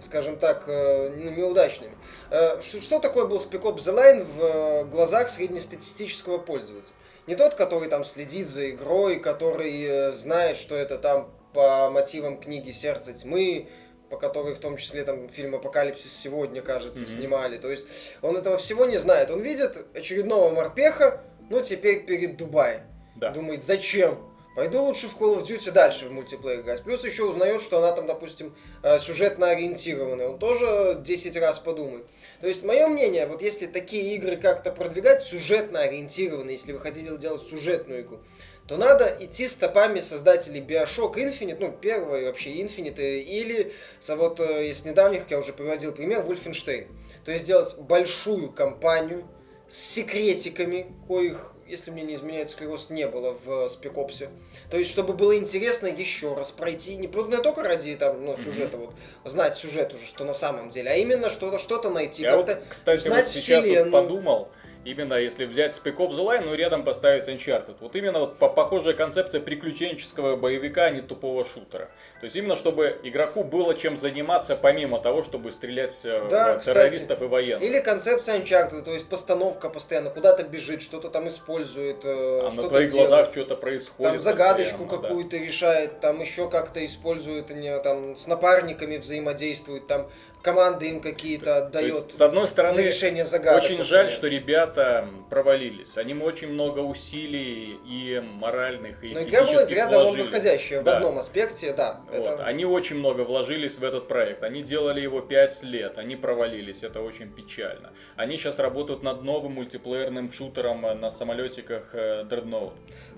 скажем 0.01 0.38
так, 0.38 0.65
э, 0.67 1.09
ну, 1.15 1.31
неудачными. 1.31 1.93
Э, 2.29 2.59
что 2.61 2.99
такое 2.99 3.25
был 3.25 3.38
Spec 3.38 3.61
Ops 3.61 3.79
The 3.79 3.95
Line 3.95 4.23
в 4.23 4.43
э, 4.43 4.86
глазах 4.86 5.29
среднестатистического 5.29 6.38
пользователя? 6.38 6.93
Не 7.25 7.36
тот, 7.36 7.55
который 7.55 7.88
там 7.88 8.03
следит 8.03 8.47
за 8.47 8.69
игрой, 8.69 9.19
который 9.19 10.11
знает, 10.11 10.57
что 10.57 10.75
это 10.75 10.97
там 10.97 11.31
по 11.53 11.89
мотивам 11.89 12.38
книги 12.38 12.71
«Сердце 12.71 13.13
тьмы», 13.13 13.69
по 14.09 14.17
которой 14.17 14.53
в 14.53 14.59
том 14.59 14.75
числе 14.75 15.03
там 15.03 15.29
фильм 15.29 15.55
«Апокалипсис 15.55 16.13
сегодня», 16.13 16.61
кажется, 16.61 16.99
mm-hmm. 16.99 17.17
снимали. 17.17 17.57
То 17.57 17.71
есть 17.71 18.17
он 18.21 18.36
этого 18.36 18.57
всего 18.57 18.86
не 18.86 18.97
знает. 18.97 19.31
Он 19.31 19.39
видит 19.41 19.86
очередного 19.95 20.53
морпеха, 20.53 21.21
ну 21.49 21.61
теперь 21.61 22.05
перед 22.05 22.36
Дубаем. 22.36 22.81
Да. 23.15 23.29
Думает, 23.29 23.63
зачем? 23.63 24.19
Пойду 24.56 24.84
лучше 24.84 25.08
в 25.08 25.20
Call 25.20 25.41
of 25.41 25.47
Duty 25.47 25.72
дальше 25.72 26.08
в 26.08 26.12
мультиплеер 26.12 26.62
играть. 26.62 26.84
Плюс 26.84 27.04
еще 27.04 27.24
узнает, 27.24 27.60
что 27.60 27.80
она 27.80 27.91
там, 27.91 28.06
допустим, 28.06 28.56
э, 28.84 28.99
сюжетно 28.99 29.49
ориентированная. 29.49 30.28
Он 30.28 30.38
тоже 30.38 31.01
10 31.04 31.38
раз 31.38 31.58
подумает. 31.58 32.06
То 32.39 32.47
есть, 32.47 32.64
мое 32.64 32.88
мнение, 32.88 33.26
вот 33.26 33.41
если 33.41 33.66
такие 33.66 34.16
игры 34.16 34.38
как-то 34.38 34.72
продвигать, 34.72 35.24
сюжетно 35.24 35.80
ориентированные, 35.80 36.56
если 36.56 36.72
вы 36.72 36.80
хотите 36.80 37.18
делать 37.18 37.47
сюжетную 37.47 38.01
игру, 38.01 38.20
то 38.68 38.78
надо 38.78 39.18
идти 39.20 39.47
стопами 39.47 39.99
создателей 39.99 40.62
Bioshock 40.62 41.16
Infinite, 41.16 41.58
ну, 41.60 41.72
первой 41.72 42.26
вообще 42.26 42.51
Infinite, 42.51 43.22
или, 43.22 43.74
вот 44.08 44.39
э, 44.39 44.68
из 44.68 44.86
недавних, 44.86 45.24
я 45.32 45.39
уже 45.39 45.54
приводил 45.54 45.93
пример, 45.93 46.22
Wolfenstein. 46.22 46.88
То 47.26 47.32
есть, 47.32 47.45
делать 47.45 47.76
большую 47.80 48.51
кампанию 48.51 49.28
с 49.68 49.78
секретиками, 49.78 50.93
коих 51.08 51.53
если 51.68 51.91
мне 51.91 52.03
не 52.03 52.16
изменяет 52.16 52.49
склероз, 52.49 52.89
не 52.89 53.07
было 53.07 53.38
в 53.45 53.70
спекопсе. 53.70 54.30
То 54.70 54.78
есть, 54.78 54.91
чтобы 54.91 55.14
было 55.14 55.36
интересно 55.38 55.88
еще 55.88 56.34
раз 56.34 56.51
пройти, 56.51 56.95
не, 56.95 57.07
не 57.07 57.38
только 57.38 57.64
ради 57.64 57.95
там, 57.95 58.24
ну, 58.26 58.36
сюжета, 58.38 58.78
mm-hmm. 58.78 58.93
вот, 59.24 59.32
знать 59.32 59.55
сюжет 59.55 59.93
уже, 59.93 60.05
что 60.05 60.24
на 60.26 60.34
самом 60.34 60.70
деле, 60.70 60.91
а 60.91 60.95
именно 60.95 61.30
что-то 61.30 61.59
что 61.59 61.89
найти. 61.89 62.24
Я 62.24 62.38
вот, 62.38 62.49
кстати, 62.70 63.07
вот 63.07 63.28
сейчас 63.28 63.66
вот 63.66 63.91
подумал, 63.91 64.49
Именно 64.86 65.13
если 65.13 65.45
взять 65.45 65.71
Spec 65.73 65.95
Ops 65.95 66.11
The 66.11 66.25
Line, 66.25 66.45
ну 66.45 66.55
рядом 66.55 66.84
поставить 66.84 67.27
Uncharted. 67.27 67.75
Вот 67.79 67.95
именно 67.95 68.19
вот 68.19 68.38
по 68.38 68.49
похожая 68.49 68.93
концепция 68.93 69.39
приключенческого 69.39 70.36
боевика, 70.36 70.86
а 70.86 70.89
не 70.89 71.01
тупого 71.01 71.45
шутера. 71.45 71.89
То 72.19 72.25
есть 72.25 72.36
именно 72.36 72.55
чтобы 72.55 72.99
игроку 73.03 73.43
было 73.43 73.75
чем 73.75 73.95
заниматься, 73.95 74.55
помимо 74.55 74.99
того, 74.99 75.23
чтобы 75.23 75.51
стрелять 75.51 76.01
э, 76.03 76.27
да, 76.29 76.59
в 76.59 76.63
террористов 76.63 77.17
кстати, 77.17 77.23
и 77.23 77.27
военных. 77.27 77.69
Или 77.69 77.79
концепция 77.79 78.39
Uncharted, 78.39 78.81
то 78.81 78.91
есть 78.91 79.07
постановка 79.07 79.69
постоянно 79.69 80.09
куда-то 80.09 80.43
бежит, 80.43 80.81
что-то 80.81 81.09
там 81.09 81.27
использует. 81.27 82.03
Э, 82.03 82.47
а 82.47 82.51
на 82.51 82.67
твоих 82.67 82.91
делает. 82.91 83.09
глазах 83.09 83.31
что-то 83.31 83.55
происходит. 83.55 84.13
Там 84.13 84.21
загадочку 84.21 84.86
какую-то 84.86 85.38
да. 85.38 85.45
решает, 85.45 85.99
там 86.01 86.19
еще 86.19 86.49
как-то 86.49 86.86
использует, 86.86 87.47
там 87.84 88.15
с 88.17 88.27
напарниками 88.27 88.97
взаимодействует, 88.97 89.88
там 89.88 90.09
команды 90.43 90.89
им 90.89 91.01
какие-то 91.01 91.57
отдает. 91.57 91.93
Есть, 91.93 92.13
с 92.13 92.21
одной 92.21 92.47
стороны, 92.47 92.81
решение 92.81 93.25
загадок, 93.25 93.63
очень 93.63 93.81
жаль, 93.81 94.11
что 94.11 94.27
ребята 94.27 95.07
провалились. 95.29 95.97
Они 95.97 96.13
очень 96.13 96.49
много 96.49 96.79
усилий 96.79 97.79
и 97.85 98.21
моральных, 98.21 99.03
и 99.03 99.13
Но 99.13 99.23
физических 99.23 99.71
игра 99.71 99.87
была 99.87 100.03
вложили. 100.03 100.21
выходящая 100.23 100.83
да. 100.83 100.91
в 100.91 100.95
одном 100.95 101.17
аспекте, 101.17 101.73
да. 101.73 102.01
Вот. 102.11 102.19
Это... 102.19 102.45
Они 102.45 102.65
очень 102.65 102.97
много 102.97 103.21
вложились 103.21 103.79
в 103.79 103.83
этот 103.83 104.07
проект. 104.07 104.43
Они 104.43 104.61
делали 104.61 104.99
его 104.99 105.21
5 105.21 105.63
лет, 105.63 105.97
они 105.97 106.15
провалились, 106.17 106.83
это 106.83 107.01
очень 107.01 107.31
печально. 107.31 107.93
Они 108.17 108.37
сейчас 108.37 108.59
работают 108.59 109.01
над 109.01 109.23
новым 109.23 109.53
мультиплеерным 109.53 110.31
шутером 110.31 110.81
на 110.81 111.09
самолетиках 111.09 111.91
э, 111.93 112.25
Dreadnought. 112.29 112.73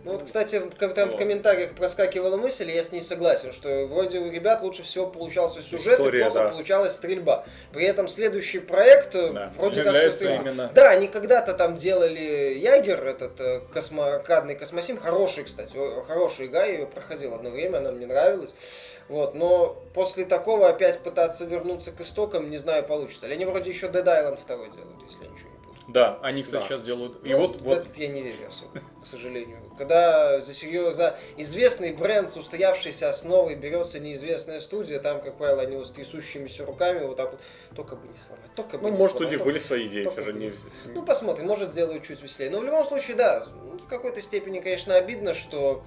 Ну 0.06 0.12
вот, 0.12 0.24
кстати, 0.24 0.62
там 0.96 1.10
в 1.10 1.18
комментариях 1.18 1.74
проскакивала 1.74 2.38
мысль, 2.38 2.70
и 2.70 2.76
я 2.76 2.84
с 2.84 2.92
ней 2.92 3.02
согласен, 3.02 3.52
что 3.52 3.88
вроде 3.88 4.20
у 4.20 4.30
ребят 4.30 4.62
лучше 4.62 4.84
всего 4.84 5.08
получался 5.08 5.64
сюжет, 5.64 5.94
История, 5.94 6.20
и 6.20 6.24
плохо 6.26 6.40
да. 6.44 6.50
получалась 6.50 6.94
стрельба. 6.94 7.44
При 7.74 7.86
этом 7.86 8.08
следующий 8.08 8.60
проект 8.60 9.16
э, 9.16 9.32
да. 9.34 9.52
вроде 9.58 9.84
как... 9.84 9.96
Именно... 9.96 10.70
Да, 10.76 10.92
они 10.92 11.08
когда-то 11.08 11.56
там 11.56 11.76
делали 11.76 12.54
Ягер, 12.54 13.04
этот 13.04 13.40
э, 13.40 13.62
космо... 13.74 14.14
аркадный 14.14 14.54
космосим, 14.54 15.00
хороший, 15.00 15.44
кстати, 15.44 15.76
хороший 16.08 16.46
игра, 16.46 16.66
я 16.66 16.74
ее 16.74 16.86
проходил 16.86 17.34
одно 17.34 17.50
время, 17.50 17.78
она 17.78 17.92
мне 17.92 18.06
нравилась. 18.06 18.54
Вот, 19.08 19.34
но 19.34 19.76
после 19.96 20.26
такого 20.26 20.70
опять 20.70 21.00
пытаться 21.00 21.46
вернуться 21.46 21.92
к 21.92 22.02
истокам, 22.02 22.52
не 22.52 22.58
знаю, 22.58 22.84
получится. 22.84 23.26
Или 23.26 23.34
они 23.34 23.46
вроде 23.46 23.72
еще 23.72 23.88
Dead 23.88 24.06
Island 24.06 24.40
2 24.46 24.56
делают, 24.56 25.02
если 25.10 25.24
я 25.24 25.32
ничего 25.32 25.50
не 25.50 25.55
Да, 25.88 26.18
они, 26.24 26.42
кстати, 26.44 26.62
Да. 26.64 26.68
сейчас 26.68 26.82
делают. 26.82 27.24
И 27.24 27.30
Ну, 27.30 27.38
вот, 27.38 27.62
вот 27.62 27.78
этот 27.80 27.96
я 27.98 28.08
не 28.08 28.22
верю 28.24 28.48
особо, 28.48 28.82
к 29.04 29.06
сожалению. 29.08 29.58
Когда 29.78 30.42
за, 30.42 30.52
серьё- 30.54 30.92
за 30.94 31.16
известный 31.38 31.94
бренд 31.94 32.28
с 32.30 32.38
устоявшейся 32.38 33.10
основой 33.10 33.54
берется 33.56 34.00
неизвестная 34.00 34.60
студия, 34.62 35.00
там, 35.00 35.22
как 35.22 35.38
правило, 35.38 35.62
они 35.62 35.76
вот 35.78 35.88
с 35.88 35.92
трясущимися 35.92 36.66
руками 36.66 37.06
вот 37.06 37.18
так 37.18 37.32
вот, 37.34 37.42
только 37.76 37.96
бы 37.96 38.08
не 38.08 38.18
сломать, 38.18 38.50
только 38.56 38.78
бы 38.80 38.84
Ну, 38.86 38.90
не 38.94 38.98
может, 38.98 39.16
у 39.16 39.18
сломать, 39.20 39.32
них 39.32 39.40
только- 39.40 39.52
были 39.52 39.60
свои 39.60 39.88
идеи, 39.88 40.10
все 40.12 40.22
же 40.24 40.34
не... 40.34 40.54
Ну, 40.86 41.04
посмотрим, 41.04 41.46
может, 41.46 41.72
сделают 41.72 42.04
чуть 42.04 42.22
веселее. 42.24 42.50
Но 42.50 42.60
в 42.60 42.64
любом 42.64 42.84
случае, 42.86 43.16
да, 43.16 43.46
ну, 43.64 43.78
в 43.78 43.88
какой-то 43.88 44.22
степени, 44.22 44.62
конечно, 44.62 44.96
обидно, 44.96 45.34
что 45.36 45.84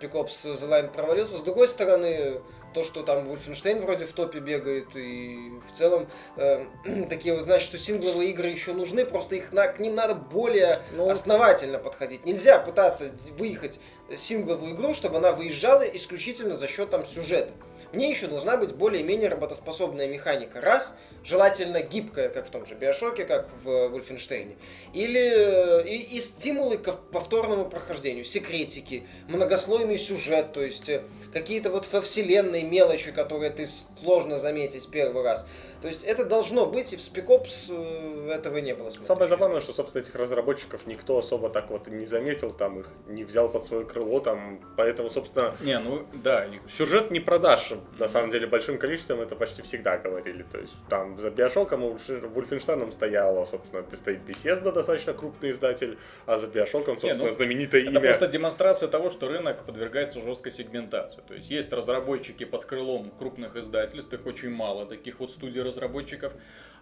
Ops 0.00 0.28
The 0.44 0.68
Line 0.68 0.92
провалился. 0.92 1.38
С 1.38 1.40
другой 1.40 1.66
стороны, 1.66 2.40
то, 2.72 2.84
что 2.84 3.02
там 3.02 3.26
Wolfenstein 3.26 3.80
вроде 3.80 4.06
в 4.06 4.12
топе 4.12 4.38
бегает, 4.40 4.94
и 4.94 5.52
в 5.70 5.76
целом 5.76 6.08
э, 6.36 6.64
такие 7.10 7.34
вот, 7.34 7.44
значит, 7.44 7.66
что 7.66 7.78
сингловые 7.78 8.30
игры 8.30 8.48
еще 8.48 8.72
нужны, 8.72 9.04
просто 9.04 9.36
их 9.36 9.52
на, 9.52 9.68
к 9.68 9.78
ним 9.80 9.94
надо 9.94 10.14
более 10.14 10.80
Ну, 10.92 11.08
основательно 11.08 11.78
подходить. 11.78 12.24
Нельзя 12.24 12.58
пытаться 12.58 13.10
выехать 13.38 13.80
сингловую 14.16 14.74
игру, 14.74 14.94
чтобы 14.94 15.18
она 15.18 15.32
выезжала 15.32 15.82
исключительно 15.82 16.56
за 16.56 16.66
счет 16.66 16.90
там 16.90 17.04
сюжета. 17.06 17.52
Мне 17.92 18.08
еще 18.08 18.28
должна 18.28 18.56
быть 18.56 18.72
более-менее 18.72 19.28
работоспособная 19.28 20.06
механика. 20.06 20.60
Раз, 20.60 20.94
желательно 21.24 21.82
гибкая, 21.82 22.28
как 22.28 22.46
в 22.46 22.50
том 22.50 22.64
же 22.64 22.74
Биошоке, 22.76 23.24
как 23.24 23.48
в 23.64 23.88
Вольфенштейне. 23.88 24.56
Или 24.94 25.20
э, 25.20 25.88
и, 25.88 26.16
и 26.16 26.20
стимулы 26.20 26.78
к 26.78 26.92
повторному 27.10 27.64
прохождению, 27.64 28.24
секретики, 28.24 29.06
многослойный 29.26 29.98
сюжет, 29.98 30.52
то 30.52 30.62
есть 30.62 30.88
э, 30.88 31.02
какие-то 31.32 31.70
вот 31.70 31.90
во 31.92 32.00
вселенной 32.00 32.62
мелочи, 32.62 33.10
которые 33.10 33.50
ты 33.50 33.68
сложно 34.00 34.38
заметить 34.38 34.88
первый 34.88 35.24
раз. 35.24 35.46
То 35.80 35.88
есть 35.88 36.04
это 36.04 36.24
должно 36.24 36.66
быть, 36.66 36.92
и 36.92 36.96
в 36.96 37.00
Spec 37.00 37.26
Ops 37.26 37.70
э, 37.70 38.30
этого 38.32 38.58
не 38.58 38.74
было. 38.74 38.90
смотришь. 38.90 39.06
Самое 39.06 39.28
забавное, 39.28 39.60
что, 39.60 39.72
собственно, 39.72 40.02
этих 40.02 40.14
разработчиков 40.14 40.86
никто 40.86 41.18
особо 41.18 41.48
так 41.48 41.70
вот 41.70 41.88
и 41.88 41.90
не 41.90 42.06
заметил, 42.06 42.50
там 42.50 42.80
их 42.80 42.88
не 43.06 43.24
взял 43.24 43.48
под 43.48 43.64
свое 43.64 43.86
крыло, 43.86 44.20
там, 44.20 44.60
поэтому, 44.76 45.08
собственно, 45.08 45.54
Не, 45.60 45.78
ну 45.78 46.06
да, 46.12 46.46
сюжет 46.68 47.10
не 47.10 47.20
продашь, 47.20 47.72
на 47.98 48.08
самом 48.08 48.30
деле, 48.30 48.46
большим 48.46 48.78
количеством, 48.78 49.20
это 49.20 49.36
почти 49.36 49.62
всегда 49.62 49.96
говорили. 49.96 50.44
То 50.50 50.58
есть 50.58 50.74
там 50.88 51.18
за 51.18 51.30
Биошоком 51.30 51.96
Вольфенштейном 52.08 52.92
стояла, 52.92 53.46
собственно, 53.46 53.84
стоит 53.96 54.20
Bethesda, 54.26 54.72
достаточно 54.72 55.14
крупный 55.14 55.50
издатель, 55.50 55.98
а 56.26 56.38
за 56.38 56.46
Биошоком, 56.46 56.96
Не, 56.96 57.00
собственно, 57.00 57.24
ну, 57.24 57.30
знаменитое 57.32 57.82
это 57.82 57.90
имя. 57.90 58.00
просто 58.00 58.26
демонстрация 58.26 58.88
того, 58.88 59.10
что 59.10 59.28
рынок 59.28 59.64
подвергается 59.64 60.20
жесткой 60.20 60.52
сегментации. 60.52 61.22
То 61.26 61.34
есть 61.34 61.50
есть 61.50 61.72
разработчики 61.72 62.44
под 62.44 62.64
крылом 62.66 63.10
крупных 63.18 63.56
издательств, 63.56 64.12
их 64.12 64.26
очень 64.26 64.50
мало, 64.50 64.84
таких 64.86 65.20
вот 65.20 65.30
студий 65.30 65.62
разработчиков, 65.70 66.32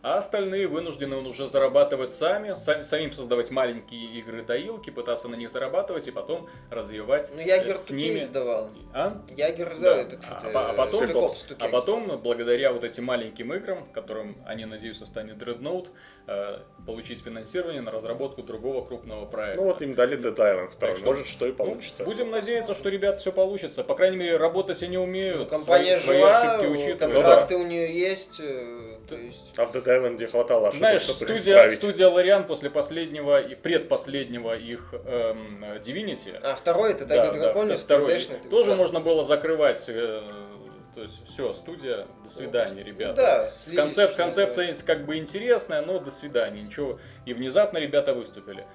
а 0.00 0.18
остальные 0.18 0.68
вынуждены 0.68 1.16
уже 1.16 1.48
зарабатывать 1.48 2.12
сами, 2.12 2.54
сам- 2.56 2.84
самим 2.84 3.12
создавать 3.12 3.50
маленькие 3.50 4.04
игры 4.20 4.42
доилки, 4.42 4.90
пытаться 4.90 5.26
на 5.28 5.34
них 5.34 5.50
зарабатывать 5.50 6.06
и 6.06 6.12
потом 6.12 6.48
развивать 6.70 7.30
Ну, 7.34 7.40
э, 7.40 7.44
Ягер 7.46 7.78
с 7.78 7.90
ними. 7.90 8.20
издавал. 8.20 8.70
А? 8.94 9.20
Ягер, 9.36 9.74
Да. 9.80 9.94
да, 9.94 10.00
этот, 10.02 10.20
А, 10.30 10.40
э, 10.46 10.50
а 10.54 10.72
потом- 10.74 11.04
Ops 11.04 11.48
2K. 11.48 11.56
А 11.58 11.68
потом, 11.68 12.20
благодаря 12.22 12.72
вот 12.72 12.84
этим 12.84 13.04
маленьким 13.04 13.52
играм, 13.54 13.88
которым 13.92 14.36
они 14.46 14.66
надеются 14.66 15.04
станет 15.04 15.36
Dreadnought, 15.42 15.88
э, 16.28 16.58
получить 16.86 17.22
финансирование 17.24 17.82
на 17.82 17.90
разработку 17.90 18.42
другого 18.44 18.86
крупного 18.86 19.26
проекта. 19.26 19.60
Ну 19.60 19.66
вот 19.66 19.82
им 19.82 19.94
дали 19.94 20.16
Dead 20.16 20.36
Island 20.36 20.70
2, 20.78 20.88
Так 20.88 20.96
что- 20.96 21.06
может, 21.06 21.26
что 21.26 21.46
и 21.46 21.50
Ну, 21.50 21.56
получится. 21.56 22.04
будем 22.04 22.30
надеяться, 22.30 22.74
что 22.74 22.88
ребят 22.88 23.18
все 23.18 23.32
получится. 23.32 23.82
По 23.82 23.94
крайней 23.96 24.16
мере, 24.16 24.36
работать 24.36 24.80
они 24.84 24.96
умеют. 24.96 25.38
Ну, 25.38 25.46
компания 25.46 25.98
свои, 25.98 26.04
свои 26.04 26.16
жива, 26.18 26.40
ошибки 26.54 26.66
э, 26.66 26.68
учитывают. 26.70 26.98
контракты 27.24 27.56
у 27.56 27.66
нее 27.66 27.98
есть, 27.98 28.36
э, 28.40 28.77
то 29.08 29.16
есть... 29.16 29.54
А 29.56 29.64
в 29.66 29.72
Dead 29.74 29.84
Island 29.84 30.26
хватало 30.26 30.68
ошибок, 30.68 30.78
Знаешь, 30.78 31.02
чтобы 31.02 31.16
студия, 31.16 31.38
исправить. 31.38 31.78
студия 31.78 32.08
Лориан 32.08 32.44
после 32.46 32.70
последнего 32.70 33.40
и 33.40 33.54
предпоследнего 33.54 34.56
их 34.56 34.92
эм, 34.92 35.64
Divinity, 35.82 36.36
А 36.42 36.54
второй 36.54 36.92
это 36.92 37.06
да, 37.06 37.26
да, 37.26 37.32
драконец, 37.32 37.80
второй, 37.80 38.14
3D-шный, 38.16 38.36
это 38.36 38.48
тоже 38.48 38.74
можно 38.74 39.00
было 39.00 39.24
закрывать. 39.24 39.84
э, 39.88 40.22
то 40.94 41.02
есть 41.02 41.24
все, 41.26 41.52
студия, 41.52 42.06
до 42.24 42.28
свидания, 42.30 42.80
Ну 42.80 42.86
ребята. 42.86 43.14
да, 43.14 43.50
слились, 43.50 43.78
Концеп, 43.80 44.14
концепция 44.16 44.74
как 44.84 45.04
бы 45.06 45.16
интересная, 45.16 45.80
но 45.82 45.98
до 46.00 46.10
свидания, 46.10 46.62
ничего. 46.62 46.98
И 47.24 47.34
внезапно 47.34 47.78
ребята 47.78 48.14
выступили. 48.14 48.66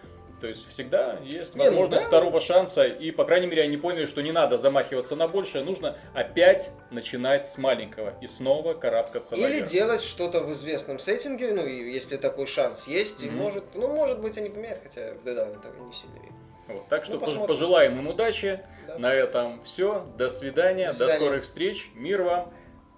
То 0.44 0.49
есть 0.49 0.68
всегда 0.68 1.20
есть 1.24 1.56
Не, 1.56 1.60
ну 1.60 1.70
возможность 1.70 2.03
да. 2.03 2.07
второго 2.10 2.41
шанса, 2.41 2.84
и, 2.86 3.11
по 3.11 3.24
крайней 3.24 3.48
мере, 3.48 3.61
они 3.64 3.78
поняли, 3.78 4.06
что 4.06 4.22
не 4.22 4.34
надо 4.34 4.57
замахиваться 4.57 5.15
на 5.15 5.30
большее, 5.30 5.64
нужно 5.64 5.95
опять 6.14 6.72
начинать 6.91 7.45
с 7.48 7.57
маленького 7.57 8.14
и 8.20 8.28
снова 8.28 8.74
карабкаться 8.74 9.36
Или 9.38 9.44
наверх. 9.44 9.70
делать 9.70 10.02
что-то 10.02 10.41
в 10.41 10.52
известном 10.52 10.99
сеттинге, 10.99 11.53
ну, 11.53 11.65
и 11.65 11.90
если 11.94 12.18
такой 12.18 12.45
шанс 12.45 12.88
есть, 12.90 13.24
и 13.24 13.28
Мгм. 13.30 13.38
может, 13.38 13.64
ну, 13.74 13.88
может 13.88 14.20
быть, 14.20 14.38
они 14.38 14.49
поменяют, 14.49 14.82
хотя 14.84 15.14
в 15.14 15.26
Dead 15.26 15.61
того 15.61 15.86
не 15.86 15.94
сильно 15.94 16.15
верю. 16.15 16.34
Вот, 16.68 16.90
так 16.90 17.06
что 17.06 17.14
Ну, 17.14 17.20
посмотрим. 17.22 17.48
пожелаем 17.48 17.99
им 17.99 18.07
удачи. 18.10 18.60
Да. 18.86 18.98
На 18.99 19.14
этом 19.14 19.61
все. 19.61 20.06
До 20.18 20.30
свидания. 20.30 20.88
До 20.88 20.91
До, 20.91 20.98
свидания. 21.06 21.15
скорых 21.20 21.44
встреч. 21.45 21.90
Мир 21.95 22.22
вам. 22.24 22.53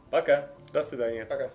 Пока. 0.09 0.49
До 0.73 0.81
свидания. 0.81 1.25
Пока. 1.25 1.51